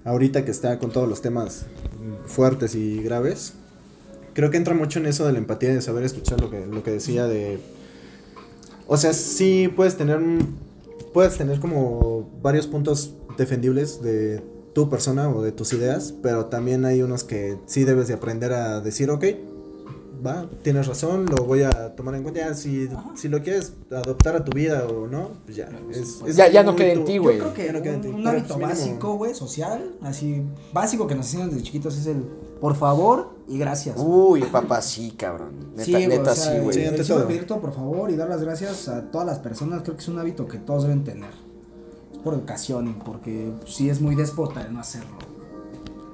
Ahorita 0.05 0.45
que 0.45 0.51
está 0.51 0.79
con 0.79 0.91
todos 0.91 1.09
los 1.09 1.21
temas 1.21 1.65
mm, 1.99 2.27
fuertes 2.29 2.75
y 2.75 3.01
graves. 3.03 3.53
Creo 4.35 4.51
que 4.51 4.57
entra 4.57 4.73
mucho 4.73 4.99
en 4.99 5.05
eso 5.07 5.25
de 5.25 5.33
la 5.33 5.39
empatía, 5.39 5.73
de 5.73 5.81
saber 5.81 6.05
escuchar 6.05 6.39
lo 6.39 6.49
que, 6.49 6.65
lo 6.65 6.81
que 6.81 6.91
decía 6.91 7.25
de. 7.25 7.59
O 8.87 8.95
sea, 8.95 9.11
sí 9.11 9.67
puedes 9.75 9.97
tener. 9.97 10.15
un- 10.17 10.65
Puedes 11.17 11.35
tener 11.35 11.59
como 11.59 12.29
varios 12.43 12.67
puntos 12.67 13.15
defendibles 13.39 14.03
de 14.03 14.39
tu 14.75 14.87
persona 14.87 15.27
o 15.27 15.41
de 15.41 15.51
tus 15.51 15.73
ideas, 15.73 16.13
pero 16.21 16.45
también 16.45 16.85
hay 16.85 17.01
unos 17.01 17.23
que 17.23 17.57
sí 17.65 17.85
debes 17.85 18.07
de 18.07 18.13
aprender 18.13 18.53
a 18.53 18.81
decir, 18.81 19.09
ok, 19.09 19.25
va, 20.25 20.49
tienes 20.63 20.87
razón, 20.87 21.25
lo 21.25 21.45
voy 21.45 21.63
a 21.63 21.95
tomar 21.95 22.15
en 22.15 22.23
cuenta. 22.23 22.41
Ya, 22.41 22.53
si, 22.53 22.89
si 23.15 23.27
lo 23.27 23.41
quieres 23.41 23.73
adoptar 23.91 24.35
a 24.35 24.43
tu 24.45 24.51
vida 24.55 24.85
o 24.87 25.07
no, 25.07 25.29
pues 25.45 25.57
ya. 25.57 25.69
es- 25.91 26.21
es 26.25 26.35
Ya- 26.35 26.49
ya 26.49 26.63
no 26.63 26.75
queda 26.75 26.93
en 26.93 27.05
ti, 27.05 27.15
Yo 27.15 27.23
güey. 27.23 27.39
creo 27.39 27.53
que 27.53 27.65
Ya 27.65 27.73
no 27.73 27.81
queda 27.81 27.93
en 27.95 28.01
ti. 28.01 28.07
un, 28.09 28.15
un 28.15 28.27
hábito 28.27 28.47
pues, 28.55 28.57
mínimo- 28.59 28.67
básico, 28.69 29.13
güey, 29.15 29.33
social, 29.35 29.95
así, 30.01 30.43
básico 30.73 31.07
que 31.07 31.15
nos 31.15 31.25
enseñan 31.27 31.49
desde 31.49 31.63
chiquitos 31.63 31.97
es 31.97 32.07
el 32.07 32.23
por 32.61 32.75
favor 32.75 33.35
y 33.47 33.57
gracias. 33.57 33.95
Uy, 33.99 34.41
papá, 34.43 34.81
sí, 34.81 35.11
cabrón. 35.17 35.71
Neta, 35.75 35.83
Sí, 35.83 35.93
neta, 36.07 36.31
o 36.31 36.35
sea, 36.35 36.53
sí, 36.55 36.59
güey. 36.63 36.73
sí, 36.73 36.81
el 37.13 37.23
pedir 37.23 37.45
todo 37.45 37.61
por 37.61 37.73
favor 37.73 38.09
y 38.09 38.15
dar 38.15 38.27
las 38.29 38.41
gracias 38.41 38.87
a 38.87 39.11
todas 39.11 39.27
las 39.27 39.39
personas, 39.39 39.83
creo 39.83 39.95
que 39.95 40.01
es 40.01 40.07
un 40.07 40.17
hábito 40.19 40.47
que 40.47 40.57
todos 40.57 40.83
deben 40.83 41.03
tener. 41.03 41.29
Es 42.11 42.17
por 42.19 42.33
educación 42.33 42.87
y 42.87 42.93
porque 42.93 43.51
sí 43.67 43.89
es 43.89 44.01
muy 44.01 44.15
déspota 44.15 44.61
el 44.61 44.73
no 44.73 44.79
hacerlo. 44.79 45.17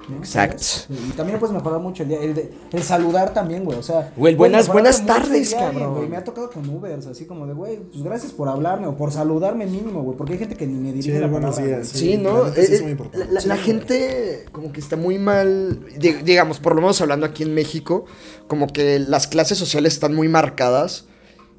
¿No? 0.10 0.18
Exacto. 0.18 0.58
¿Sabes? 0.63 0.88
Y 0.89 1.12
también 1.12 1.39
puedes 1.39 1.54
mejorar 1.56 1.80
mucho 1.80 2.04
el 2.04 2.10
día, 2.10 2.20
el, 2.22 2.34
de- 2.36 2.52
el 2.72 2.84
saludar 2.84 3.34
también, 3.34 3.63
güey, 3.63 3.78
o 3.78 3.84
sea. 3.84 4.12
Güey, 4.18 4.36
buenas- 4.36 4.68
buenas 4.68 5.06
tardes, 5.06 5.50
día 5.50 5.60
y, 5.60 5.74
cabrón. 5.74 5.96
güey, 5.96 6.10
me 6.10 6.18
ha 6.18 6.24
tocado 6.24 6.50
con 6.50 6.68
Ubers, 6.70 7.06
así 7.08 7.26
como 7.26 7.48
de, 7.48 7.54
güey, 7.54 7.78
pues 7.80 8.04
gracias 8.04 8.32
por 8.32 8.50
hablarme 8.50 8.88
o 8.88 8.96
por 8.98 9.12
saludarme 9.12 9.66
mínimo, 9.66 10.02
güey, 10.04 10.18
porque 10.18 10.34
hay 10.34 10.39
gente 10.39 10.56
que 10.56 10.68
ni 10.68 10.74
me 10.74 10.92
dirige 10.94 11.13
Sí, 11.16 11.20
la 11.20 11.28
buenos 11.28 11.56
palabra, 11.56 11.78
días. 11.78 11.88
Sí, 11.89 11.98
Sí, 11.98 12.18
¿no? 12.18 12.46
sí 12.54 12.60
es 12.62 12.70
Eh, 12.72 12.82
muy 12.82 12.88
eh, 12.89 12.92
importante. 12.92 13.28
La, 13.34 13.42
la 13.42 13.56
Sí, 13.58 13.62
gente 13.63 14.46
como 14.52 14.72
que 14.72 14.80
está 14.80 14.96
muy 14.96 15.18
mal, 15.20 15.80
di- 15.98 16.13
digamos, 16.24 16.60
por 16.60 16.76
lo 16.76 16.82
menos 16.82 17.00
hablando 17.02 17.26
aquí 17.26 17.44
en 17.44 17.54
México, 17.54 18.06
como 18.48 18.68
que 18.68 19.00
las 19.00 19.28
clases 19.28 19.58
sociales 19.58 19.94
están 19.94 20.13
muy 20.13 20.28
marcadas 20.28 21.06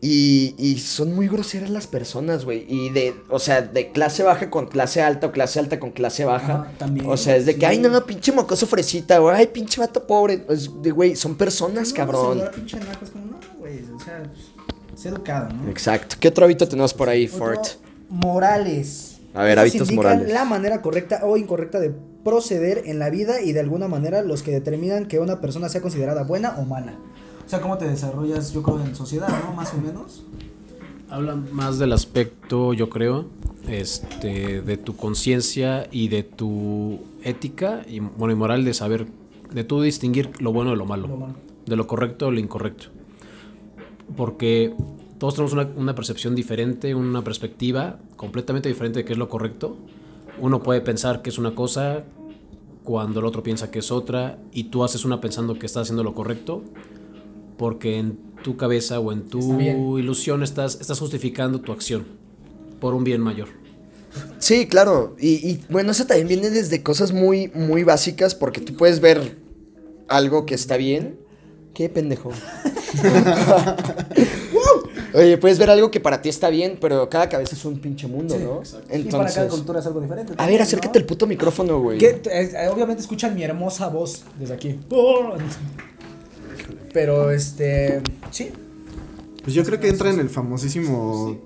y, 0.06 0.54
y 0.58 0.80
son 0.80 1.14
muy 1.14 1.28
groseras 1.28 1.70
las 1.70 1.86
personas, 1.86 2.44
güey. 2.44 2.66
Y 2.68 2.90
de, 2.90 3.14
o 3.30 3.38
sea, 3.38 3.62
de 3.62 3.90
clase 3.90 4.22
baja 4.22 4.50
con 4.50 4.66
clase 4.66 5.00
alta 5.00 5.28
o 5.28 5.32
clase 5.32 5.60
alta 5.60 5.80
con 5.80 5.92
clase 5.92 6.26
baja. 6.26 6.70
También, 6.76 7.08
o 7.08 7.16
sea, 7.16 7.36
es 7.36 7.46
de 7.46 7.54
sí. 7.54 7.58
que, 7.58 7.64
ay, 7.64 7.78
no, 7.78 7.88
no, 7.88 8.04
pinche 8.04 8.30
mocoso 8.30 8.66
fresita, 8.66 9.16
güey, 9.16 9.34
ay, 9.34 9.46
pinche 9.46 9.80
vato 9.80 10.06
pobre. 10.06 10.44
Es 10.50 10.70
de, 10.82 10.90
güey, 10.90 11.16
son 11.16 11.36
personas, 11.36 11.88
No, 11.88 11.94
cabrón. 11.94 12.38
saludar 12.38 12.50
pinche 12.50 12.76
es 13.02 13.10
como, 13.12 13.24
no, 13.24 13.38
güey, 13.58 13.78
o 13.96 13.98
sea, 13.98 14.22
pues, 14.24 15.00
sé 15.00 15.08
educado, 15.08 15.48
¿no? 15.54 15.70
Exacto. 15.70 16.16
¿Qué 16.20 16.28
otro 16.28 16.44
hábito 16.44 16.68
tenemos 16.68 16.92
por 16.92 17.08
ahí, 17.08 17.26
Fort? 17.26 17.64
Morales. 18.10 19.20
A 19.32 19.42
ver, 19.42 19.58
hábitos 19.58 19.90
morales. 19.90 20.30
La 20.30 20.44
manera 20.44 20.82
correcta 20.82 21.20
o 21.22 21.38
incorrecta 21.38 21.80
de 21.80 21.94
proceder 22.22 22.82
en 22.84 22.98
la 22.98 23.08
vida 23.08 23.40
y 23.40 23.52
de 23.52 23.60
alguna 23.60 23.88
manera 23.88 24.20
los 24.20 24.42
que 24.42 24.50
determinan 24.50 25.06
que 25.06 25.18
una 25.18 25.40
persona 25.40 25.70
sea 25.70 25.80
considerada 25.80 26.24
buena 26.24 26.56
o 26.58 26.64
mala. 26.66 26.94
O 27.44 27.48
sea, 27.48 27.60
cómo 27.60 27.76
te 27.78 27.86
desarrollas, 27.88 28.52
yo 28.52 28.62
creo, 28.62 28.80
en 28.80 28.94
sociedad, 28.96 29.28
¿no? 29.44 29.54
Más 29.54 29.72
o 29.74 29.78
menos. 29.78 30.22
Habla 31.10 31.36
más 31.36 31.78
del 31.78 31.92
aspecto, 31.92 32.72
yo 32.72 32.88
creo, 32.88 33.26
este, 33.68 34.62
de 34.62 34.76
tu 34.76 34.96
conciencia 34.96 35.86
y 35.92 36.08
de 36.08 36.22
tu 36.22 37.00
ética 37.22 37.82
y 37.88 38.00
bueno 38.00 38.32
y 38.32 38.36
moral 38.36 38.64
de 38.64 38.74
saber, 38.74 39.06
de 39.52 39.64
tú 39.64 39.82
distinguir 39.82 40.30
lo 40.40 40.52
bueno 40.52 40.70
de 40.70 40.76
lo 40.76 40.86
malo, 40.86 41.06
Lo 41.08 41.16
malo. 41.16 41.34
de 41.66 41.76
lo 41.76 41.86
correcto 41.86 42.26
de 42.26 42.32
lo 42.32 42.40
incorrecto, 42.40 42.86
porque 44.16 44.74
todos 45.18 45.34
tenemos 45.34 45.52
una, 45.52 45.68
una 45.76 45.94
percepción 45.94 46.34
diferente, 46.34 46.94
una 46.94 47.22
perspectiva 47.22 47.98
completamente 48.16 48.68
diferente 48.68 49.00
de 49.00 49.04
qué 49.04 49.12
es 49.12 49.18
lo 49.18 49.28
correcto. 49.28 49.76
Uno 50.40 50.62
puede 50.62 50.80
pensar 50.80 51.22
que 51.22 51.30
es 51.30 51.38
una 51.38 51.54
cosa 51.54 52.04
cuando 52.82 53.20
el 53.20 53.26
otro 53.26 53.42
piensa 53.42 53.70
que 53.70 53.78
es 53.78 53.92
otra 53.92 54.38
y 54.52 54.64
tú 54.64 54.82
haces 54.84 55.04
una 55.04 55.20
pensando 55.20 55.58
que 55.58 55.66
estás 55.66 55.82
haciendo 55.82 56.02
lo 56.02 56.14
correcto 56.14 56.62
porque 57.56 57.98
en 57.98 58.18
tu 58.42 58.56
cabeza 58.56 59.00
o 59.00 59.12
en 59.12 59.22
tu 59.28 59.98
ilusión 59.98 60.42
estás, 60.42 60.78
estás 60.80 60.98
justificando 60.98 61.60
tu 61.60 61.72
acción 61.72 62.04
por 62.80 62.94
un 62.94 63.04
bien 63.04 63.20
mayor. 63.20 63.48
Sí, 64.38 64.66
claro. 64.66 65.16
Y, 65.18 65.34
y, 65.48 65.64
bueno, 65.70 65.90
eso 65.92 66.06
también 66.06 66.28
viene 66.28 66.50
desde 66.50 66.82
cosas 66.82 67.12
muy, 67.12 67.50
muy 67.54 67.82
básicas 67.82 68.34
porque 68.34 68.60
tú 68.60 68.74
puedes 68.76 69.00
ver 69.00 69.36
algo 70.08 70.46
que 70.46 70.54
está 70.54 70.76
bien. 70.76 71.18
¿Qué 71.72 71.88
pendejo? 71.88 72.30
Oye, 75.14 75.38
puedes 75.38 75.58
ver 75.58 75.70
algo 75.70 75.90
que 75.90 76.00
para 76.00 76.20
ti 76.22 76.28
está 76.28 76.48
bien, 76.50 76.76
pero 76.80 77.08
cada 77.08 77.28
cabeza 77.28 77.54
es 77.54 77.64
un 77.64 77.78
pinche 77.78 78.08
mundo, 78.08 78.34
Sí, 78.36 78.42
¿no? 78.42 78.58
exacto. 78.58 78.86
y 78.86 78.88
para 78.88 78.98
Entonces. 79.02 79.34
cada 79.36 79.48
cultura 79.48 79.80
es 79.80 79.86
algo 79.86 80.00
diferente. 80.00 80.32
A 80.36 80.46
ver, 80.46 80.56
¿no? 80.56 80.62
acércate 80.62 80.98
el 80.98 81.06
puto 81.06 81.26
micrófono, 81.26 81.80
güey. 81.80 82.04
Eh, 82.04 82.68
obviamente 82.72 83.00
escuchan 83.02 83.34
mi 83.34 83.44
hermosa 83.44 83.88
voz 83.88 84.24
desde 84.38 84.54
aquí. 84.54 84.78
Pero 86.92 87.30
este. 87.30 88.00
Sí. 88.30 88.50
Pues 89.42 89.54
yo 89.54 89.64
creo 89.64 89.78
que 89.80 89.88
entra 89.88 90.10
en 90.10 90.20
el 90.20 90.30
famosísimo. 90.30 91.36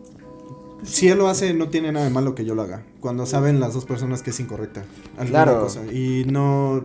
Si 0.85 1.09
él 1.09 1.19
lo 1.19 1.29
hace, 1.29 1.53
no 1.55 1.69
tiene 1.69 1.91
nada 1.91 2.05
de 2.07 2.13
malo 2.13 2.35
que 2.37 2.45
yo 2.45 2.55
lo 2.55 2.63
haga. 2.63 2.85
Cuando 3.01 3.27
saben 3.27 3.59
las 3.59 3.75
dos 3.75 3.85
personas 3.85 4.23
que 4.23 4.31
es 4.31 4.39
incorrecta. 4.41 4.85
alguna 5.17 5.45
Claro. 5.45 5.61
cosa. 5.63 5.85
Y 5.93 6.25
no. 6.27 6.85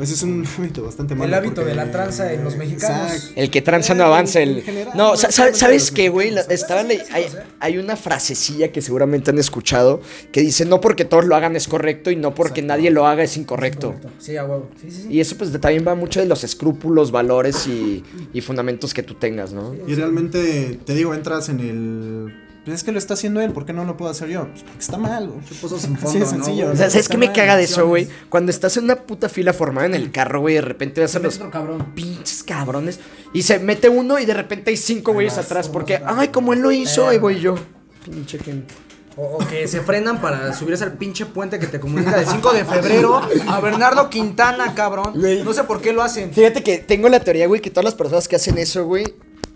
Pues 0.00 0.12
es 0.12 0.22
un 0.22 0.46
hábito 0.58 0.82
bastante 0.82 1.14
malo. 1.14 1.28
El 1.28 1.34
hábito 1.34 1.56
porque- 1.56 1.68
de 1.70 1.76
la 1.76 1.90
tranza 1.92 2.32
en 2.32 2.42
los 2.42 2.56
mexicanos. 2.56 3.12
Exacto. 3.12 3.32
El 3.38 3.50
que 3.50 3.60
tranza 3.60 3.92
no 3.94 4.04
Eh, 4.04 4.06
avanza. 4.06 4.40
El... 4.40 4.62
general, 4.62 4.94
no, 4.96 5.14
¿sabes 5.14 5.60
los 5.60 5.90
qué, 5.90 6.08
güey? 6.08 6.32
Estaban 6.48 6.88
hay, 6.90 7.26
hay 7.60 7.76
una 7.76 7.96
frasecilla 7.96 8.72
que 8.72 8.80
seguramente 8.80 9.30
han 9.30 9.38
escuchado 9.38 10.00
que 10.32 10.40
dice: 10.40 10.64
No 10.64 10.80
porque 10.80 11.04
todos 11.04 11.26
lo 11.26 11.36
hagan 11.36 11.54
es 11.54 11.68
correcto 11.68 12.10
y 12.10 12.16
no 12.16 12.34
porque 12.34 12.62
nadie 12.62 12.90
lo 12.90 13.06
haga 13.06 13.24
es 13.24 13.36
incorrecto. 13.36 13.94
Sí, 14.18 14.38
a 14.38 14.44
huevo. 14.46 14.70
Sí, 14.80 14.90
sí, 14.90 15.02
sí. 15.02 15.08
Y 15.10 15.20
eso, 15.20 15.36
pues 15.36 15.52
también 15.60 15.84
va 15.86 15.94
mucho 15.94 16.18
de 16.20 16.24
los 16.26 16.44
escrúpulos, 16.44 17.10
valores 17.10 17.66
y, 17.66 18.02
y 18.32 18.40
fundamentos 18.40 18.94
que 18.94 19.02
tú 19.02 19.12
tengas, 19.16 19.52
¿no? 19.52 19.74
Y 19.86 19.94
realmente, 19.96 20.80
te 20.86 20.94
digo, 20.94 21.12
entras 21.12 21.50
en 21.50 21.60
el. 21.60 22.49
Pues 22.64 22.76
es 22.76 22.84
que 22.84 22.92
lo 22.92 22.98
está 22.98 23.14
haciendo 23.14 23.40
él, 23.40 23.52
¿por 23.52 23.64
qué 23.64 23.72
no 23.72 23.84
lo 23.84 23.96
puedo 23.96 24.10
hacer 24.10 24.28
yo? 24.28 24.46
Pues 24.48 24.62
porque 24.62 24.80
está 24.80 24.98
mal, 24.98 25.28
güey. 25.28 25.40
Sin 25.80 25.96
fondo, 25.96 26.18
de 26.18 26.20
¿no, 26.20 26.26
sencillo. 26.30 26.64
güey? 26.64 26.74
O 26.74 26.76
sea, 26.76 26.90
¿sabes 26.90 27.08
qué 27.08 27.16
me 27.16 27.32
caga 27.32 27.56
de 27.56 27.64
eso, 27.64 27.86
güey? 27.86 28.06
Cuando 28.28 28.50
estás 28.50 28.76
en 28.76 28.84
una 28.84 28.96
puta 28.96 29.28
fila 29.28 29.52
formada 29.52 29.86
en 29.86 29.94
el 29.94 30.10
carro, 30.10 30.40
güey, 30.40 30.56
de 30.56 30.60
repente 30.60 31.00
ves 31.00 31.16
a 31.16 31.20
los 31.20 31.38
cabrón. 31.38 31.92
pinches 31.94 32.42
cabrones 32.42 33.00
y 33.32 33.42
se 33.42 33.58
mete 33.58 33.88
uno 33.88 34.18
y 34.18 34.26
de 34.26 34.34
repente 34.34 34.70
hay 34.70 34.76
cinco 34.76 35.12
güeyes 35.12 35.38
atrás 35.38 35.68
porque, 35.68 36.02
ay, 36.04 36.28
como 36.28 36.52
él 36.52 36.60
lo 36.60 36.70
hizo, 36.70 37.08
ahí 37.08 37.18
voy 37.18 37.40
yo. 37.40 37.54
Pinche 38.04 38.38
gente. 38.38 38.74
O, 39.16 39.38
o 39.38 39.46
que 39.46 39.66
se 39.66 39.80
frenan 39.80 40.20
para 40.20 40.52
subirse 40.54 40.84
al 40.84 40.92
pinche 40.96 41.26
puente 41.26 41.58
que 41.58 41.66
te 41.66 41.80
comunica 41.80 42.16
del 42.16 42.26
5 42.26 42.52
de 42.52 42.64
febrero 42.64 43.20
a 43.48 43.60
Bernardo 43.60 44.08
Quintana, 44.08 44.72
cabrón. 44.74 45.14
No 45.44 45.52
sé 45.52 45.64
por 45.64 45.80
qué 45.80 45.92
lo 45.92 46.02
hacen. 46.02 46.32
Fíjate 46.32 46.62
que 46.62 46.78
tengo 46.78 47.08
la 47.08 47.20
teoría, 47.20 47.46
güey, 47.48 47.60
que 47.60 47.70
todas 47.70 47.84
las 47.84 47.94
personas 47.94 48.28
que 48.28 48.36
hacen 48.36 48.56
eso, 48.56 48.84
güey, 48.84 49.04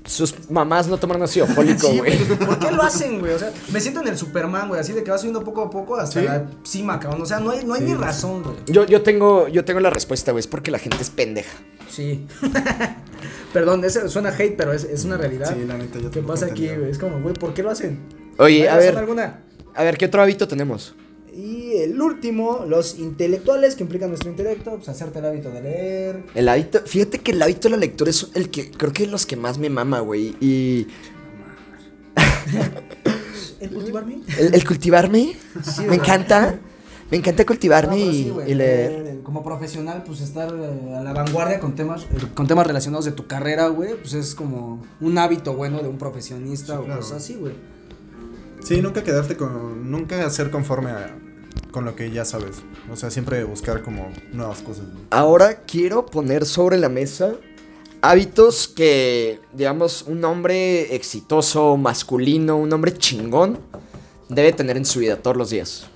sus 0.04 0.50
mamás 0.50 0.86
no 0.86 0.98
toman 0.98 1.22
ácido 1.22 1.46
fólico, 1.46 1.88
güey. 1.96 2.16
¿Por 2.24 2.58
qué 2.58 2.70
lo 2.70 2.82
hacen, 2.82 3.20
güey? 3.20 3.32
O 3.32 3.38
sea, 3.38 3.52
me 3.72 3.80
siento 3.80 4.00
en 4.00 4.08
el 4.08 4.18
Superman, 4.18 4.68
güey, 4.68 4.80
así 4.80 4.92
de 4.92 5.02
que 5.02 5.10
va 5.10 5.18
subiendo 5.18 5.42
poco 5.44 5.62
a 5.62 5.70
poco 5.70 5.96
hasta 5.96 6.20
Sí. 6.20 6.26
la 6.26 6.46
cima, 6.62 7.00
cabrón. 7.00 7.22
O 7.22 7.26
sea, 7.26 7.40
no 7.40 7.50
hay, 7.50 7.64
no 7.64 7.74
hay 7.74 7.80
ni 7.82 7.94
razón, 7.94 8.42
güey. 8.42 8.56
Yo, 8.66 8.84
yo 8.86 9.02
tengo, 9.02 9.48
yo 9.48 9.64
tengo 9.64 9.80
la 9.80 9.90
respuesta, 9.90 10.32
güey, 10.32 10.40
es 10.40 10.46
porque 10.46 10.70
la 10.70 10.78
gente 10.78 10.98
es 11.00 11.10
pendeja. 11.10 11.56
Sí. 11.90 12.26
Perdón, 13.52 13.84
ese 13.84 14.08
suena 14.08 14.30
hate, 14.30 14.56
pero 14.56 14.72
es, 14.72 14.84
es 14.84 15.04
una 15.04 15.16
realidad. 15.16 15.54
Sí, 15.54 15.64
la 15.64 15.76
neta, 15.78 15.98
yo 15.98 16.10
¿Qué 16.10 16.20
pasa 16.22 16.46
aquí, 16.46 16.68
güey? 16.68 16.90
Es 16.90 16.98
como, 16.98 17.20
güey, 17.20 17.34
¿por 17.34 17.54
qué 17.54 17.62
lo 17.62 17.70
hacen? 17.70 18.00
Oye, 18.38 18.62
¿Hay 18.62 18.66
a 18.68 18.74
razón 18.76 18.86
ver, 18.86 18.98
alguna? 18.98 19.40
a 19.74 19.84
ver, 19.84 19.96
¿qué 19.96 20.06
otro 20.06 20.20
hábito 20.22 20.48
tenemos? 20.48 20.94
Y 21.74 21.82
el 21.82 22.00
último, 22.00 22.64
los 22.68 22.98
intelectuales 22.98 23.74
que 23.74 23.82
implican 23.82 24.08
nuestro 24.10 24.30
intelecto, 24.30 24.76
pues 24.76 24.88
hacerte 24.88 25.18
el 25.18 25.24
hábito 25.24 25.50
de 25.50 25.60
leer. 25.62 26.22
El 26.34 26.48
hábito, 26.48 26.80
fíjate 26.86 27.18
que 27.18 27.32
el 27.32 27.42
hábito 27.42 27.62
de 27.68 27.70
la 27.70 27.76
lectura 27.78 28.10
es 28.10 28.28
el 28.34 28.50
que, 28.50 28.70
creo 28.70 28.92
que 28.92 29.04
es 29.04 29.10
los 29.10 29.26
que 29.26 29.36
más 29.36 29.58
me 29.58 29.70
mama, 29.70 30.00
güey, 30.00 30.36
y 30.40 30.86
El 33.60 33.70
cultivarme. 33.70 34.20
el, 34.38 34.54
el 34.54 34.64
cultivarme, 34.66 35.36
me 35.88 35.94
encanta, 35.94 36.58
me 37.10 37.16
encanta 37.16 37.46
cultivarme 37.46 37.96
No, 37.96 38.10
y, 38.10 38.22
sí, 38.24 38.30
güey, 38.30 38.50
y 38.50 38.54
leer. 38.54 38.92
eh, 39.06 39.20
Como 39.22 39.42
profesional, 39.42 40.02
pues 40.04 40.20
estar 40.20 40.52
eh, 40.54 40.94
a 40.96 41.02
la 41.02 41.12
vanguardia 41.14 41.60
con 41.60 41.74
temas, 41.74 42.02
eh, 42.02 42.06
con 42.34 42.46
temas 42.46 42.66
relacionados 42.66 43.04
de 43.06 43.12
tu 43.12 43.26
carrera, 43.26 43.68
güey, 43.68 43.94
pues 43.96 44.12
es 44.14 44.34
como 44.34 44.82
un 45.00 45.16
hábito 45.18 45.54
bueno 45.54 45.80
de 45.82 45.88
un 45.88 45.96
profesionista 45.98 46.78
o 46.78 46.84
claro. 46.84 47.00
cosas 47.00 47.18
así, 47.22 47.34
güey. 47.36 47.54
Sí, 48.62 48.80
nunca 48.82 49.02
quedarte 49.02 49.36
con. 49.36 49.90
Nunca 49.90 50.28
ser 50.30 50.50
conforme 50.50 50.90
a- 50.90 51.16
con 51.70 51.84
lo 51.84 51.96
que 51.96 52.10
ya 52.10 52.24
sabes. 52.24 52.62
O 52.90 52.96
sea, 52.96 53.10
siempre 53.10 53.42
buscar 53.44 53.82
como 53.82 54.10
nuevas 54.32 54.62
cosas. 54.62 54.84
Ahora 55.10 55.62
quiero 55.66 56.06
poner 56.06 56.46
sobre 56.46 56.78
la 56.78 56.88
mesa 56.88 57.34
hábitos 58.04 58.68
que, 58.68 59.40
digamos, 59.54 60.02
un 60.02 60.22
hombre 60.24 60.94
exitoso, 60.94 61.76
masculino, 61.78 62.56
un 62.58 62.70
hombre 62.72 62.92
chingón, 62.92 63.58
debe 64.28 64.52
tener 64.52 64.76
en 64.76 64.84
su 64.84 64.98
vida 65.00 65.16
todos 65.16 65.36
los 65.36 65.50
días. 65.50 65.86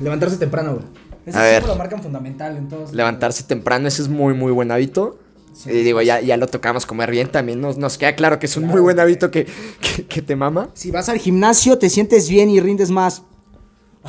Levantarse 0.00 0.36
temprano, 0.36 0.74
güey. 0.74 0.84
Ese 1.24 1.38
A 1.38 1.42
ver. 1.42 1.66
lo 1.66 1.74
marcan 1.74 2.02
fundamental 2.02 2.56
en 2.56 2.68
todos. 2.68 2.92
Levantarse 2.92 3.44
temprano, 3.44 3.88
ese 3.88 4.02
es 4.02 4.08
muy, 4.08 4.34
muy 4.34 4.52
buen 4.52 4.70
hábito. 4.70 5.18
Sí. 5.54 5.70
y 5.70 5.82
digo, 5.82 6.02
ya, 6.02 6.20
ya 6.20 6.36
lo 6.36 6.46
tocamos 6.48 6.84
comer 6.84 7.10
bien 7.10 7.32
también. 7.32 7.62
Nos, 7.62 7.78
nos 7.78 7.96
queda 7.96 8.14
claro 8.14 8.38
que 8.38 8.44
es 8.44 8.58
un 8.58 8.64
muy 8.66 8.80
buen 8.80 9.00
hábito 9.00 9.30
que, 9.30 9.46
que, 9.80 10.06
que 10.06 10.20
te 10.20 10.36
mama. 10.36 10.68
Si 10.74 10.90
vas 10.90 11.08
al 11.08 11.16
gimnasio, 11.18 11.78
te 11.78 11.88
sientes 11.88 12.28
bien 12.28 12.50
y 12.50 12.60
rindes 12.60 12.90
más. 12.90 13.22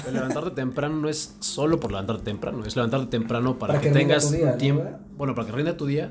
El 0.05 0.13
levantarte 0.13 0.51
temprano 0.51 0.95
no 0.97 1.09
es 1.09 1.35
solo 1.39 1.79
por 1.79 1.91
levantarte 1.91 2.23
temprano, 2.23 2.65
es 2.65 2.75
levantarte 2.75 3.07
temprano 3.07 3.57
para, 3.57 3.73
Para 3.73 3.81
que, 3.81 3.89
que 3.89 3.93
tengas 3.99 4.27
tu 4.27 4.33
día, 4.35 4.45
un 4.45 4.51
¿no, 4.51 4.57
tiempo, 4.57 4.83
güey? 4.83 4.95
bueno, 5.17 5.35
para 5.35 5.47
que 5.47 5.53
rinda 5.53 5.77
tu 5.77 5.85
día, 5.85 6.09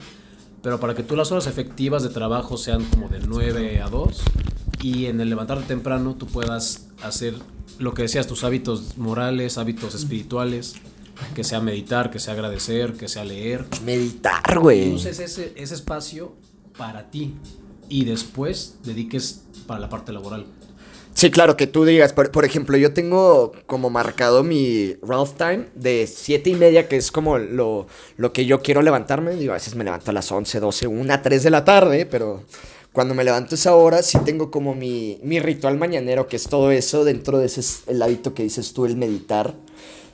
pero 0.62 0.80
para 0.80 0.94
que 0.94 1.02
tú 1.02 1.16
las 1.16 1.30
horas 1.32 1.46
efectivas 1.46 2.02
de 2.02 2.08
trabajo 2.08 2.56
sean 2.56 2.84
como 2.84 3.08
de 3.08 3.20
9 3.20 3.80
a 3.82 3.88
2 3.88 4.22
y 4.82 5.06
en 5.06 5.20
el 5.20 5.30
levantarte 5.30 5.64
temprano 5.66 6.14
tú 6.16 6.26
puedas 6.26 6.88
hacer 7.02 7.34
lo 7.78 7.94
que 7.94 8.02
decías, 8.02 8.26
tus 8.26 8.44
hábitos 8.44 8.96
morales, 8.96 9.58
hábitos 9.58 9.94
espirituales, 9.94 10.76
que 11.34 11.44
sea 11.44 11.60
meditar, 11.60 12.10
que 12.10 12.18
sea 12.18 12.34
agradecer, 12.34 12.94
que 12.94 13.08
sea 13.08 13.24
leer. 13.24 13.66
Meditar, 13.84 14.58
güey. 14.58 14.94
Uses 14.94 15.18
ese, 15.20 15.52
ese 15.56 15.74
espacio 15.74 16.34
para 16.76 17.10
ti 17.10 17.34
y 17.88 18.04
después 18.04 18.78
dediques 18.84 19.42
para 19.66 19.80
la 19.80 19.88
parte 19.88 20.12
laboral. 20.12 20.46
Sí, 21.18 21.30
claro, 21.30 21.56
que 21.56 21.66
tú 21.66 21.86
digas, 21.86 22.12
por, 22.12 22.30
por 22.30 22.44
ejemplo, 22.44 22.76
yo 22.76 22.92
tengo 22.92 23.52
como 23.64 23.88
marcado 23.88 24.42
mi 24.44 24.96
Ralph 25.00 25.32
Time 25.38 25.64
de 25.74 26.06
7 26.06 26.50
y 26.50 26.54
media, 26.56 26.88
que 26.88 26.96
es 26.98 27.10
como 27.10 27.38
lo, 27.38 27.86
lo 28.18 28.34
que 28.34 28.44
yo 28.44 28.60
quiero 28.60 28.82
levantarme. 28.82 29.34
Digo, 29.34 29.52
a 29.52 29.54
veces 29.54 29.74
me 29.76 29.84
levanto 29.84 30.10
a 30.10 30.14
las 30.14 30.30
11, 30.30 30.60
12, 30.60 30.86
1, 30.86 31.22
3 31.22 31.42
de 31.42 31.50
la 31.50 31.64
tarde, 31.64 32.04
pero 32.04 32.42
cuando 32.92 33.14
me 33.14 33.24
levanto 33.24 33.54
esa 33.54 33.74
hora 33.74 34.02
sí 34.02 34.18
tengo 34.26 34.50
como 34.50 34.74
mi, 34.74 35.18
mi 35.22 35.40
ritual 35.40 35.78
mañanero, 35.78 36.28
que 36.28 36.36
es 36.36 36.48
todo 36.48 36.70
eso. 36.70 37.02
Dentro 37.02 37.38
de 37.38 37.46
ese 37.46 37.60
es 37.60 37.84
el 37.86 38.02
hábito 38.02 38.34
que 38.34 38.42
dices 38.42 38.74
tú, 38.74 38.84
el 38.84 38.96
meditar. 38.98 39.54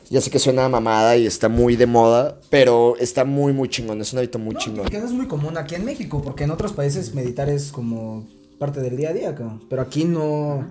Ya 0.09 0.21
sé 0.21 0.31
que 0.31 0.38
suena 0.38 0.69
mamada 0.69 1.17
y 1.17 1.27
está 1.27 1.49
muy 1.49 1.75
de 1.75 1.87
moda, 1.87 2.38
pero 2.49 2.95
está 3.01 3.25
muy, 3.25 3.53
muy 3.53 3.69
chingón. 3.69 4.01
Es 4.01 4.12
un 4.12 4.21
hábito 4.21 4.38
muy 4.38 4.55
No, 4.55 4.61
chingón. 4.61 4.83
porque 4.83 4.99
no 5.01 5.07
es 5.07 5.12
muy 5.12 5.27
común 5.27 5.57
aquí 5.59 5.75
en 5.75 5.85
México, 5.85 6.23
porque 6.23 6.45
en 6.45 6.53
otros 6.53 6.73
países 6.73 7.12
meditar 7.12 7.49
es 7.49 7.73
como 7.73 8.25
parte 8.61 8.81
del 8.81 8.97
día 8.97 9.09
a 9.09 9.12
día, 9.15 9.35
cabrón. 9.35 9.62
Pero 9.69 9.83
aquí 9.83 10.05
no, 10.05 10.65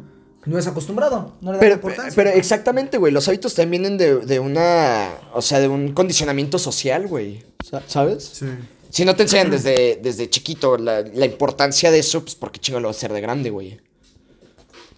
no 0.45 0.57
es 0.57 0.67
acostumbrado, 0.67 1.33
no 1.41 1.51
le 1.51 1.57
da 1.57 1.59
Pero, 1.61 1.75
importancia. 1.75 2.13
pero 2.15 2.29
exactamente, 2.31 2.97
güey. 2.97 3.11
Los 3.13 3.27
hábitos 3.27 3.53
también 3.53 3.83
vienen 3.83 3.97
de, 3.97 4.25
de 4.25 4.39
una. 4.39 5.09
O 5.33 5.41
sea, 5.41 5.59
de 5.59 5.67
un 5.67 5.93
condicionamiento 5.93 6.57
social, 6.59 7.07
güey. 7.07 7.43
Sa- 7.63 7.83
¿Sabes? 7.87 8.23
Sí. 8.33 8.45
Si 8.89 9.05
no 9.05 9.15
te 9.15 9.23
enseñan 9.23 9.51
desde, 9.51 9.99
desde 10.01 10.29
chiquito 10.29 10.77
la, 10.77 11.01
la 11.01 11.25
importancia 11.25 11.91
de 11.91 11.99
eso, 11.99 12.21
pues 12.23 12.35
porque 12.35 12.59
chingón 12.59 12.81
lo 12.81 12.87
va 12.89 12.91
a 12.93 12.95
hacer 12.97 13.13
de 13.13 13.21
grande, 13.21 13.49
güey. 13.49 13.79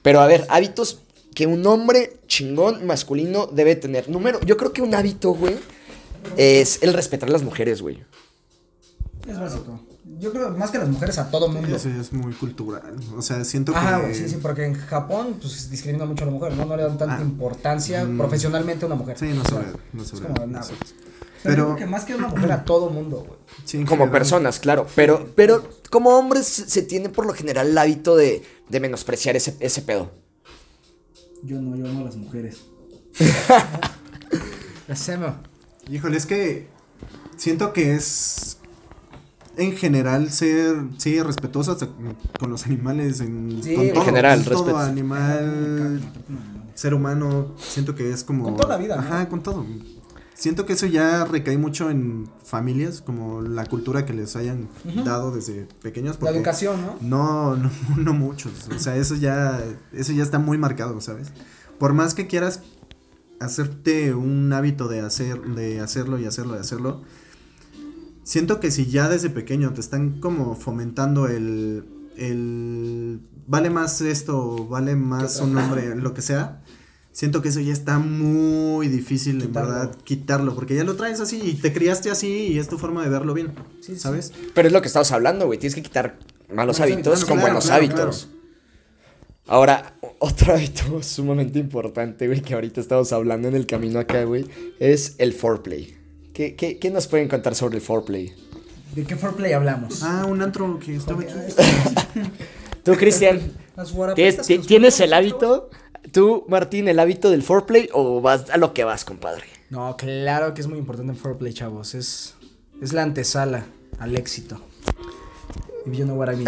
Pero 0.01 0.19
a 0.21 0.27
ver, 0.27 0.45
hábitos 0.49 0.99
que 1.36 1.45
un 1.47 1.65
hombre 1.67 2.17
chingón 2.27 2.86
masculino 2.88 3.45
debe 3.47 3.75
tener. 3.75 4.10
Número, 4.10 4.39
yo 4.41 4.58
creo 4.58 4.73
que 4.73 4.82
un 4.82 4.95
hábito, 4.95 5.32
güey, 5.32 5.56
es 6.38 6.82
el 6.82 6.93
respetar 6.93 7.29
a 7.29 7.32
las 7.32 7.43
mujeres, 7.43 7.82
güey. 7.82 8.03
Es 9.27 9.39
básico. 9.39 9.79
Yo 10.23 10.31
creo 10.31 10.49
más 10.51 10.71
que 10.71 10.77
las 10.77 10.88
mujeres 10.89 11.17
a 11.17 11.29
todo 11.29 11.49
mundo. 11.49 11.75
Eso 11.75 11.89
es 11.89 12.13
muy 12.13 12.33
cultural. 12.33 12.95
O 13.17 13.21
sea, 13.21 13.43
siento 13.43 13.75
Ajá, 13.75 13.97
que. 13.97 14.01
güey, 14.03 14.15
sí, 14.15 14.29
sí, 14.29 14.38
porque 14.41 14.65
en 14.65 14.73
Japón 14.75 15.38
pues 15.41 15.69
discrimina 15.69 16.05
mucho 16.05 16.23
a 16.23 16.27
la 16.27 16.31
mujer, 16.33 16.53
¿no? 16.55 16.65
No 16.65 16.77
le 16.77 16.83
dan 16.83 16.97
tanta 16.97 17.17
Ah. 17.17 17.21
importancia 17.21 18.07
profesionalmente 18.17 18.86
a 18.86 18.88
una 18.88 18.95
mujer. 18.95 19.17
Sí, 19.19 19.27
no 19.33 19.41
O 19.41 19.45
sea, 19.45 19.57
sobre. 19.63 19.67
No 19.91 20.01
es 20.03 20.07
sobre. 20.09 20.27
como, 20.27 20.45
nah, 20.47 20.59
no 20.59 20.63
sobre. 20.63 20.79
Pero 21.43 21.65
creo 21.65 21.75
que 21.75 21.86
más 21.86 22.05
que 22.05 22.13
a 22.13 22.15
una 22.15 22.29
mujer 22.29 22.51
a 22.53 22.63
todo 22.63 22.89
mundo, 22.89 23.25
güey. 23.27 23.39
sí, 23.65 23.83
Como 23.83 24.09
personas, 24.09 24.59
claro. 24.59 24.88
Pero, 24.95 25.27
pero 25.36 25.67
como 25.91 26.12
hombres 26.17 26.47
se 26.47 26.81
tiene 26.83 27.09
por 27.09 27.25
lo 27.25 27.33
general 27.33 27.67
el 27.67 27.77
hábito 27.77 28.15
de, 28.15 28.41
de 28.69 28.79
menospreciar 28.79 29.36
ese, 29.36 29.57
ese 29.59 29.81
pedo. 29.81 30.09
Yo 31.43 31.59
no, 31.62 31.75
yo 31.75 31.86
amo 31.89 31.99
a 32.01 32.05
las 32.05 32.15
mujeres. 32.15 32.59
las 34.88 35.09
amo. 35.09 35.36
Híjole, 35.89 36.17
es 36.17 36.25
que 36.25 36.67
siento 37.35 37.73
que 37.73 37.95
es 37.95 38.58
en 39.58 39.75
general 39.75 40.31
ser 40.31 40.75
sí 40.97 41.21
respetuosa 41.21 41.77
con 42.39 42.49
los 42.49 42.65
animales 42.65 43.19
en, 43.19 43.62
Sí, 43.63 43.75
con 43.75 43.85
en 43.85 43.93
todo, 43.93 44.04
general, 44.06 44.37
con 44.37 44.54
todo 44.54 44.63
respeto. 44.65 44.79
animal, 44.79 46.01
ser 46.73 46.93
humano, 46.93 47.54
siento 47.58 47.95
que 47.95 48.12
es 48.12 48.23
como 48.23 48.43
Con 48.43 48.58
toda 48.58 48.69
la 48.69 48.77
vida, 48.77 48.95
¿no? 48.95 49.01
Ajá, 49.01 49.29
con 49.29 49.43
todo. 49.43 49.65
Siento 50.33 50.65
que 50.65 50.73
eso 50.73 50.87
ya 50.87 51.23
recae 51.25 51.58
mucho 51.58 51.89
en 51.89 52.27
familias, 52.43 53.01
como 53.01 53.41
la 53.41 53.65
cultura 53.65 54.06
que 54.06 54.13
les 54.13 54.35
hayan 54.35 54.67
dado 55.06 55.31
desde 55.31 55.67
pequeños. 55.81 56.17
La 56.21 56.31
educación, 56.31 56.81
¿no? 56.81 56.97
No, 57.01 57.56
no, 57.56 57.71
no 57.97 58.13
muchos. 58.13 58.51
O 58.75 58.79
sea, 58.79 58.95
eso 58.97 59.15
ya, 59.15 59.63
eso 59.93 60.12
ya 60.12 60.23
está 60.23 60.39
muy 60.39 60.58
marcado, 60.58 60.99
¿sabes? 61.01 61.31
Por 61.77 61.93
más 61.93 62.13
que 62.13 62.27
quieras 62.27 62.62
hacerte 63.39 64.13
un 64.13 64.51
hábito 64.54 64.87
de 64.87 65.01
hacer, 65.01 65.39
de 65.41 65.79
hacerlo 65.79 66.17
y 66.17 66.25
hacerlo 66.25 66.56
y 66.56 66.60
hacerlo, 66.60 67.01
siento 68.24 68.60
que 68.60 68.71
si 68.71 68.88
ya 68.88 69.10
desde 69.10 69.30
pequeño 69.30 69.74
te 69.74 69.82
están 69.82 70.19
como 70.19 70.56
fomentando 70.56 71.28
el, 71.28 71.86
el 72.17 73.19
vale 73.48 73.69
más 73.69 74.02
esto, 74.02 74.67
vale 74.67 74.96
más 74.96 75.40
un 75.40 75.54
nombre, 75.54 75.96
lo 75.96 76.13
que 76.13 76.21
sea, 76.21 76.62
siento 77.12 77.42
que 77.42 77.50
eso 77.50 77.60
ya 77.60 77.74
está 77.74 78.00
muy 78.00 78.88
difícil, 78.88 79.42
en 79.42 79.54
verdad, 79.54 79.96
quitarlo, 80.04 80.56
porque 80.56 80.76
ya 80.76 80.84
lo 80.84 80.96
traes 80.96 81.19
así 81.19 81.40
y 81.44 81.54
te 81.54 81.71
criaste 81.74 82.10
así 82.12 82.48
y 82.48 82.60
es 82.60 82.67
tu 82.67 82.78
forma 82.78 83.04
de 83.04 83.10
verlo 83.10 83.34
bien, 83.34 83.54
Sí, 83.82 83.94
sí. 83.94 84.00
¿sabes? 84.00 84.34
Pero 84.54 84.67
es 84.67 84.74
lo 84.74 84.82
que 84.82 84.88
estamos 84.88 85.12
hablando, 85.12 85.46
güey. 85.46 85.60
Tienes 85.60 85.76
que 85.76 85.84
quitar 85.84 86.17
malos 86.54 86.80
hábitos 86.80 87.26
con 87.26 87.36
Claro, 87.36 87.42
buenos 87.42 87.65
claro, 87.65 87.78
hábitos. 87.86 88.30
Ahora, 89.46 89.96
otro 90.19 90.54
hábito 90.54 91.04
sumamente 91.04 91.60
importante, 91.60 92.28
güey, 92.28 92.42
que 92.42 92.54
ahorita 92.54 92.80
estamos 92.80 93.12
hablando 93.12 93.48
en 93.48 93.56
el 93.56 93.65
camino 93.67 94.00
acá, 94.00 94.24
güey, 94.24 94.46
es 94.80 95.15
el 95.17 95.34
foreplay. 95.34 95.98
¿Qué, 96.34 96.56
qué, 96.56 96.77
qué 96.79 96.90
nos 96.90 97.08
pueden 97.08 97.27
contar 97.27 97.56
sobre 97.56 97.75
el 97.77 97.81
foreplay? 97.81 98.34
¿De 98.96 99.04
qué 99.04 99.15
foreplay 99.15 99.54
hablamos? 99.54 100.04
Ah, 100.04 100.25
un 100.27 100.42
antro 100.42 100.79
que 100.79 100.96
estaba 100.96 101.21
aquí. 101.21 101.34
Tú, 102.84 102.94
Cristian, 102.96 103.40
¿tienes, 103.75 103.92
guarapetas 103.94 104.48
ti- 104.48 104.54
que 104.54 104.58
nos 104.60 104.67
¿tienes 104.67 104.96
ponemos 104.96 105.00
el 105.02 105.13
hábito? 105.13 105.69
¿Tú, 106.12 106.46
Martín, 106.50 106.88
el 106.88 107.00
hábito 107.00 107.29
del 107.31 107.44
foreplay 107.44 107.90
o 107.94 108.19
vas 108.21 108.50
a 108.50 108.58
lo 108.58 108.73
que 108.73 108.84
vas, 108.84 109.06
compadre? 109.06 109.46
No, 109.69 109.96
claro 109.98 110.54
que 110.54 110.62
es 110.62 110.67
muy 110.67 110.77
importante 110.79 111.12
el 111.13 111.17
foreplay, 111.17 111.54
chavos. 111.54 111.96
Es, 111.96 112.36
es 112.81 112.94
la 112.94 113.04
antesala 113.04 113.65
al 114.00 114.15
éxito. 114.17 114.60
Know 115.86 116.15
what 116.17 116.31
I 116.31 116.36
mean. 116.38 116.48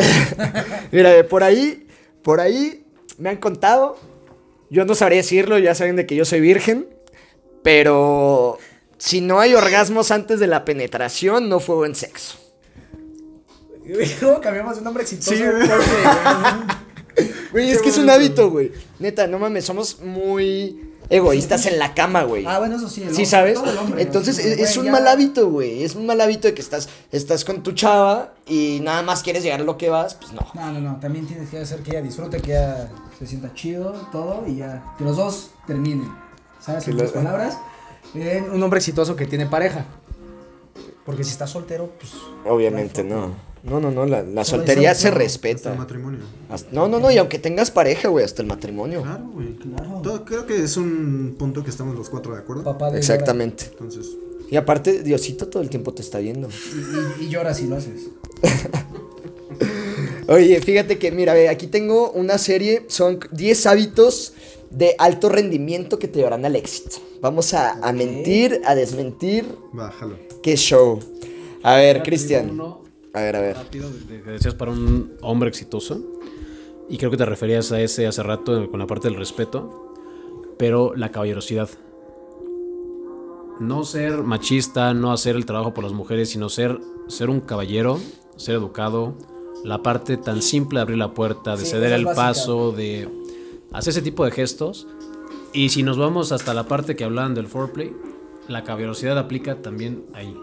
Mira, 0.91 1.27
por 1.27 1.43
ahí, 1.43 1.87
por 2.23 2.39
ahí 2.39 2.85
me 3.17 3.29
han 3.29 3.37
contado. 3.37 3.97
Yo 4.69 4.85
no 4.85 4.95
sabría 4.95 5.17
decirlo, 5.17 5.57
ya 5.59 5.75
saben 5.75 5.95
de 5.95 6.05
que 6.05 6.15
yo 6.15 6.25
soy 6.25 6.39
virgen. 6.41 6.87
Pero 7.63 8.57
si 8.97 9.21
no 9.21 9.39
hay 9.39 9.53
orgasmos 9.53 10.11
antes 10.11 10.39
de 10.39 10.47
la 10.47 10.65
penetración, 10.65 11.49
no 11.49 11.59
fue 11.59 11.75
buen 11.75 11.95
sexo. 11.95 12.37
¿Cómo 14.19 14.41
cambiamos 14.41 14.77
de 14.77 14.81
nombre 14.81 15.03
exitoso? 15.03 15.31
Sí, 15.35 15.43
güey. 17.53 17.71
es 17.71 17.81
que 17.81 17.89
es 17.89 17.97
un 17.97 18.09
hábito, 18.09 18.49
güey. 18.49 18.71
Neta, 18.99 19.27
no 19.27 19.37
mames, 19.39 19.65
somos 19.65 19.99
muy 20.01 20.91
egoístas 21.09 21.65
en 21.67 21.77
la 21.77 21.93
cama, 21.93 22.23
güey. 22.23 22.45
Ah, 22.47 22.57
bueno, 22.59 22.77
eso 22.77 22.89
sí. 22.89 23.03
el 23.03 23.15
¿Sí 23.15 23.25
sabes? 23.25 23.53
todo 23.55 23.69
el 23.69 23.77
hombre, 23.77 24.01
Entonces 24.01 24.39
es, 24.39 24.75
un 24.77 24.85
ya- 24.85 24.91
mal 24.91 25.07
hábito, 25.07 25.49
güey. 25.49 25.83
Es 25.83 25.93
un 25.95 26.05
mal 26.07 26.19
hábito 26.19 26.47
de 26.47 26.55
que 26.55 26.61
estás, 26.61 26.89
estás 27.11 27.45
con 27.45 27.61
tu 27.61 27.73
chava 27.73 28.33
y 28.47 28.79
nada 28.81 29.03
más 29.03 29.21
quieres 29.21 29.43
llegar 29.43 29.61
a 29.61 29.63
lo 29.63 29.77
que 29.77 29.89
vas, 29.89 30.15
pues 30.15 30.33
no. 30.33 30.41
No, 30.55 30.71
no, 30.71 30.81
no. 30.81 30.99
También 30.99 31.27
tienes 31.27 31.49
que 31.49 31.59
hacer 31.59 31.81
que 31.81 31.91
ella 31.91 32.01
disfrute, 32.01 32.41
que 32.41 32.51
ella 32.51 32.89
se 33.19 33.27
sienta 33.27 33.53
chido, 33.53 33.91
todo, 34.11 34.45
y 34.47 34.55
ya. 34.55 34.95
Que 34.97 35.03
los 35.03 35.15
dos 35.17 35.51
terminen. 35.67 36.11
¿Sabes? 36.59 36.87
En 36.87 36.95
otras 36.95 37.11
palabras. 37.11 37.57
Eh, 38.15 38.43
un 38.53 38.61
hombre 38.63 38.79
exitoso 38.79 39.15
que 39.15 39.25
tiene 39.25 39.45
pareja. 39.45 39.85
Porque 41.05 41.23
si 41.23 41.31
está 41.31 41.45
soltero, 41.47 41.91
pues. 41.99 42.11
Obviamente 42.45 43.03
no. 43.03 43.33
No, 43.63 43.79
no, 43.79 43.89
no, 43.89 44.05
la, 44.05 44.21
la 44.21 44.45
soltería 44.45 44.93
se 44.93 45.07
no, 45.07 45.13
Hasta 45.13 45.19
respeta. 45.19 45.71
el 45.71 45.77
matrimonio. 45.79 46.19
Hasta- 46.49 46.69
no, 46.71 46.87
no, 46.87 46.99
no, 46.99 47.09
y 47.11 47.17
aunque 47.17 47.39
tengas 47.39 47.71
pareja, 47.71 48.09
güey, 48.09 48.23
hasta 48.23 48.43
el 48.43 48.47
matrimonio. 48.47 49.01
Claro, 49.01 49.25
güey. 49.33 49.55
Claro. 49.55 50.01
Todo- 50.03 50.23
creo 50.25 50.45
que 50.45 50.63
es 50.63 50.77
un 50.77 51.35
punto 51.37 51.63
que 51.63 51.71
estamos 51.71 51.95
los 51.95 52.09
cuatro 52.09 52.33
de 52.33 52.39
acuerdo. 52.39 52.63
Papá 52.63 52.91
de 52.91 52.99
Exactamente. 52.99 53.65
Entonces, 53.71 54.07
Y 54.51 54.55
aparte, 54.57 55.01
Diosito 55.01 55.47
todo 55.47 55.63
el 55.63 55.69
tiempo 55.69 55.93
te 55.93 56.03
está 56.03 56.19
viendo. 56.19 56.47
Y, 57.19 57.23
y, 57.23 57.25
y 57.25 57.29
llora 57.29 57.53
si 57.55 57.65
lo 57.67 57.75
haces. 57.77 58.09
Oye, 60.27 60.59
fíjate 60.61 60.97
que, 60.97 61.11
mira, 61.11 61.33
ve, 61.33 61.49
aquí 61.49 61.67
tengo 61.67 62.11
una 62.11 62.37
serie, 62.37 62.85
son 62.87 63.19
10 63.31 63.65
hábitos 63.67 64.33
de 64.75 64.95
alto 64.99 65.29
rendimiento 65.29 65.97
que 65.99 66.07
te 66.07 66.17
llevarán 66.19 66.45
al 66.45 66.55
éxito. 66.55 66.97
Vamos 67.21 67.53
a, 67.53 67.73
a 67.87 67.93
mentir, 67.93 68.61
a 68.65 68.75
desmentir. 68.75 69.45
bájalo. 69.71 70.17
Qué 70.43 70.55
show. 70.57 70.99
A 71.63 71.75
ver, 71.75 72.03
Cristian. 72.03 72.51
uno, 72.51 72.81
A 73.13 73.21
ver, 73.21 73.35
a 73.37 73.41
ver. 73.41 73.55
Rápido, 73.55 73.89
decías 74.25 74.53
para 74.53 74.71
un 74.71 75.13
hombre 75.21 75.49
exitoso. 75.49 75.99
Y 76.89 76.97
creo 76.97 77.09
que 77.09 77.17
te 77.17 77.25
referías 77.25 77.71
a 77.71 77.79
ese 77.81 78.05
hace 78.05 78.21
rato 78.21 78.61
eh, 78.61 78.69
con 78.69 78.79
la 78.79 78.85
parte 78.85 79.07
del 79.07 79.17
respeto. 79.17 79.93
Pero 80.57 80.93
la 80.93 81.09
caballerosidad. 81.11 81.69
No 83.59 83.85
ser 83.85 84.17
machista, 84.23 84.93
no 84.93 85.13
hacer 85.13 85.35
el 85.37 85.45
trabajo 85.45 85.73
por 85.73 85.83
las 85.85 85.93
mujeres, 85.93 86.29
sino 86.29 86.49
ser, 86.49 86.77
ser 87.07 87.29
un 87.29 87.39
caballero, 87.39 87.99
ser 88.35 88.55
educado. 88.55 89.15
La 89.63 89.81
parte 89.81 90.17
tan 90.17 90.41
simple 90.41 90.79
de 90.79 90.81
abrir 90.81 90.97
la 90.97 91.13
puerta, 91.13 91.55
de 91.55 91.63
Sí, 91.63 91.71
ceder 91.71 91.93
el 91.93 92.05
paso, 92.05 92.71
de 92.73 93.07
hacer 93.77 93.91
ese 93.91 94.01
tipo 94.01 94.25
de 94.25 94.31
gestos. 94.31 94.87
Y 95.53 95.69
si 95.69 95.83
nos 95.83 95.97
vamos 95.97 96.31
hasta 96.31 96.53
la 96.53 96.63
parte 96.67 96.95
que 96.95 97.03
hablaban 97.03 97.33
del 97.33 97.47
foreplay, 97.47 97.93
la 98.47 98.63
caballerosidad 98.63 99.17
aplica 99.17 99.61
también 99.61 100.03
ahí. 100.13 100.35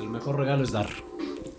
El 0.00 0.08
mejor 0.08 0.36
regalo 0.38 0.62
es 0.62 0.70
dar. 0.72 0.88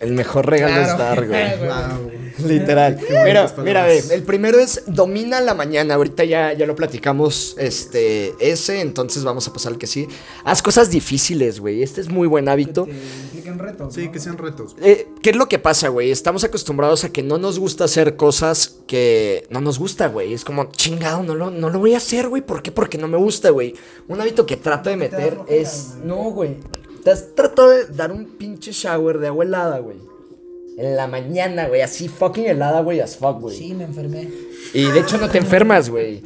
El 0.00 0.12
mejor 0.12 0.46
regalo 0.48 0.80
es 0.80 0.94
Claro. 0.94 0.98
dar, 0.98 1.26
güey. 1.26 1.58
Wow. 1.68 2.10
Literal. 2.44 2.98
Mira, 3.24 3.54
mira, 3.62 3.86
ve, 3.86 4.02
el 4.10 4.22
primero 4.22 4.58
es 4.58 4.82
domina 4.86 5.40
la 5.40 5.54
mañana. 5.54 5.94
Ahorita 5.94 6.24
ya, 6.24 6.52
ya 6.52 6.66
lo 6.66 6.74
platicamos, 6.74 7.54
este, 7.58 8.34
ese, 8.40 8.80
entonces 8.80 9.22
vamos 9.24 9.46
a 9.46 9.52
pasar 9.52 9.72
al 9.72 9.78
que 9.78 9.86
sí. 9.86 10.08
Haz 10.44 10.62
cosas 10.62 10.90
difíciles, 10.90 11.60
güey. 11.60 11.82
Este 11.82 12.00
es 12.00 12.08
muy 12.08 12.26
buen 12.26 12.48
hábito. 12.48 12.86
Que 12.86 12.92
impliquen 12.92 13.58
retos. 13.58 13.94
Sí, 13.94 14.06
¿no? 14.06 14.12
que 14.12 14.18
sean 14.18 14.38
retos. 14.38 14.74
Eh, 14.82 15.08
¿Qué 15.22 15.30
es 15.30 15.36
lo 15.36 15.48
que 15.48 15.58
pasa, 15.58 15.88
güey? 15.88 16.10
Estamos 16.10 16.42
acostumbrados 16.42 17.04
a 17.04 17.10
que 17.10 17.22
no 17.22 17.38
nos 17.38 17.58
gusta 17.58 17.84
hacer 17.84 18.16
cosas 18.16 18.80
que 18.86 19.46
no 19.50 19.60
nos 19.60 19.78
gusta, 19.78 20.08
güey. 20.08 20.34
Es 20.34 20.44
como, 20.44 20.70
chingado, 20.72 21.22
no 21.22 21.34
lo, 21.34 21.50
no 21.50 21.70
lo 21.70 21.78
voy 21.78 21.94
a 21.94 21.98
hacer, 21.98 22.28
güey. 22.28 22.42
¿Por 22.42 22.62
qué? 22.62 22.72
Porque 22.72 22.98
no 22.98 23.06
me 23.06 23.16
gusta, 23.16 23.50
güey. 23.50 23.74
Un 24.08 24.20
hábito 24.20 24.44
que 24.46 24.56
trato 24.56 24.90
de 24.90 24.96
meter 24.96 25.38
es... 25.48 25.94
No, 26.02 26.16
güey. 26.30 26.56
Te 27.04 27.10
has 27.10 27.34
tratado 27.34 27.68
de 27.68 27.86
dar 27.86 28.10
un 28.12 28.24
pinche 28.24 28.72
shower 28.72 29.18
de 29.18 29.28
agua 29.28 29.44
helada, 29.44 29.78
güey. 29.78 30.13
En 30.76 30.96
la 30.96 31.06
mañana, 31.06 31.68
güey. 31.68 31.82
Así 31.82 32.08
fucking 32.08 32.44
helada, 32.46 32.80
güey, 32.80 33.00
as 33.00 33.16
fuck, 33.16 33.40
güey. 33.40 33.56
Sí, 33.56 33.74
me 33.74 33.84
enfermé. 33.84 34.28
Y 34.72 34.84
de 34.90 35.00
hecho 35.00 35.18
no 35.18 35.28
te 35.30 35.38
enfermas, 35.38 35.88
güey. 35.88 36.22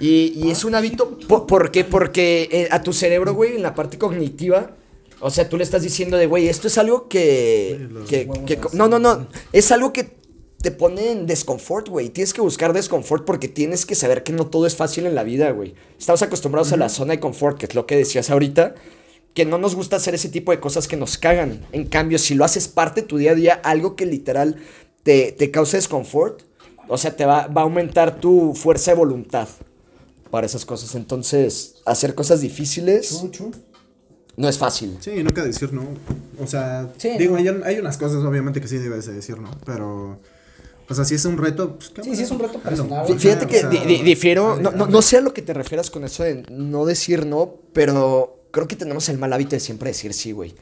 Y, 0.00 0.32
y 0.36 0.50
es 0.50 0.64
un 0.64 0.74
hábito. 0.74 1.18
po- 1.28 1.46
¿Por 1.46 1.70
qué? 1.70 1.84
Porque 1.84 2.48
eh, 2.52 2.68
a 2.70 2.82
tu 2.82 2.92
cerebro, 2.92 3.34
güey, 3.34 3.56
en 3.56 3.62
la 3.62 3.74
parte 3.74 3.96
cognitiva. 3.98 4.72
O 5.20 5.30
sea, 5.30 5.48
tú 5.48 5.56
le 5.56 5.64
estás 5.64 5.82
diciendo 5.82 6.18
de, 6.18 6.26
güey, 6.26 6.48
esto 6.48 6.68
es 6.68 6.76
algo 6.76 7.08
que. 7.08 7.88
que- 8.08 8.28
que- 8.46 8.58
no, 8.74 8.86
no, 8.88 8.98
no. 8.98 9.26
Es 9.52 9.72
algo 9.72 9.92
que 9.94 10.14
te 10.60 10.70
pone 10.72 11.12
en 11.12 11.26
desconfort, 11.26 11.88
güey. 11.88 12.10
Tienes 12.10 12.34
que 12.34 12.42
buscar 12.42 12.72
desconfort 12.74 13.24
porque 13.24 13.48
tienes 13.48 13.86
que 13.86 13.94
saber 13.94 14.22
que 14.24 14.32
no 14.32 14.46
todo 14.48 14.66
es 14.66 14.76
fácil 14.76 15.06
en 15.06 15.14
la 15.14 15.22
vida, 15.22 15.50
güey. 15.52 15.74
Estamos 15.98 16.20
acostumbrados 16.22 16.72
a 16.72 16.76
la 16.76 16.90
zona 16.90 17.12
de 17.14 17.20
confort, 17.20 17.56
que 17.58 17.64
es 17.66 17.74
lo 17.74 17.86
que 17.86 17.96
decías 17.96 18.28
ahorita. 18.28 18.74
Que 19.36 19.44
no 19.44 19.58
nos 19.58 19.74
gusta 19.76 19.96
hacer 19.96 20.14
ese 20.14 20.28
tipo 20.30 20.50
de 20.50 20.58
cosas 20.58 20.88
que 20.88 20.96
nos 20.96 21.16
cagan. 21.18 21.60
En 21.70 21.86
cambio, 21.86 22.18
si 22.18 22.34
lo 22.34 22.44
haces 22.44 22.66
parte 22.66 23.02
de 23.02 23.06
tu 23.06 23.18
día 23.18 23.32
a 23.32 23.34
día, 23.34 23.54
algo 23.62 23.94
que 23.94 24.06
literal 24.06 24.56
te, 25.04 25.30
te 25.32 25.50
causa 25.52 25.76
desconfort, 25.76 26.42
o 26.88 26.96
sea, 26.98 27.14
te 27.14 27.24
va, 27.26 27.46
va 27.46 27.60
a 27.60 27.64
aumentar 27.64 28.18
tu 28.18 28.54
fuerza 28.54 28.90
de 28.92 28.96
voluntad 28.96 29.46
para 30.30 30.46
esas 30.46 30.64
cosas. 30.64 30.94
Entonces, 30.94 31.76
hacer 31.84 32.14
cosas 32.14 32.40
difíciles 32.40 33.22
no 34.36 34.48
es 34.48 34.58
fácil. 34.58 34.96
Sí, 35.00 35.22
nunca 35.22 35.42
decir 35.44 35.72
no. 35.72 35.82
O 36.42 36.46
sea, 36.46 36.90
Sí, 36.98 37.10
digo, 37.18 37.32
no. 37.38 37.38
hay, 37.38 37.48
hay 37.74 37.78
unas 37.78 37.96
cosas 37.96 38.22
obviamente 38.24 38.60
que 38.60 38.68
sí 38.68 38.76
debes 38.78 39.06
de 39.06 39.14
decir 39.14 39.38
no, 39.38 39.50
pero... 39.64 40.18
O 40.88 40.94
sea, 40.94 41.04
si 41.04 41.16
es 41.16 41.24
un 41.24 41.36
reto, 41.36 41.76
pues... 41.78 41.92
Sí, 42.04 42.14
sí, 42.14 42.22
es 42.22 42.30
un 42.30 42.38
reto 42.38 42.58
personal. 42.60 43.04
Fí- 43.06 43.18
Fíjate 43.18 43.46
que 43.48 43.56
o 43.56 43.60
sea, 43.60 43.68
di- 43.70 43.80
di- 43.80 44.02
difiero, 44.02 44.56
no, 44.60 44.70
no, 44.70 44.86
no 44.86 45.02
sé 45.02 45.16
a 45.16 45.20
lo 45.20 45.34
que 45.34 45.42
te 45.42 45.52
refieras 45.52 45.90
con 45.90 46.04
eso 46.04 46.22
de 46.22 46.44
no 46.50 46.84
decir 46.86 47.26
no, 47.26 47.56
pero 47.72 48.35
creo 48.56 48.66
que 48.66 48.76
tenemos 48.76 49.06
el 49.10 49.18
mal 49.18 49.30
hábito 49.34 49.50
de 49.50 49.60
siempre 49.60 49.90
decir 49.90 50.14
sí, 50.14 50.32
güey. 50.32 50.54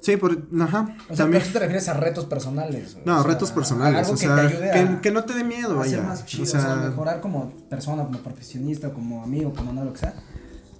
Sí, 0.00 0.18
por... 0.18 0.46
Ajá. 0.60 0.94
O 1.04 1.16
sea, 1.16 1.24
también... 1.24 1.30
pero 1.30 1.38
eso 1.38 1.52
te 1.54 1.58
refieres 1.60 1.88
a 1.88 1.94
retos 1.94 2.26
personales. 2.26 2.92
güey. 2.92 3.06
No, 3.06 3.20
O 3.20 3.22
sea, 3.22 3.32
retos 3.32 3.50
personales. 3.50 4.00
Algo 4.00 4.12
o 4.12 4.14
que 4.14 4.26
sea, 4.26 4.34
te 4.34 4.40
ayude 4.42 4.70
que, 4.70 4.78
a, 4.78 5.00
que 5.00 5.10
no 5.10 5.24
te 5.24 5.32
dé 5.32 5.42
miedo, 5.42 5.74
vaya. 5.74 6.02
más 6.02 6.26
chido, 6.26 6.42
o 6.42 6.46
sea, 6.46 6.76
mejorar 6.76 7.22
como 7.22 7.48
persona, 7.70 8.04
como 8.04 8.18
profesionista, 8.18 8.92
como 8.92 9.22
amigo, 9.22 9.54
como 9.54 9.72
no, 9.72 9.82
lo 9.86 9.94
que 9.94 10.00
sea. 10.00 10.14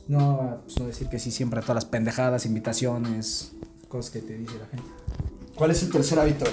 No, 0.07 0.61
pues, 0.67 0.79
no 0.79 0.87
decir 0.87 1.09
que 1.09 1.19
sí 1.19 1.31
siempre 1.31 1.61
a 1.61 1.63
todas 1.63 1.77
las 1.77 1.87
pendejadas, 1.87 2.45
invitaciones, 2.45 3.53
cosas 3.89 4.11
que 4.11 4.21
te 4.21 4.37
dice 4.37 4.59
la 4.59 4.67
gente. 4.67 4.85
¿Cuál 5.55 5.71
es 5.71 5.83
el 5.83 5.91
tercer 5.91 6.19
hábito? 6.19 6.45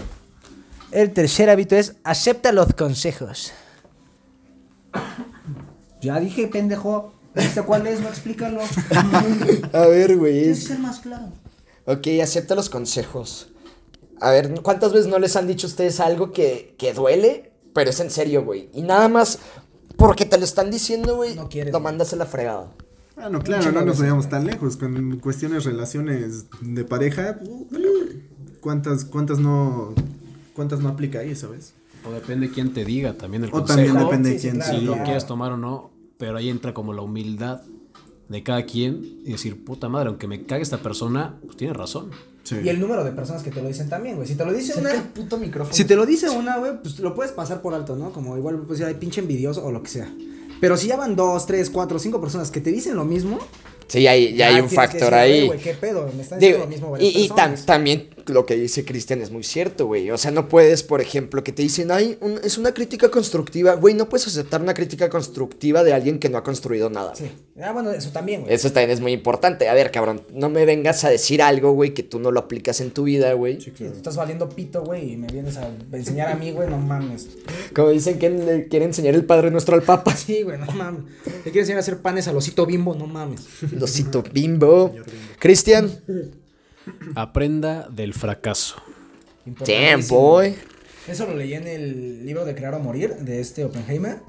El 0.92 1.12
tercer 1.12 1.50
hábito 1.50 1.76
es 1.76 1.98
acepta 2.06 2.54
los 2.54 2.74
consejos. 2.76 3.52
Ya 6.02 6.18
dije, 6.22 6.48
pendejo. 6.48 7.14
¿Viste 7.36 7.62
cuál 7.64 7.88
es? 7.88 8.02
No 8.02 8.10
explícalo. 8.10 8.62
A 9.74 9.88
ver, 9.88 10.18
güey. 10.18 10.42
Tienes 10.42 10.60
que 10.62 10.68
ser 10.68 10.80
más 10.80 11.00
claro. 11.00 11.28
Ok, 11.86 12.08
acepta 12.22 12.56
los 12.56 12.70
consejos. 12.70 13.50
A 14.20 14.32
ver, 14.32 14.54
¿cuántas 14.62 14.94
veces 14.94 15.08
no 15.08 15.18
les 15.18 15.36
han 15.36 15.48
dicho 15.48 15.66
a 15.68 15.70
ustedes 15.70 16.00
algo 16.00 16.32
que, 16.32 16.76
que 16.78 16.94
duele? 16.94 17.52
Pero 17.74 17.90
es 17.90 18.00
en 18.00 18.10
serio, 18.12 18.44
güey. 18.44 18.70
Y 18.74 18.82
nada 18.82 19.08
más 19.08 19.40
porque 19.98 20.26
te 20.26 20.38
lo 20.38 20.44
están 20.44 20.72
diciendo, 20.72 21.16
güey, 21.16 21.36
No 21.36 21.48
quieres, 21.50 21.74
lo 21.74 21.80
mandas 21.80 22.12
a 22.14 22.16
la 22.18 22.26
fregada. 22.26 22.68
Ah, 23.18 23.30
no, 23.30 23.40
claro, 23.42 23.72
no 23.72 23.82
nos 23.86 24.00
vayamos 24.00 24.30
tan 24.30 24.46
lejos. 24.46 24.78
Con 24.78 25.20
cuestiones, 25.20 25.64
relaciones 25.64 26.46
de 26.62 26.84
pareja, 26.84 27.40
¿cuántas, 28.60 29.06
cuántas 29.06 29.40
no... 29.40 29.94
¿Cuántas 30.56 30.80
no 30.82 30.90
aplica 30.90 31.20
ahí, 31.20 31.34
sabes? 31.36 31.74
O 32.06 32.12
depende 32.12 32.50
quién 32.52 32.74
te 32.74 32.84
diga 32.84 33.14
también 33.14 33.44
el 33.44 33.50
O 33.50 33.54
consejo. 33.54 33.78
también 33.78 33.98
depende 33.98 34.30
de 34.32 34.36
Sí, 34.36 34.42
sí, 34.42 34.50
quién 34.50 34.62
claro, 34.62 34.80
si 34.80 34.86
lo 34.86 35.04
quieres 35.04 35.26
tomar 35.26 35.52
o 35.54 35.58
no, 35.58 35.91
pero 36.22 36.38
ahí 36.38 36.50
entra 36.50 36.72
como 36.72 36.94
la 36.94 37.02
humildad 37.02 37.62
de 38.30 38.44
cada 38.44 38.64
quien 38.68 39.22
y 39.26 39.32
decir, 39.32 39.66
puta 39.66 39.90
madre, 39.90 40.10
aunque 40.10 40.28
me 40.28 40.46
cague 40.46 40.62
esta 40.62 40.78
persona, 40.78 41.40
pues 41.44 41.58
tiene 41.58 41.74
razón. 41.74 42.12
Sí. 42.44 42.58
Y 42.64 42.70
el 42.70 42.80
número 42.80 43.04
de 43.04 43.12
personas 43.12 43.42
que 43.42 43.50
te 43.50 43.60
lo 43.60 43.68
dicen 43.68 43.90
también, 43.90 44.18
güey. 44.18 44.28
Si 44.28 44.36
te 44.36 44.46
lo 44.46 44.54
dice 44.54 44.74
Cerca 44.74 44.92
el 44.92 45.00
una. 45.00 45.14
puto 45.14 45.38
micrófono. 45.38 45.74
Si 45.74 45.84
te 45.84 45.96
lo 45.96 46.06
dice 46.06 46.30
una, 46.30 46.58
güey, 46.60 46.80
pues 46.80 47.00
lo 47.00 47.16
puedes 47.16 47.32
pasar 47.32 47.62
por 47.64 47.74
alto, 47.74 47.96
¿no? 47.96 48.12
Como 48.14 48.38
igual, 48.38 48.60
pues 48.68 48.78
ya 48.78 48.86
hay 48.86 48.94
pinche 48.94 49.20
envidioso 49.20 49.66
o 49.66 49.72
lo 49.72 49.82
que 49.82 49.90
sea. 49.90 50.14
Pero 50.60 50.78
si 50.78 50.88
ya 50.88 50.96
van 50.96 51.16
dos, 51.16 51.48
tres, 51.48 51.72
cuatro, 51.72 51.98
cinco 51.98 52.22
personas 52.22 52.52
que 52.52 52.62
te 52.62 52.72
dicen 52.72 52.96
lo 52.96 53.04
mismo, 53.04 53.40
Sí, 53.88 54.06
hay, 54.08 54.36
ya 54.38 54.48
hay 54.48 54.62
un 54.62 54.70
factor 54.70 55.00
decir, 55.02 55.14
ahí. 55.16 55.38
"Güey, 55.40 55.48
güey, 55.48 55.60
¿Qué 55.60 55.74
pedo? 55.74 56.10
Me 56.16 56.22
están 56.22 56.40
diciendo 56.40 56.40
Digo, 56.40 56.60
lo 56.60 56.68
mismo 56.68 56.98
y, 57.00 57.08
y 57.26 57.28
tam- 57.30 57.36
personas". 57.36 57.66
también 57.66 58.10
lo 58.28 58.46
que 58.46 58.56
dice 58.56 58.86
Cristian 58.86 59.22
es 59.22 59.32
muy 59.32 59.44
cierto, 59.44 59.88
güey. 59.88 60.10
O 60.12 60.18
sea, 60.18 60.32
no 60.32 60.48
puedes, 60.50 60.84
por 60.84 61.02
ejemplo, 61.02 61.44
que 61.44 61.52
te 61.52 61.62
dicen, 61.62 61.92
ay, 61.92 62.18
un- 62.22 62.40
es 62.44 62.58
una 62.58 62.74
crítica 62.74 63.10
constructiva. 63.10 63.76
Güey, 63.76 63.94
no 63.96 64.10
puedes 64.10 64.28
aceptar 64.28 64.62
una 64.62 64.74
crítica 64.74 65.10
constructiva 65.10 65.84
de 65.84 65.94
alguien 65.94 66.20
que 66.20 66.30
no 66.30 66.38
ha 66.38 66.44
construido 66.44 66.90
nada. 66.90 67.16
Sí. 67.16 67.32
Ah, 67.62 67.72
bueno, 67.74 67.92
eso 67.92 68.10
también, 68.12 68.42
güey. 68.42 68.54
Eso 68.54 68.72
también 68.72 68.92
es 68.92 69.00
muy 69.02 69.12
importante. 69.12 69.70
A 69.70 69.74
ver, 69.74 69.92
cabrón, 69.92 70.22
no 70.34 70.50
me 70.50 70.66
vengas 70.66 71.04
a 71.04 71.10
decir 71.10 71.42
algo, 71.42 71.72
güey, 71.74 71.94
que 71.94 72.04
tú 72.04 72.20
no 72.20 72.32
lo 72.32 72.40
aplicas 72.40 72.82
en 72.82 72.92
tu 72.92 73.04
vida, 73.04 73.34
güey. 73.34 73.62
Sí, 73.62 73.72
tú 73.72 73.84
estás 73.86 74.16
valiendo 74.16 74.50
pito, 74.50 74.84
güey, 74.84 75.14
y 75.14 75.18
me 75.18 75.28
vienes 75.28 75.58
a 75.58 75.70
enseñar 75.92 76.30
a 76.30 76.36
mí, 76.36 76.52
güey, 76.52 76.70
no 76.70 76.78
mames. 76.78 77.28
Como 77.76 77.90
dicen 77.90 78.18
que 78.20 78.30
le 78.30 78.68
quiere 78.68 78.86
enseñar 78.86 79.14
el 79.16 79.26
Padre 79.26 79.52
Nuestro 79.52 79.76
al 79.76 79.84
Papa. 79.84 80.16
Sí, 80.16 80.44
güey, 80.44 80.58
no 80.58 80.66
mames. 80.68 81.04
Le 81.26 81.44
quiero 81.52 81.60
enseñar 81.60 81.78
a 81.78 81.82
hacer 81.82 82.00
panes 82.02 82.28
al 82.28 82.36
osito 82.38 82.66
bimbo, 82.66 82.96
no 82.96 83.06
mames. 83.08 83.42
Losito 83.72 84.24
bimbo. 84.34 84.94
Cristian. 85.40 85.92
Aprenda 87.16 87.88
del 87.90 88.14
fracaso. 88.14 88.82
Damn, 89.46 90.08
boy. 90.08 90.56
Eso 91.08 91.26
lo 91.26 91.36
leí 91.36 91.54
en 91.54 91.68
el 91.68 92.26
libro 92.26 92.46
de 92.46 92.56
Crear 92.56 92.76
o 92.76 92.80
Morir 92.80 93.16
de 93.16 93.40
este 93.40 93.66
Oppenheimer. 93.66 94.20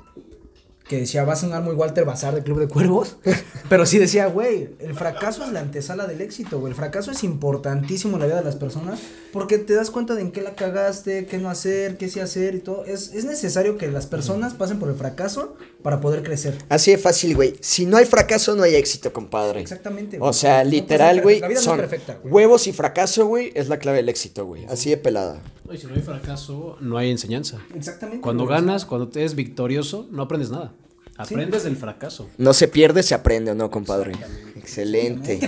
Que 0.89 0.99
decía, 0.99 1.25
va 1.25 1.35
a 1.35 1.37
sonar 1.37 1.63
muy 1.63 1.75
Walter 1.75 2.05
Bazar 2.05 2.35
de 2.35 2.43
Club 2.43 2.59
de 2.59 2.69
Cuervos. 2.69 3.17
Pero 3.69 3.87
sí 3.87 3.99
decía, 3.99 4.27
güey, 4.27 4.71
el 4.81 4.95
fracaso 4.95 5.45
es 5.45 5.53
la 5.53 5.61
antesala 5.61 6.07
del 6.07 6.21
éxito, 6.21 6.59
güey. 6.61 6.73
El 6.73 6.77
fracaso 6.77 7.11
es 7.13 7.25
importantísimo 7.25 8.15
en 8.17 8.21
la 8.21 8.27
vida 8.27 8.37
de 8.39 8.45
las 8.45 8.57
personas. 8.57 9.01
Porque 9.33 9.59
te 9.59 9.75
das 9.75 9.91
cuenta 9.91 10.15
de 10.15 10.23
en 10.23 10.33
qué 10.33 10.43
la 10.43 10.55
cagaste, 10.55 11.27
qué 11.27 11.39
no 11.39 11.49
hacer, 11.49 11.97
qué 11.97 12.09
sí 12.09 12.21
hacer 12.21 12.55
y 12.55 12.59
todo. 12.61 12.85
Es, 12.85 13.15
es 13.15 13.25
necesario 13.25 13.79
que 13.79 13.91
las 13.91 14.07
personas 14.07 14.55
pasen 14.55 14.79
por 14.79 14.89
el 14.91 14.95
fracaso 14.97 15.57
para 15.83 16.01
poder 16.01 16.23
crecer. 16.23 16.59
Así 16.69 16.91
de 16.91 16.99
fácil, 16.99 17.35
güey. 17.37 17.55
Si 17.61 17.87
no 17.87 17.97
hay 17.97 18.05
fracaso, 18.05 18.55
no 18.55 18.63
hay 18.65 18.75
éxito, 18.75 19.13
compadre. 19.13 19.61
Exactamente, 19.61 20.17
O 20.19 20.21
güey. 20.21 20.35
sea, 20.35 20.59
No 20.59 20.69
puede 20.69 20.81
literal, 20.81 21.23
güey, 21.23 21.41
perfecta. 21.41 21.47
La 21.47 21.49
vida 21.49 21.55
no 21.55 21.61
es 21.61 21.65
son 21.65 21.77
perfecta, 21.79 22.19
güey. 22.23 22.35
huevos 22.35 22.67
y 22.67 22.73
fracaso, 22.73 23.27
güey, 23.27 23.53
es 23.55 23.69
la 23.69 23.79
clave 23.79 23.99
del 23.99 24.09
éxito, 24.09 24.45
güey. 24.45 24.67
Así 24.67 24.91
de 24.91 24.97
pelada. 24.99 25.41
Y 25.73 25.79
si 25.79 25.87
no 25.87 25.95
hay 25.95 26.03
fracaso, 26.03 26.77
no 26.81 26.99
hay 26.99 27.11
enseñanza. 27.11 27.59
Exactamente. 27.75 28.21
Cuando 28.21 28.45
güey. 28.45 28.55
ganas, 28.57 28.85
cuando 28.85 29.09
te 29.09 29.21
eres 29.21 29.35
victorioso, 29.35 30.07
no 30.11 30.23
aprendes 30.23 30.51
nada. 30.51 30.75
Aprendes 31.17 31.65
del 31.65 31.77
fracaso. 31.77 32.29
No 32.39 32.55
se 32.55 32.69
pierde, 32.69 33.03
se 33.03 33.15
aprende, 33.15 33.51
¿o 33.51 33.55
no, 33.55 33.71
compadre? 33.71 34.13
Excelente. 34.57 35.39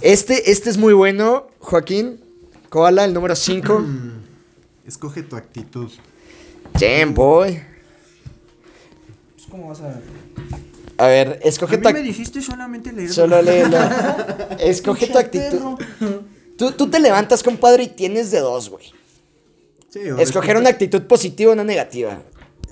Este, 0.00 0.50
este 0.50 0.70
es 0.70 0.78
muy 0.78 0.92
bueno, 0.94 1.48
Joaquín. 1.58 2.20
Koala, 2.70 3.04
el 3.04 3.14
número 3.14 3.36
5. 3.36 3.84
Escoge 4.86 5.22
tu 5.22 5.36
actitud. 5.36 5.90
Damn, 6.80 7.14
boy. 7.14 7.62
Pues, 9.34 9.46
¿Cómo 9.50 9.68
vas 9.68 9.80
a.? 9.80 10.00
A 10.96 11.08
ver, 11.08 11.40
escoge 11.42 11.78
tu 11.78 11.88
actitud. 11.88 12.06
dijiste 12.06 12.40
solamente 12.40 12.92
leer. 12.92 13.12
Solo 13.12 13.42
léelo. 13.42 13.78
Escoge 14.60 15.08
tu 15.08 15.18
actitud. 15.18 15.76
Tú, 16.56 16.70
tú 16.72 16.88
te 16.88 17.00
levantas, 17.00 17.42
compadre, 17.42 17.84
y 17.84 17.88
tienes 17.88 18.30
de 18.30 18.38
dos, 18.38 18.70
güey. 18.70 18.92
Sí, 19.88 20.00
Escoger 20.18 20.56
una 20.56 20.70
actitud 20.70 21.02
positiva 21.02 21.50
o 21.50 21.54
una 21.54 21.64
negativa. 21.64 22.22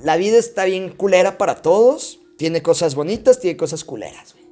La 0.04 0.16
vida 0.16 0.38
está 0.38 0.64
bien 0.64 0.90
culera 0.90 1.38
para 1.38 1.62
todos. 1.62 2.20
Tiene 2.42 2.60
cosas 2.60 2.96
bonitas, 2.96 3.38
tiene 3.38 3.56
cosas 3.56 3.84
culeras, 3.84 4.32
güey. 4.34 4.44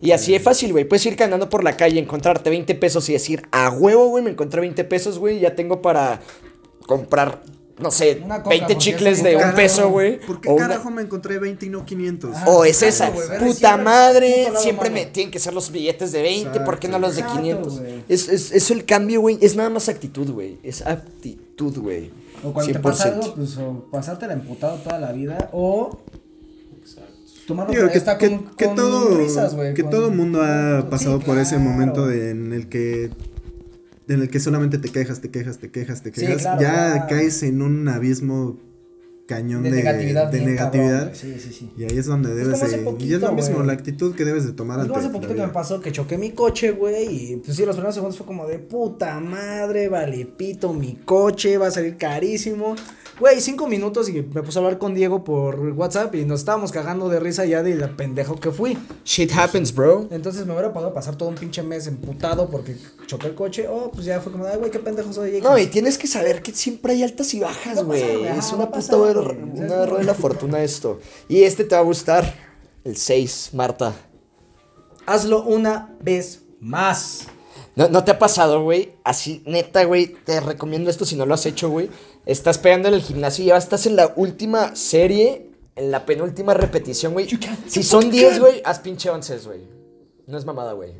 Y 0.00 0.12
así 0.12 0.34
es 0.34 0.42
fácil, 0.42 0.72
güey. 0.72 0.86
Puedes 0.88 1.04
ir 1.04 1.16
caminando 1.16 1.50
por 1.50 1.62
la 1.62 1.76
calle, 1.76 2.00
encontrarte 2.00 2.48
20 2.48 2.74
pesos 2.76 3.06
y 3.10 3.12
decir, 3.12 3.42
a 3.52 3.68
huevo, 3.68 4.08
güey, 4.08 4.24
me 4.24 4.30
encontré 4.30 4.62
20 4.62 4.82
pesos, 4.84 5.18
güey. 5.18 5.38
Ya 5.38 5.54
tengo 5.54 5.82
para 5.82 6.22
comprar, 6.86 7.42
no 7.78 7.90
sé, 7.90 8.22
Una 8.24 8.38
coca, 8.38 8.48
20 8.48 8.64
porque 8.68 8.78
chicles 8.78 9.18
es 9.18 9.22
de 9.22 9.36
un 9.36 9.52
peso, 9.54 9.90
güey. 9.90 10.18
¿Por 10.20 10.40
qué 10.40 10.48
O 10.48 10.54
una- 10.54 10.68
carajo 10.68 10.90
me 10.90 11.02
encontré 11.02 11.38
20 11.38 11.66
y 11.66 11.68
no 11.68 11.84
500? 11.84 12.34
Ajá. 12.34 12.48
O 12.48 12.64
es 12.64 12.82
esa, 12.82 13.10
güey, 13.10 13.28
ver 13.28 13.38
puta 13.40 13.52
siempre 13.52 13.84
madre, 13.84 14.48
siempre 14.56 14.88
me 14.88 15.04
tienen 15.04 15.30
que 15.30 15.38
ser 15.38 15.52
los 15.52 15.70
billetes 15.70 16.10
de 16.12 16.22
20, 16.22 16.60
¿por 16.60 16.78
qué 16.78 16.88
no 16.88 16.98
los 16.98 17.16
de 17.16 17.20
Exacto, 17.20 17.42
500? 17.42 17.80
güey. 17.80 18.04
Es, 18.08 18.30
es, 18.30 18.52
eso 18.52 18.72
el 18.72 18.86
cambio, 18.86 19.20
güey, 19.20 19.36
es 19.42 19.54
nada 19.56 19.68
más 19.68 19.90
actitud, 19.90 20.30
güey, 20.30 20.56
es 20.62 20.80
actitud, 20.86 21.76
güey. 21.78 22.10
O 22.42 22.54
cuando 22.54 22.72
te 22.72 22.78
pasa 22.78 23.08
algo, 23.08 23.34
pues, 23.34 23.58
o 23.58 23.84
pasártela 23.92 24.32
emputado 24.32 24.78
toda 24.78 24.98
la 24.98 25.12
vida, 25.12 25.50
o 25.52 25.98
tomarlo 27.50 27.74
Digo, 27.74 27.88
que, 27.90 27.98
está 27.98 28.16
que- 28.16 28.28
con, 28.30 28.44
que 28.56 28.64
con 28.66 28.74
todo, 28.76 29.18
risas, 29.18 29.54
güey, 29.54 29.74
que 29.74 29.82
con- 29.82 29.90
todo 29.90 30.10
mundo 30.10 30.42
ha 30.42 30.80
Sí, 30.82 30.86
pasado 30.90 31.20
por 31.20 31.36
ese 31.38 31.58
momento 31.58 32.06
de- 32.06 32.30
en 32.30 32.52
el 32.52 32.68
que 32.68 33.10
en 34.08 34.22
el 34.22 34.28
que 34.28 34.40
solamente 34.40 34.78
te 34.78 34.88
quejas, 34.88 35.20
te 35.20 35.30
quejas, 35.30 35.58
te 35.58 35.70
quejas, 35.70 36.02
te 36.02 36.12
Sí, 36.12 36.22
quejas, 36.26 36.42
claro, 36.42 36.60
ya 36.60 36.92
claro. 36.92 37.06
caes 37.10 37.42
en 37.44 37.62
un 37.62 37.86
abismo 37.86 38.58
cañón 39.28 39.62
de 39.62 39.70
de, 39.70 39.76
negatividad. 39.76 40.32
de 40.32 40.38
bien 40.38 40.50
negatividad. 40.50 40.98
cabrón, 41.12 41.14
sí, 41.14 41.36
sí, 41.38 41.52
sí. 41.52 41.70
Y 41.76 41.84
ahí 41.84 41.96
es 41.96 42.06
donde 42.06 42.30
debes 42.34 42.54
como 42.54 42.64
hace 42.64 42.78
de... 42.78 43.04
y 43.06 43.12
es 43.14 43.20
lo 43.20 43.32
mismo, 43.32 43.62
la 43.62 43.72
actitud 43.72 44.12
que 44.16 44.24
debes 44.24 44.44
de 44.44 44.52
tomar 44.52 44.80
Es 44.80 44.86
ante 44.86 44.98
hace 44.98 45.08
poquito 45.10 45.34
que 45.36 45.42
me 45.42 45.48
pasó 45.48 45.80
que 45.80 45.92
choqué 45.92 46.18
mi 46.18 46.32
coche, 46.32 46.72
güey, 46.72 47.32
y 47.34 47.36
pues 47.36 47.56
sí, 47.56 47.64
los 47.64 47.76
primeros 47.76 47.94
segundos 47.94 48.16
fue 48.16 48.26
como 48.26 48.48
de 48.48 48.58
puta 48.58 49.20
madre, 49.20 49.88
vale 49.88 50.26
pito 50.26 50.72
mi 50.72 50.96
coche, 51.04 51.56
va 51.58 51.68
a 51.68 51.70
salir 51.70 51.96
carísimo. 51.96 52.74
Güey, 53.20 53.38
cinco 53.42 53.66
minutos 53.66 54.08
y 54.08 54.12
me 54.22 54.42
puse 54.42 54.58
a 54.58 54.62
hablar 54.62 54.78
con 54.78 54.94
Diego 54.94 55.22
por 55.24 55.58
WhatsApp 55.72 56.14
y 56.14 56.24
nos 56.24 56.40
estábamos 56.40 56.72
cagando 56.72 57.10
de 57.10 57.20
risa 57.20 57.44
ya 57.44 57.62
de 57.62 57.74
la 57.74 57.94
pendejo 57.94 58.36
que 58.40 58.50
fui. 58.50 58.78
Shit 59.04 59.30
happens, 59.36 59.74
bro. 59.74 60.08
Entonces 60.10 60.46
me 60.46 60.52
hubiera 60.54 60.72
podido 60.72 60.94
pasar 60.94 61.16
todo 61.16 61.28
un 61.28 61.34
pinche 61.34 61.62
mes 61.62 61.86
emputado 61.86 62.48
porque 62.48 62.76
choqué 63.06 63.26
el 63.26 63.34
coche. 63.34 63.68
Oh, 63.68 63.90
pues 63.92 64.06
ya 64.06 64.20
fue 64.22 64.32
como, 64.32 64.46
ay, 64.46 64.56
güey, 64.56 64.70
qué 64.70 64.78
pendejo 64.78 65.12
soy. 65.12 65.38
No, 65.42 65.58
y 65.58 65.66
tienes 65.66 65.98
que 65.98 66.06
saber 66.06 66.40
que 66.42 66.52
siempre 66.52 66.94
hay 66.94 67.02
altas 67.02 67.34
y 67.34 67.40
bajas, 67.40 67.84
güey. 67.84 68.24
Es 68.24 68.52
una 68.52 68.64
no 68.64 68.70
puta 68.70 68.96
rueda- 68.96 69.20
una 69.20 69.98
de 69.98 70.04
la 70.04 70.14
fortuna 70.14 70.62
esto. 70.62 70.98
Y 71.28 71.42
este 71.42 71.64
te 71.64 71.74
va 71.74 71.82
a 71.82 71.84
gustar. 71.84 72.34
El 72.84 72.96
6, 72.96 73.50
Marta. 73.52 73.92
Hazlo 75.04 75.42
una 75.42 75.94
vez 76.00 76.40
más. 76.58 77.26
¿No, 77.76 77.88
no 77.88 78.02
te 78.04 78.10
ha 78.10 78.18
pasado, 78.18 78.62
güey? 78.62 78.94
Así, 79.04 79.42
neta, 79.46 79.84
güey, 79.84 80.08
te 80.24 80.40
recomiendo 80.40 80.90
esto 80.90 81.04
si 81.04 81.14
no 81.16 81.24
lo 81.26 81.34
has 81.34 81.46
hecho, 81.46 81.68
güey. 81.70 81.88
Estás 82.26 82.58
pegando 82.58 82.88
en 82.88 82.94
el 82.94 83.02
gimnasio 83.02 83.44
y 83.44 83.48
ya 83.48 83.56
estás 83.56 83.86
en 83.86 83.96
la 83.96 84.12
última 84.16 84.76
serie, 84.76 85.50
en 85.76 85.90
la 85.90 86.04
penúltima 86.04 86.54
repetición, 86.54 87.12
güey. 87.12 87.28
Si 87.66 87.82
son 87.82 88.10
10, 88.10 88.40
güey, 88.40 88.62
haz 88.64 88.80
pinche 88.80 89.10
11, 89.10 89.38
güey. 89.38 89.60
No 90.26 90.38
es 90.38 90.44
mamada, 90.44 90.72
güey. 90.74 90.92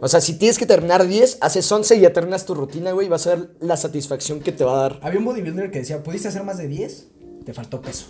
O 0.00 0.08
sea, 0.08 0.20
si 0.20 0.34
tienes 0.34 0.58
que 0.58 0.66
terminar 0.66 1.06
10, 1.06 1.38
haces 1.40 1.70
11 1.70 1.96
y 1.96 2.00
ya 2.00 2.12
terminas 2.12 2.44
tu 2.44 2.54
rutina, 2.54 2.90
güey. 2.90 3.08
Vas 3.08 3.26
a 3.28 3.36
ver 3.36 3.50
la 3.60 3.76
satisfacción 3.76 4.40
que 4.40 4.50
te 4.50 4.64
va 4.64 4.74
a 4.74 4.82
dar. 4.82 5.00
Había 5.02 5.20
un 5.20 5.24
bodybuilder 5.24 5.70
que 5.70 5.78
decía, 5.78 6.02
¿pudiste 6.02 6.26
hacer 6.26 6.42
más 6.42 6.58
de 6.58 6.66
10? 6.66 7.06
Te 7.46 7.54
faltó 7.54 7.80
peso. 7.80 8.06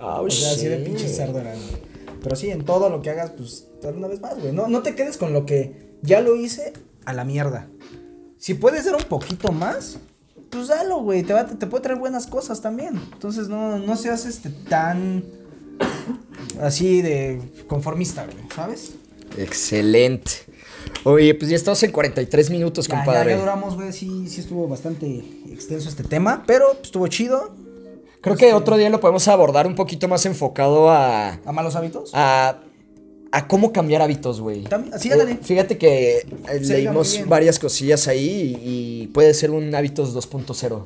Oh, 0.00 0.22
o 0.22 0.30
sea, 0.30 0.52
así 0.52 0.66
de 0.66 0.76
shit. 0.76 0.86
pinche 0.86 1.08
cerdo 1.08 1.40
era, 1.40 1.52
güey. 1.52 1.92
Pero 2.22 2.36
sí, 2.36 2.50
en 2.50 2.64
todo 2.64 2.88
lo 2.88 3.02
que 3.02 3.10
hagas, 3.10 3.32
pues, 3.32 3.66
una 3.82 4.06
vez 4.06 4.20
más, 4.20 4.38
güey. 4.38 4.52
No, 4.52 4.68
no 4.68 4.82
te 4.82 4.94
quedes 4.94 5.16
con 5.16 5.32
lo 5.32 5.44
que 5.44 5.96
ya 6.02 6.20
lo 6.20 6.36
hice 6.36 6.72
a 7.04 7.12
la 7.12 7.24
mierda. 7.24 7.68
Si 8.38 8.54
puedes 8.54 8.84
dar 8.84 8.94
un 8.94 9.04
poquito 9.04 9.50
más, 9.50 9.98
pues 10.52 10.68
dalo, 10.68 10.98
güey. 11.00 11.24
Te, 11.24 11.32
va- 11.32 11.46
te 11.46 11.66
puede 11.66 11.82
traer 11.82 11.98
buenas 11.98 12.26
cosas 12.28 12.60
también. 12.60 13.00
Entonces, 13.14 13.48
no, 13.48 13.78
no 13.78 13.96
seas 13.96 14.24
este 14.26 14.50
tan 14.50 15.24
así 16.60 17.02
de 17.02 17.40
conformista, 17.66 18.24
güey, 18.24 18.36
¿sabes? 18.54 18.92
Excelente. 19.36 20.30
Oye, 21.04 21.34
pues 21.34 21.50
ya 21.50 21.56
estamos 21.56 21.82
en 21.82 21.90
43 21.90 22.50
minutos, 22.50 22.86
Ya, 22.86 22.94
ya, 22.94 23.04
compadre. 23.04 23.30
ya 23.32 23.38
duramos, 23.40 23.74
güey. 23.74 23.92
Sí, 23.92 24.28
sí 24.28 24.40
estuvo 24.40 24.68
bastante 24.68 25.24
extenso 25.50 25.88
este 25.88 26.04
tema, 26.04 26.44
pero 26.46 26.68
pues, 26.72 26.82
estuvo 26.84 27.06
chido. 27.08 27.54
Creo 28.20 28.36
que 28.36 28.52
otro 28.54 28.76
día 28.76 28.88
lo 28.90 29.00
podemos 29.00 29.26
abordar 29.26 29.66
un 29.66 29.74
poquito 29.74 30.06
más 30.06 30.26
enfocado 30.26 30.90
a. 30.90 31.30
¿A 31.44 31.52
malos 31.52 31.74
hábitos? 31.74 32.10
a, 32.14 32.58
a 33.32 33.48
cómo 33.48 33.72
cambiar 33.72 34.02
hábitos, 34.02 34.40
güey. 34.40 34.64
Sí, 34.98 35.10
ándale. 35.10 35.32
Eh, 35.32 35.38
Fíjate 35.42 35.78
que 35.78 36.18
eh, 36.18 36.24
leímos 36.60 37.20
varias 37.26 37.58
cosillas 37.58 38.06
ahí 38.08 38.58
y, 38.62 39.02
y 39.04 39.06
puede 39.08 39.32
ser 39.34 39.50
un 39.50 39.74
hábitos 39.74 40.14
2.0. 40.14 40.84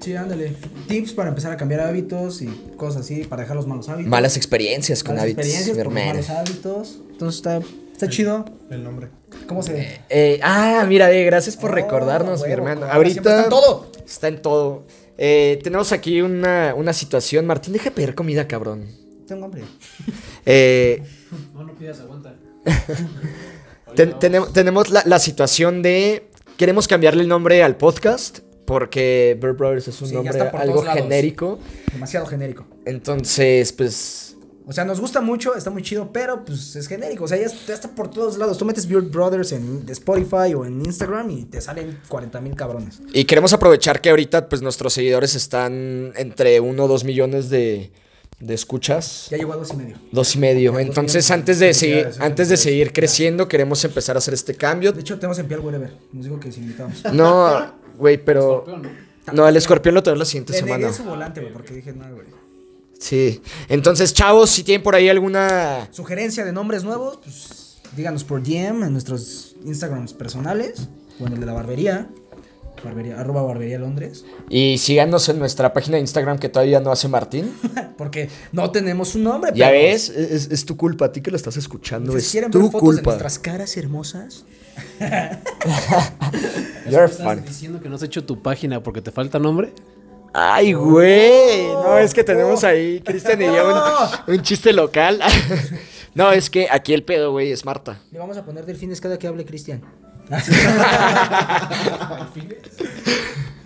Sí, 0.00 0.14
ándale. 0.14 0.54
Tips 0.86 1.12
para 1.12 1.28
empezar 1.30 1.50
a 1.52 1.56
cambiar 1.56 1.80
hábitos 1.80 2.40
y 2.40 2.46
cosas 2.76 3.02
así, 3.02 3.24
para 3.24 3.42
dejar 3.42 3.56
los 3.56 3.66
malos 3.66 3.88
hábitos. 3.88 4.08
Malas 4.08 4.36
experiencias 4.36 5.02
con 5.02 5.16
Malas 5.16 5.24
hábitos, 5.24 5.44
experiencias 5.44 5.76
mi 5.76 5.80
hermano. 5.80 6.06
malos 6.14 6.30
hábitos. 6.30 7.00
Entonces 7.10 7.36
está, 7.38 7.60
está 7.92 8.08
chido. 8.08 8.44
El 8.70 8.84
nombre. 8.84 9.08
¿Cómo 9.48 9.62
se...? 9.64 10.00
Eh, 10.08 10.38
ah, 10.42 10.84
mira, 10.88 11.10
eh, 11.12 11.24
gracias 11.24 11.56
por 11.56 11.72
Oh, 11.72 11.74
recordarnos, 11.74 12.40
mi 12.40 12.42
huevo, 12.48 12.52
hermano. 12.54 12.80
Koala, 12.82 12.94
Ahorita 12.94 13.18
está 13.20 13.42
en 13.44 13.48
todo. 13.50 13.90
Está 14.06 14.28
en 14.28 14.40
todo. 14.42 14.84
Eh, 15.18 15.58
tenemos 15.64 15.90
aquí 15.90 16.20
una, 16.22 16.74
una 16.76 16.92
situación. 16.92 17.44
Martín, 17.44 17.72
deja 17.72 17.86
de 17.86 17.90
pedir 17.90 18.14
comida, 18.14 18.46
cabrón. 18.46 18.86
Tengo 19.26 19.46
hambre. 19.46 19.62
Eh, 20.46 21.02
No, 21.54 21.64
no 21.64 21.74
pidas, 21.74 22.00
aguanta. 22.00 22.34
ten- 23.94 24.14
tenem- 24.18 24.52
tenemos 24.52 24.90
la, 24.90 25.02
la 25.06 25.18
situación 25.18 25.82
de. 25.82 26.28
Queremos 26.56 26.88
cambiarle 26.88 27.22
el 27.22 27.28
nombre 27.28 27.62
al 27.62 27.76
podcast. 27.76 28.40
Porque 28.64 29.38
Bird 29.40 29.56
Brothers 29.56 29.88
es 29.88 30.02
un 30.02 30.08
Sí, 30.08 30.14
nombre 30.14 30.38
algo 30.42 30.82
genérico. 30.82 31.58
Demasiado 31.90 32.26
genérico. 32.26 32.66
Entonces, 32.84 33.72
pues. 33.72 34.36
O 34.66 34.72
sea, 34.74 34.84
nos 34.84 35.00
gusta 35.00 35.22
mucho, 35.22 35.54
está 35.56 35.70
muy 35.70 35.80
chido, 35.80 36.12
pero 36.12 36.44
pues 36.44 36.76
es 36.76 36.86
genérico. 36.86 37.24
O 37.24 37.28
sea, 37.28 37.38
ya, 37.38 37.46
ya 37.66 37.72
está 37.72 37.88
por 37.94 38.10
todos 38.10 38.36
lados. 38.36 38.58
Tú 38.58 38.66
metes 38.66 38.86
Beard 38.86 39.06
Brothers 39.06 39.52
en 39.52 39.86
Spotify 39.88 40.52
o 40.54 40.66
en 40.66 40.84
Instagram 40.84 41.30
y 41.30 41.44
te 41.46 41.62
salen 41.62 41.98
40 42.08 42.42
mil 42.42 42.54
cabrones. 42.54 43.00
Y 43.14 43.24
queremos 43.24 43.54
aprovechar 43.54 44.02
que 44.02 44.10
ahorita, 44.10 44.50
pues, 44.50 44.60
nuestros 44.60 44.92
seguidores 44.92 45.34
están 45.34 46.12
entre 46.16 46.60
1 46.60 46.84
o 46.84 46.88
2 46.88 47.04
millones 47.04 47.48
de, 47.48 47.90
de 48.40 48.54
escuchas. 48.54 49.28
Ya 49.30 49.36
llegó 49.36 49.52
a 49.52 49.56
dos 49.56 49.72
y 49.72 49.76
medio. 49.76 49.96
Dos 50.12 50.34
y 50.34 50.38
medio. 50.38 50.78
Entonces, 50.78 51.30
antes 51.30 51.58
de 51.58 51.74
seguir, 51.74 52.10
antes 52.20 52.48
de 52.48 52.56
seguir 52.56 52.92
creciendo, 52.92 53.48
queremos 53.48 53.84
empezar 53.84 54.16
a 54.16 54.18
hacer 54.18 54.34
este 54.34 54.54
cambio. 54.54 54.92
De 54.92 55.00
hecho, 55.00 55.16
tenemos 55.18 55.38
en 55.38 55.46
pie 55.48 55.56
al 55.56 55.62
wherever. 55.64 55.92
Nos 56.12 56.24
digo 56.24 56.38
que 56.38 56.52
si 56.52 56.60
invitamos. 56.60 57.02
No, 57.12 57.74
güey, 57.96 58.22
pero. 58.22 58.64
No, 59.32 59.46
el 59.46 59.56
escorpión 59.56 59.94
lo 59.94 60.02
traemos 60.02 60.20
la 60.20 60.24
siguiente 60.24 60.52
Le 60.52 60.58
semana. 60.60 60.92
su 60.92 61.04
volante, 61.04 61.40
güey, 61.40 61.52
porque 61.52 61.74
dije, 61.74 61.92
no, 61.92 62.04
güey. 62.14 62.26
Sí. 62.98 63.42
Entonces, 63.68 64.14
chavos, 64.14 64.50
si 64.50 64.62
tienen 64.62 64.82
por 64.82 64.94
ahí 64.94 65.08
alguna. 65.08 65.88
Sugerencia 65.90 66.44
de 66.44 66.52
nombres 66.52 66.84
nuevos, 66.84 67.18
pues 67.22 67.78
díganos 67.96 68.24
por 68.24 68.42
DM 68.42 68.84
en 68.84 68.92
nuestros 68.92 69.56
Instagrams 69.64 70.14
personales 70.14 70.88
o 71.20 71.26
en 71.26 71.34
el 71.34 71.40
de 71.40 71.46
la 71.46 71.52
barbería. 71.52 72.08
Barbería, 72.84 73.18
arroba 73.20 73.42
barbería 73.42 73.78
Londres. 73.78 74.24
Y 74.48 74.78
síganos 74.78 75.28
en 75.28 75.38
nuestra 75.38 75.72
página 75.72 75.96
de 75.96 76.00
Instagram 76.02 76.38
que 76.38 76.48
todavía 76.48 76.80
no 76.80 76.90
hace 76.92 77.08
Martín. 77.08 77.52
Porque 77.98 78.28
no 78.52 78.70
tenemos 78.70 79.14
un 79.14 79.24
nombre. 79.24 79.50
Ya 79.54 79.68
pero 79.68 79.80
ves, 79.80 80.08
es, 80.10 80.50
es 80.50 80.64
tu 80.64 80.76
culpa, 80.76 81.06
a 81.06 81.12
ti 81.12 81.20
que 81.20 81.30
lo 81.30 81.36
estás 81.36 81.56
escuchando. 81.56 82.12
Si 82.12 82.18
Es 82.18 82.30
quieren 82.30 82.50
ver 82.50 82.60
tu 82.62 82.70
fotos 82.70 82.80
de 82.80 83.02
culpa. 83.02 83.10
nuestras 83.10 83.38
caras 83.38 83.76
hermosas. 83.76 84.44
You're 86.88 87.04
¿Estás 87.06 87.22
fun. 87.22 87.44
diciendo 87.44 87.80
que 87.80 87.88
no 87.88 87.96
has 87.96 88.02
hecho 88.02 88.24
tu 88.24 88.40
página 88.42 88.82
porque 88.82 89.02
te 89.02 89.10
falta 89.10 89.38
nombre? 89.38 89.72
Ay, 90.32 90.72
güey. 90.72 91.66
No, 91.68 91.98
es 91.98 92.14
que 92.14 92.22
tenemos 92.22 92.62
ahí, 92.64 93.00
Cristian 93.04 93.40
y 93.42 93.46
yo, 93.46 94.14
un, 94.28 94.34
un 94.34 94.42
chiste 94.42 94.72
local. 94.72 95.20
no, 96.14 96.30
es 96.32 96.48
que 96.50 96.68
aquí 96.70 96.92
el 96.94 97.02
pedo, 97.02 97.32
güey, 97.32 97.50
es 97.50 97.64
Marta. 97.64 97.98
Le 98.12 98.18
vamos 98.18 98.36
a 98.36 98.44
poner 98.44 98.64
delfines 98.66 99.00
cada 99.00 99.18
que 99.18 99.26
hable 99.26 99.44
Cristian. 99.44 99.80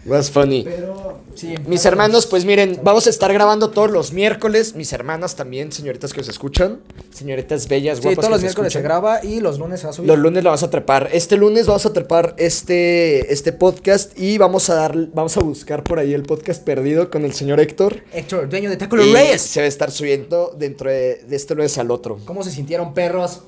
Was 0.04 0.32
funny. 0.32 0.64
Pero, 0.64 1.20
sí. 1.36 1.54
Mis 1.68 1.84
hermanos, 1.84 2.26
pues 2.26 2.44
miren, 2.44 2.80
vamos 2.82 3.06
a 3.06 3.10
estar 3.10 3.32
grabando 3.32 3.70
todos 3.70 3.88
los 3.88 4.12
miércoles. 4.12 4.74
Mis 4.74 4.92
hermanas 4.92 5.36
también, 5.36 5.70
señoritas 5.70 6.12
que 6.12 6.20
os 6.22 6.28
escuchan. 6.28 6.80
Señoritas 7.12 7.68
bellas, 7.68 7.98
Sí, 7.98 8.02
guapas. 8.02 8.16
todos 8.16 8.26
que 8.26 8.30
los 8.30 8.38
os 8.38 8.42
miércoles 8.42 8.72
se 8.72 8.82
graba 8.82 9.24
y 9.24 9.38
los 9.38 9.60
lunes 9.60 9.78
se 9.78 9.86
va 9.86 9.90
a 9.90 9.92
subir. 9.92 10.08
Los 10.08 10.18
lunes 10.18 10.42
lo 10.42 10.50
vamos 10.50 10.64
a 10.64 10.70
trepar. 10.70 11.08
Este 11.12 11.36
lunes 11.36 11.68
vamos 11.68 11.86
a 11.86 11.92
trepar 11.92 12.34
este, 12.38 13.32
este 13.32 13.52
podcast 13.52 14.18
y 14.18 14.38
vamos 14.38 14.68
a 14.70 14.74
dar, 14.74 14.96
vamos 15.14 15.36
a 15.36 15.40
buscar 15.40 15.84
por 15.84 16.00
ahí 16.00 16.12
el 16.14 16.24
podcast 16.24 16.64
perdido 16.64 17.08
con 17.08 17.24
el 17.24 17.32
señor 17.32 17.60
Héctor. 17.60 18.00
Héctor, 18.12 18.48
dueño 18.48 18.70
de 18.70 18.76
Taco 18.76 18.96
Y 19.00 19.12
Reyes. 19.12 19.40
se 19.40 19.60
va 19.60 19.66
a 19.66 19.68
estar 19.68 19.92
subiendo 19.92 20.52
dentro 20.58 20.90
de, 20.90 21.22
de 21.28 21.36
este 21.36 21.54
lunes 21.54 21.78
al 21.78 21.92
otro. 21.92 22.18
¿Cómo 22.24 22.42
se 22.42 22.50
sintieron 22.50 22.92
perros? 22.92 23.42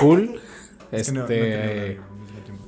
Cool. 0.00 0.40
Es 0.96 1.06
que 1.08 1.12
no- 1.12 1.20
no 1.20 1.26
Este, 1.28 2.00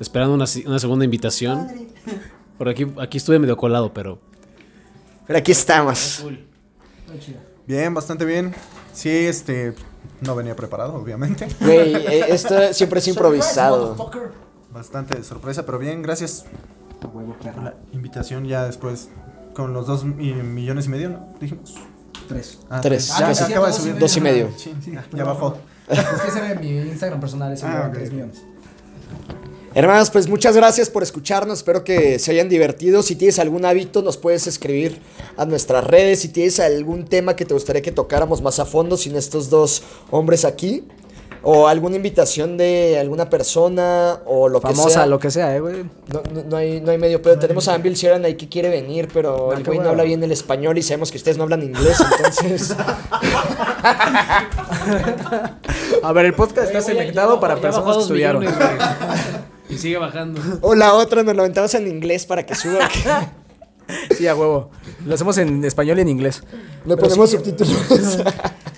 esperando 0.01 0.35
una, 0.35 0.45
una 0.67 0.79
segunda 0.79 1.05
invitación. 1.05 1.69
Por 2.59 2.69
aquí, 2.69 2.87
aquí 3.01 3.19
estuve 3.19 3.39
medio 3.39 3.57
colado, 3.57 3.93
pero. 3.93 4.19
Pero 5.27 5.39
aquí 5.39 5.53
estamos. 5.53 6.25
Bien, 7.67 7.93
bastante 7.95 8.25
bien. 8.25 8.55
Sí, 8.93 9.09
este. 9.11 9.75
No 10.21 10.35
venía 10.35 10.57
preparado, 10.57 10.95
obviamente. 10.95 11.47
Güey, 11.61 11.95
eh, 11.97 12.25
esto 12.29 12.73
siempre 12.73 13.01
es 13.01 13.09
improvisado. 13.09 13.95
Bastante 14.73 15.23
sorpresa, 15.23 15.65
pero 15.67 15.79
bien, 15.79 16.03
gracias 16.03 16.45
por 17.01 17.13
la 17.63 17.75
invitación. 17.93 18.47
Ya 18.47 18.65
después, 18.65 19.09
con 19.55 19.73
los 19.75 19.87
dos 19.87 20.05
mi- 20.05 20.33
millones 20.35 20.87
y 20.87 20.89
medio, 20.91 21.11
¿no? 21.11 21.35
Dijimos. 21.41 21.75
Tres. 22.29 22.59
Ah, 22.71 22.81
Tres. 22.81 23.09
Ya, 23.19 23.29
Ah, 23.29 23.35
sí, 23.35 23.45
acaba 23.45 23.67
de 23.71 23.73
dos 23.73 23.79
y 23.79 23.83
subir. 23.83 23.93
medio. 23.95 24.47
Dos 24.49 24.67
y 24.67 24.71
medio. 24.73 24.83
Sí, 24.83 24.93
ya, 24.93 25.05
ya 25.13 25.25
bajó. 25.25 25.59
Es 25.89 25.99
que 25.99 26.29
ese 26.29 26.39
era 26.39 26.59
mi 26.61 26.69
Instagram 26.71 27.21
personal, 27.21 27.53
ese 27.53 27.67
Ah, 27.67 27.73
era 27.75 27.87
ok. 27.89 27.95
3 27.95 28.13
millones. 28.13 28.43
Hermanos, 29.75 30.11
pues 30.11 30.27
muchas 30.27 30.57
gracias 30.57 30.89
por 30.89 31.03
escucharnos. 31.03 31.59
Espero 31.59 31.85
que 31.85 32.19
se 32.19 32.31
hayan 32.31 32.49
divertido. 32.49 33.03
Si 33.03 33.15
tienes 33.15 33.39
algún 33.39 33.67
hábito, 33.67 34.01
nos 34.01 34.17
puedes 34.17 34.47
escribir 34.47 34.99
a 35.37 35.45
nuestras 35.45 35.85
redes. 35.85 36.21
Si 36.21 36.29
tienes 36.29 36.61
algún 36.61 37.05
tema 37.05 37.37
que 37.37 37.45
te 37.45 37.53
gustaría 37.53 37.83
que 37.83 37.93
tocáramos 37.93 38.41
más 38.41 38.59
a 38.59 38.65
fondo 38.65 38.97
sin 38.97 39.17
estos 39.17 39.51
dos 39.51 39.83
hombres 40.11 40.47
aquí. 40.47 40.85
O 41.43 41.69
alguna 41.69 41.97
invitación 41.97 42.57
de 42.57 42.99
alguna 42.99 43.31
persona 43.31 44.19
o 44.27 44.49
lo 44.49 44.61
que 44.61 44.69
Famosa, 44.69 44.91
sea. 44.91 45.07
lo 45.07 45.19
que 45.21 45.31
sea, 45.31 45.55
eh, 45.57 45.61
güey. 45.61 45.85
No, 46.13 46.23
no- 46.35 46.43
no 46.49 46.57
hay, 46.57 46.81
no 46.81 46.91
hay 46.91 46.99
medio 46.99 47.23
pedo. 47.23 47.39
Tenemos 47.39 47.69
a 47.69 47.75
Anvil 47.75 47.97
Sieran 47.97 48.25
ahí 48.25 48.35
que 48.35 48.49
quiere 48.49 48.69
venir, 48.69 49.09
pero 49.13 49.53
el 49.53 49.63
qué 49.63 49.71
güey 49.71 49.79
no 49.79 49.91
habla 49.91 50.03
bien 50.03 50.23
el 50.25 50.33
español 50.33 50.77
y 50.79 50.83
sabemos 50.83 51.11
que 51.13 51.19
ustedes 51.19 51.37
no 51.39 51.45
hablan 51.45 51.63
inglés, 51.63 51.99
entonces. 52.01 52.75
A 56.03 56.13
ver, 56.13 56.27
el 56.27 56.35
podcast 56.35 56.69
está 56.69 56.81
selectado 56.81 57.41
para 57.41 57.57
personas 57.57 57.97
que 57.97 58.03
estudiaron. 58.03 58.45
y 59.69 59.79
sigue 59.79 59.99
bajando. 59.99 60.41
o 60.63 60.75
la 60.75 60.95
otra 60.95 61.23
nos 61.23 61.35
lo 61.35 61.43
aventamos 61.43 61.75
en 61.75 61.87
inglés 61.89 62.27
para 62.27 62.45
que 62.45 62.55
suba. 62.55 62.89
Sí, 64.19 64.27
a 64.27 64.35
huevo. 64.35 64.71
Lo 65.07 65.15
hacemos 65.15 65.39
en 65.39 65.65
español 65.65 65.99
y 65.99 66.01
en 66.01 66.09
inglés. 66.09 66.43
Le 66.87 66.97
Pero 66.97 67.03
ponemos 67.09 67.31
sí, 67.31 67.37
subtítulos. 67.37 68.19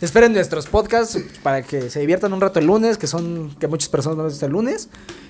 Esperen 0.00 0.32
nuestros 0.32 0.66
podcasts 0.66 1.18
para 1.42 1.62
que 1.62 1.90
se 1.90 1.98
diviertan 2.00 2.32
un 2.32 2.40
rato 2.40 2.60
el 2.60 2.66
lunes, 2.66 2.98
que 2.98 3.06
son 3.08 3.54
que 3.58 3.66
muchas 3.66 3.88
personas 3.88 4.16
no 4.16 4.24
les 4.24 4.34
gusta 4.34 4.46
el 4.46 4.52
lunes. 4.52 4.88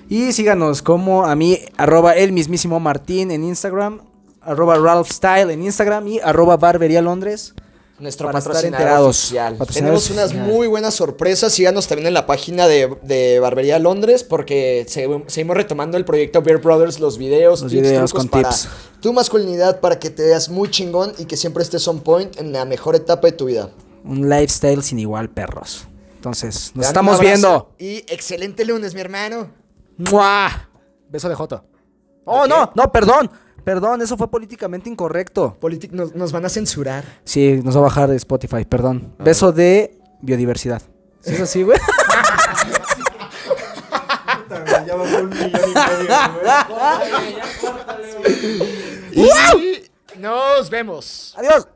Y 0.09 0.31
síganos 0.31 0.81
como 0.83 1.25
a 1.25 1.35
mí, 1.35 1.57
arroba 1.77 2.13
el 2.15 2.31
mismísimo 2.31 2.79
Martín 2.79 3.31
en 3.31 3.43
Instagram, 3.43 4.01
arroba 4.41 4.75
Ralph 4.77 5.09
Style 5.11 5.49
en 5.51 5.63
Instagram 5.63 6.07
y 6.07 6.19
arroba 6.19 6.57
Barbería 6.57 7.01
Londres. 7.01 7.53
Nuestro 7.99 8.27
Para 8.27 8.39
estar 8.39 8.53
patrocinador 8.53 8.81
enterados. 8.87 9.17
oficial. 9.23 9.55
Patrocinador 9.57 9.99
Tenemos 10.01 10.31
unas 10.31 10.47
muy 10.47 10.67
buenas 10.67 10.93
sorpresas. 10.93 11.51
Síganos 11.51 11.87
también 11.87 12.07
en 12.07 12.13
la 12.13 12.25
página 12.25 12.65
de, 12.65 12.95
de 13.03 13.39
Barbería 13.41 13.77
Londres 13.77 14.23
porque 14.23 14.85
se- 14.87 15.05
seguimos 15.27 15.57
retomando 15.57 15.97
el 15.97 16.05
proyecto 16.05 16.41
Beer 16.41 16.59
Brothers, 16.59 17.01
los 17.01 17.17
videos, 17.17 17.61
Los 17.61 17.71
tips, 17.71 17.81
videos 17.83 18.13
con 18.13 18.29
para 18.29 18.47
tips. 18.49 18.69
tu 19.01 19.11
masculinidad, 19.11 19.81
para 19.81 19.99
que 19.99 20.09
te 20.11 20.23
veas 20.23 20.47
muy 20.47 20.69
chingón 20.71 21.11
y 21.17 21.25
que 21.25 21.35
siempre 21.35 21.61
estés 21.61 21.85
on 21.89 21.99
point 21.99 22.39
en 22.39 22.53
la 22.53 22.63
mejor 22.63 22.95
etapa 22.95 23.27
de 23.27 23.33
tu 23.33 23.45
vida. 23.45 23.69
Un 24.03 24.29
lifestyle 24.29 24.81
sin 24.83 24.99
igual, 24.99 25.29
perros. 25.29 25.87
Entonces, 26.15 26.71
nos 26.75 26.85
estamos 26.87 27.19
viendo. 27.19 27.73
Y 27.77 27.97
excelente 28.11 28.65
lunes, 28.65 28.93
mi 28.93 29.01
hermano. 29.01 29.49
¡Mua! 29.97 30.69
Beso 31.09 31.29
de 31.29 31.35
Joto. 31.35 31.63
Oh, 32.25 32.45
no, 32.47 32.71
no, 32.75 32.91
perdón. 32.91 33.29
Perdón, 33.63 34.01
eso 34.01 34.17
fue 34.17 34.29
políticamente 34.31 34.89
incorrecto. 34.89 35.57
Politi- 35.59 35.89
nos, 35.91 36.15
nos 36.15 36.31
van 36.31 36.45
a 36.45 36.49
censurar. 36.49 37.03
Sí, 37.23 37.59
nos 37.63 37.75
va 37.75 37.79
a 37.81 37.83
bajar 37.83 38.09
de 38.09 38.15
Spotify, 38.15 38.65
perdón. 38.65 39.13
Beso 39.19 39.51
de 39.51 39.97
biodiversidad. 40.21 40.81
¿Sí 41.21 41.33
es 41.33 41.41
así, 41.41 41.63
güey? 41.63 41.77
Ya 44.87 44.95
bajó 44.95 45.17
un 45.17 45.29
millón 45.29 45.51
y 45.53 45.73
medio, 45.73 45.73
güey. 49.13 49.29
Y 50.15 50.19
nos 50.19 50.69
vemos. 50.69 51.33
Adiós. 51.37 51.67